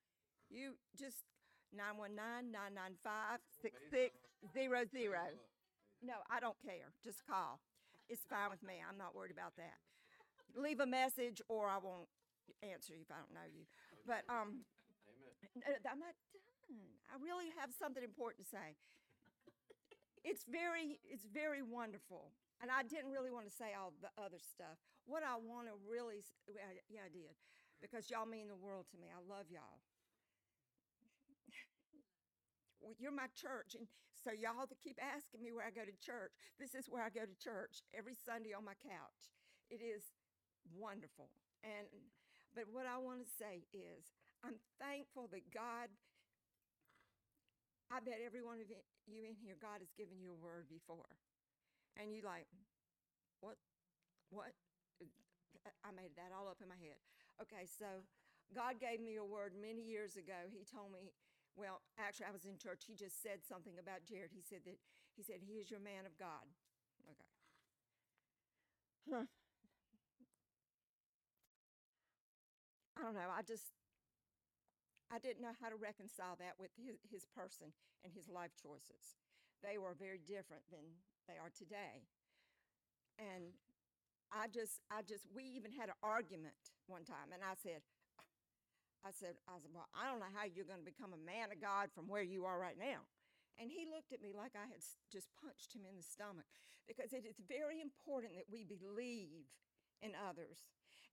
you 0.52 0.76
just 1.00 1.24
919 1.72 2.52
995 2.52 3.40
6600. 3.90 5.40
No, 6.04 6.20
I 6.28 6.44
don't 6.44 6.60
care. 6.60 6.92
Just 7.00 7.24
call. 7.26 7.64
It's 8.12 8.28
fine 8.28 8.52
with 8.52 8.62
me. 8.62 8.84
I'm 8.84 9.00
not 9.00 9.16
worried 9.16 9.32
about 9.32 9.56
that. 9.56 9.80
Leave 10.54 10.84
a 10.84 10.86
message 10.86 11.42
or 11.48 11.72
I 11.72 11.80
won't 11.80 12.12
answer 12.62 12.94
you 12.94 13.08
if 13.08 13.10
I 13.10 13.24
don't 13.24 13.32
know 13.34 13.48
you. 13.48 13.64
But 14.04 14.28
um, 14.28 14.68
no, 15.56 15.72
I'm 15.88 16.04
not 16.04 16.12
done. 16.20 16.44
I 17.08 17.16
really 17.24 17.48
have 17.56 17.72
something 17.72 18.04
important 18.04 18.44
to 18.46 18.50
say. 18.52 18.76
It's 20.24 20.44
very, 20.44 21.00
it's 21.08 21.24
very 21.32 21.64
wonderful. 21.64 22.32
And 22.64 22.72
I 22.72 22.88
didn't 22.88 23.12
really 23.12 23.28
want 23.30 23.44
to 23.44 23.52
say 23.52 23.76
all 23.76 23.92
the 24.00 24.08
other 24.16 24.40
stuff. 24.40 24.80
What 25.04 25.20
I 25.20 25.36
want 25.36 25.68
to 25.68 25.76
really, 25.84 26.24
I- 26.48 26.56
uh, 26.56 26.80
yeah, 26.88 27.04
I 27.06 27.12
did, 27.12 27.36
because 27.84 28.08
y'all 28.08 28.24
mean 28.26 28.48
the 28.48 28.56
world 28.56 28.88
to 28.96 28.98
me. 28.98 29.12
I 29.12 29.20
love 29.28 29.52
y'all. 29.52 29.84
Well, 32.80 32.96
You're 33.00 33.16
my 33.16 33.28
church, 33.36 33.76
and 33.76 33.88
so 34.16 34.32
y'all 34.32 34.68
keep 34.80 35.00
asking 35.04 35.44
me 35.44 35.52
where 35.52 35.68
I 35.68 35.72
go 35.76 35.84
to 35.84 35.96
church. 36.00 36.32
This 36.60 36.76
is 36.76 36.88
where 36.88 37.04
I 37.04 37.12
go 37.12 37.28
to 37.28 37.38
church 37.40 37.84
every 37.92 38.16
Sunday 38.16 38.56
on 38.56 38.64
my 38.64 38.76
couch. 38.80 39.32
It 39.72 39.84
is 39.84 40.16
wonderful. 40.76 41.32
And 41.64 41.88
but 42.56 42.72
what 42.72 42.86
I 42.88 43.00
want 43.00 43.20
to 43.24 43.30
say 43.40 43.68
is 43.74 44.04
I'm 44.44 44.60
thankful 44.80 45.28
that 45.32 45.48
God 45.52 45.92
I 47.92 48.00
bet 48.00 48.20
every 48.26 48.42
one 48.42 48.60
of 48.60 48.68
you 49.08 49.24
in 49.28 49.36
here, 49.36 49.56
God 49.62 49.80
has 49.80 49.92
given 49.96 50.20
you 50.20 50.32
a 50.32 50.40
word 50.44 50.66
before. 50.70 51.23
And 52.00 52.14
you 52.14 52.26
like, 52.26 52.48
what? 53.42 53.58
What? 54.30 54.54
Uh, 55.02 55.70
I 55.86 55.92
made 55.94 56.18
that 56.18 56.34
all 56.34 56.50
up 56.50 56.60
in 56.62 56.68
my 56.68 56.80
head. 56.80 56.98
Okay, 57.42 57.66
so 57.66 58.06
God 58.54 58.78
gave 58.82 59.02
me 59.02 59.18
a 59.18 59.26
word 59.26 59.54
many 59.54 59.82
years 59.82 60.18
ago. 60.18 60.50
He 60.50 60.66
told 60.66 60.94
me, 60.94 61.14
well, 61.56 61.82
actually, 62.02 62.28
I 62.30 62.34
was 62.34 62.46
in 62.46 62.58
church. 62.58 62.86
He 62.90 62.98
just 62.98 63.22
said 63.22 63.46
something 63.46 63.78
about 63.78 64.06
Jerred. 64.10 64.34
He 64.34 64.42
said 64.42 64.66
that, 64.66 64.78
he 65.14 65.22
said, 65.22 65.42
he 65.46 65.62
is 65.62 65.70
your 65.70 65.82
man 65.82 66.06
of 66.10 66.18
God. 66.18 66.46
Okay. 67.06 67.32
Huh. 69.10 69.28
I 72.98 73.02
don't 73.06 73.14
know. 73.14 73.30
I 73.30 73.42
just, 73.42 73.74
I 75.12 75.20
didn't 75.20 75.42
know 75.42 75.54
how 75.62 75.70
to 75.70 75.78
reconcile 75.78 76.38
that 76.40 76.58
with 76.58 76.74
his, 76.74 76.98
his 77.06 77.26
person 77.30 77.74
and 78.02 78.14
his 78.14 78.30
life 78.30 78.54
choices. 78.58 79.18
They 79.62 79.78
were 79.78 79.94
very 79.94 80.22
different 80.22 80.66
than 80.74 80.98
they 81.28 81.40
are 81.40 81.52
today. 81.52 82.06
And 83.20 83.54
I 84.34 84.50
just, 84.50 84.82
I 84.90 85.06
just, 85.06 85.30
we 85.30 85.46
even 85.54 85.70
had 85.70 85.94
an 85.94 86.00
argument 86.02 86.58
one 86.90 87.06
time, 87.06 87.30
and 87.30 87.46
I 87.46 87.54
said, 87.54 87.86
I 89.04 89.12
said, 89.12 89.36
I 89.46 89.60
said, 89.60 89.76
well, 89.76 89.92
I 89.92 90.08
don't 90.08 90.24
know 90.24 90.32
how 90.32 90.48
you're 90.48 90.68
going 90.68 90.80
to 90.80 90.88
become 90.88 91.12
a 91.12 91.20
man 91.20 91.52
of 91.52 91.60
God 91.60 91.92
from 91.92 92.08
where 92.08 92.24
you 92.24 92.48
are 92.48 92.56
right 92.56 92.80
now. 92.80 93.04
And 93.60 93.68
he 93.70 93.86
looked 93.86 94.16
at 94.16 94.24
me 94.24 94.32
like 94.32 94.56
I 94.56 94.66
had 94.66 94.82
just 95.12 95.28
punched 95.38 95.76
him 95.76 95.84
in 95.86 96.00
the 96.00 96.08
stomach 96.08 96.48
because 96.88 97.12
it 97.12 97.28
is 97.28 97.38
very 97.46 97.84
important 97.84 98.34
that 98.40 98.50
we 98.50 98.64
believe 98.64 99.46
in 100.02 100.16
others. 100.18 100.66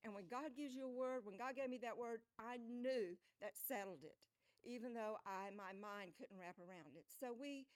And 0.07 0.15
when 0.17 0.25
God 0.31 0.57
gives 0.57 0.73
you 0.73 0.89
a 0.89 0.97
word, 0.97 1.29
when 1.29 1.37
God 1.37 1.59
gave 1.59 1.69
me 1.69 1.83
that 1.85 1.99
word, 1.99 2.25
I 2.41 2.57
knew 2.57 3.19
that 3.45 3.53
settled 3.53 4.07
it, 4.07 4.17
even 4.65 4.95
though 4.97 5.21
I 5.29 5.53
my 5.53 5.77
mind 5.77 6.17
couldn't 6.17 6.41
wrap 6.41 6.57
around 6.57 6.97
it. 6.97 7.05
So 7.13 7.37
we 7.37 7.69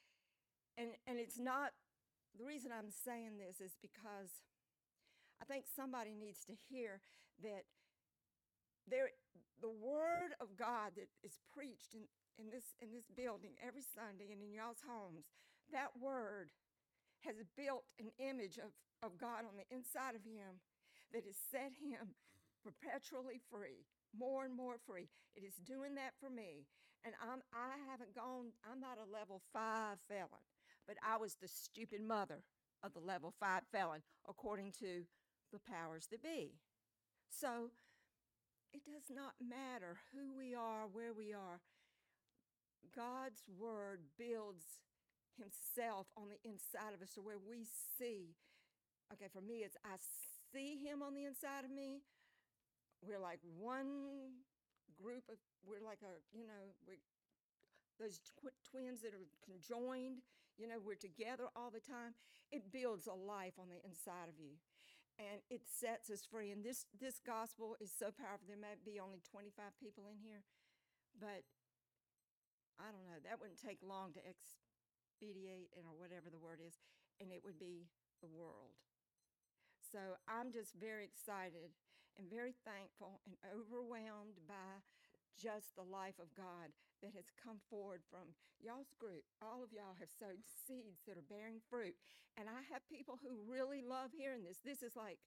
and 0.80 0.96
and 1.04 1.20
it's 1.20 1.36
not 1.36 1.76
the 2.38 2.44
reason 2.44 2.70
I'm 2.74 2.90
saying 2.90 3.38
this 3.38 3.60
is 3.60 3.76
because 3.80 4.42
I 5.40 5.44
think 5.44 5.64
somebody 5.66 6.14
needs 6.14 6.44
to 6.46 6.54
hear 6.70 7.00
that 7.42 7.64
there 8.88 9.10
the 9.62 9.70
word 9.70 10.36
of 10.40 10.58
God 10.58 10.92
that 10.98 11.08
is 11.22 11.38
preached 11.54 11.94
in, 11.94 12.04
in 12.36 12.50
this 12.50 12.74
in 12.82 12.92
this 12.92 13.08
building 13.14 13.54
every 13.62 13.82
Sunday 13.82 14.34
and 14.34 14.42
in 14.42 14.52
y'all's 14.52 14.82
homes, 14.84 15.24
that 15.72 15.94
word 15.96 16.50
has 17.24 17.40
built 17.56 17.84
an 17.96 18.12
image 18.20 18.60
of, 18.60 18.74
of 19.00 19.16
God 19.16 19.48
on 19.48 19.56
the 19.56 19.68
inside 19.72 20.12
of 20.12 20.22
him 20.22 20.60
that 21.16 21.24
has 21.24 21.38
set 21.48 21.72
him 21.80 22.12
perpetually 22.60 23.40
free, 23.48 23.84
more 24.12 24.44
and 24.44 24.52
more 24.52 24.76
free. 24.84 25.08
It 25.36 25.44
is 25.44 25.56
doing 25.64 25.94
that 25.96 26.12
for 26.20 26.28
me. 26.28 26.68
And 27.04 27.12
I'm 27.20 27.40
I 27.52 27.76
haven't 27.88 28.16
gone, 28.16 28.52
I'm 28.64 28.80
not 28.80 28.96
a 28.96 29.08
level 29.08 29.40
five 29.52 30.00
felon, 30.08 30.44
but 30.86 30.96
I 31.06 31.16
was 31.16 31.36
the 31.40 31.48
stupid 31.48 32.00
mother 32.00 32.42
of 32.82 32.92
the 32.92 33.00
level 33.00 33.32
five 33.40 33.62
felon, 33.72 34.02
according 34.28 34.72
to 34.80 35.04
the 35.52 35.58
powers 35.58 36.06
that 36.10 36.22
be. 36.22 36.52
So 37.30 37.70
it 38.72 38.82
does 38.84 39.14
not 39.14 39.34
matter 39.40 39.96
who 40.12 40.36
we 40.36 40.54
are, 40.54 40.86
where 40.92 41.12
we 41.12 41.32
are. 41.32 41.60
God's 42.94 43.42
word 43.58 44.00
builds 44.18 44.64
himself 45.38 46.06
on 46.16 46.28
the 46.28 46.38
inside 46.48 46.94
of 46.94 47.02
us 47.02 47.14
to 47.14 47.22
where 47.22 47.38
we 47.38 47.66
see. 47.98 48.34
Okay, 49.12 49.26
for 49.32 49.40
me, 49.40 49.62
it's 49.66 49.76
I 49.84 49.96
see 50.52 50.78
him 50.78 51.02
on 51.02 51.14
the 51.14 51.24
inside 51.24 51.64
of 51.64 51.70
me. 51.70 52.02
We're 53.02 53.18
like 53.20 53.40
one 53.58 54.42
group 54.94 55.24
of, 55.28 55.36
we're 55.66 55.84
like 55.84 56.00
a, 56.02 56.14
you 56.36 56.46
know, 56.46 56.74
we 56.86 56.98
those 57.98 58.18
tw- 58.18 58.54
twins 58.66 59.02
that 59.02 59.14
are 59.14 59.26
conjoined, 59.46 60.18
you 60.58 60.66
know, 60.68 60.78
we're 60.78 60.98
together 60.98 61.50
all 61.54 61.70
the 61.70 61.82
time. 61.82 62.14
It 62.50 62.70
builds 62.70 63.06
a 63.06 63.16
life 63.16 63.58
on 63.58 63.68
the 63.68 63.82
inside 63.82 64.30
of 64.30 64.38
you. 64.38 64.58
And 65.18 65.42
it 65.46 65.62
sets 65.66 66.10
us 66.10 66.26
free. 66.26 66.50
And 66.50 66.66
this 66.66 66.90
this 66.98 67.22
gospel 67.22 67.78
is 67.78 67.94
so 67.94 68.10
powerful. 68.10 68.50
There 68.50 68.58
might 68.58 68.82
be 68.82 68.98
only 68.98 69.22
25 69.22 69.54
people 69.78 70.10
in 70.10 70.18
here, 70.18 70.42
but 71.14 71.46
I 72.82 72.90
don't 72.90 73.06
know. 73.06 73.22
That 73.22 73.38
wouldn't 73.38 73.62
take 73.62 73.78
long 73.78 74.10
to 74.18 74.22
expedite 74.26 75.70
and 75.78 75.86
or 75.86 75.94
whatever 75.94 76.34
the 76.34 76.42
word 76.42 76.58
is, 76.58 76.82
and 77.22 77.30
it 77.30 77.46
would 77.46 77.62
be 77.62 77.86
the 78.18 78.30
world. 78.30 78.74
So 79.94 80.18
I'm 80.26 80.50
just 80.50 80.74
very 80.74 81.06
excited 81.06 81.70
and 82.18 82.26
very 82.26 82.54
thankful 82.66 83.22
and 83.22 83.38
overwhelmed 83.54 84.42
by 84.50 84.82
just 85.38 85.74
the 85.74 85.86
life 85.86 86.18
of 86.18 86.34
God 86.34 86.74
that 87.04 87.12
has 87.12 87.28
come 87.36 87.60
forward 87.68 88.00
from 88.08 88.32
y'all's 88.64 88.96
group. 88.96 89.28
All 89.44 89.60
of 89.60 89.76
y'all 89.76 90.00
have 90.00 90.08
sowed 90.08 90.40
seeds 90.40 91.04
that 91.04 91.20
are 91.20 91.28
bearing 91.28 91.60
fruit. 91.68 91.92
And 92.40 92.48
I 92.48 92.64
have 92.72 92.80
people 92.88 93.20
who 93.20 93.44
really 93.44 93.84
love 93.84 94.16
hearing 94.16 94.40
this. 94.40 94.64
This 94.64 94.80
is 94.80 94.96
like 94.96 95.20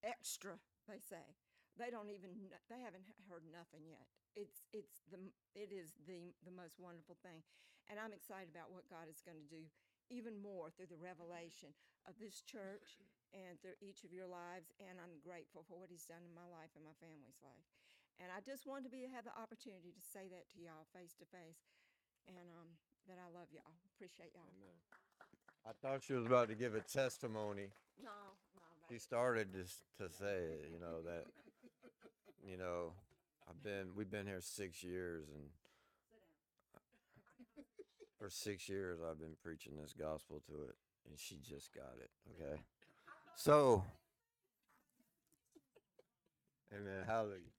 extra, 0.00 0.56
they 0.88 0.98
say. 0.98 1.36
They 1.76 1.92
don't 1.92 2.10
even 2.10 2.34
they 2.66 2.82
haven't 2.82 3.06
heard 3.30 3.46
nothing 3.46 3.86
yet. 3.86 4.08
It's 4.34 4.66
it's 4.74 5.04
the 5.12 5.20
it 5.54 5.70
is 5.70 5.94
the 6.08 6.34
the 6.42 6.50
most 6.50 6.80
wonderful 6.80 7.20
thing. 7.22 7.44
And 7.86 8.00
I'm 8.00 8.16
excited 8.16 8.50
about 8.50 8.72
what 8.74 8.90
God 8.90 9.06
is 9.06 9.22
going 9.22 9.38
to 9.38 9.46
do 9.52 9.62
even 10.10 10.40
more 10.40 10.72
through 10.72 10.90
the 10.90 10.98
revelation 10.98 11.70
of 12.08 12.16
this 12.16 12.40
church 12.42 12.96
and 13.36 13.60
through 13.60 13.76
each 13.84 14.02
of 14.08 14.10
your 14.10 14.26
lives 14.26 14.72
and 14.80 14.96
I'm 14.96 15.20
grateful 15.20 15.62
for 15.68 15.76
what 15.76 15.92
he's 15.92 16.08
done 16.08 16.24
in 16.24 16.32
my 16.32 16.48
life 16.48 16.72
and 16.72 16.82
my 16.82 16.96
family's 16.96 17.38
life. 17.44 17.68
And 18.20 18.30
I 18.34 18.40
just 18.42 18.66
wanted 18.66 18.84
to 18.84 18.90
be 18.90 19.06
have 19.14 19.24
the 19.24 19.34
opportunity 19.38 19.92
to 19.94 20.00
say 20.02 20.26
that 20.28 20.50
to 20.54 20.58
y'all 20.58 20.86
face 20.92 21.14
to 21.22 21.26
face 21.30 21.62
and 22.26 22.34
um 22.36 22.74
that 23.06 23.16
I 23.18 23.30
love 23.32 23.48
y'all. 23.54 23.78
Appreciate 23.94 24.34
y'all. 24.34 24.50
Amen. 24.58 24.74
I 25.66 25.72
thought 25.82 26.02
she 26.02 26.12
was 26.14 26.26
about 26.26 26.48
to 26.48 26.54
give 26.54 26.74
a 26.74 26.80
testimony. 26.80 27.70
No, 28.02 28.10
no, 28.54 28.60
She 28.88 28.94
baby. 28.94 28.98
started 29.00 29.52
to 29.54 29.60
s- 29.62 29.82
to 29.98 30.08
say 30.10 30.58
it, 30.58 30.70
you 30.72 30.78
know 30.80 31.02
that 31.02 31.26
you 32.42 32.56
know 32.56 32.92
I've 33.48 33.62
been 33.62 33.94
we've 33.94 34.10
been 34.10 34.26
here 34.26 34.40
six 34.40 34.82
years 34.82 35.28
and 35.30 35.50
for 38.18 38.28
six 38.30 38.68
years 38.68 38.98
I've 39.00 39.18
been 39.20 39.36
preaching 39.42 39.76
this 39.80 39.92
gospel 39.94 40.40
to 40.48 40.64
it 40.68 40.76
and 41.08 41.16
she 41.18 41.36
just 41.38 41.72
got 41.74 41.94
it. 42.02 42.10
Okay, 42.34 42.60
so 43.36 43.84
Amen. 46.74 47.04
Hallelujah. 47.06 47.54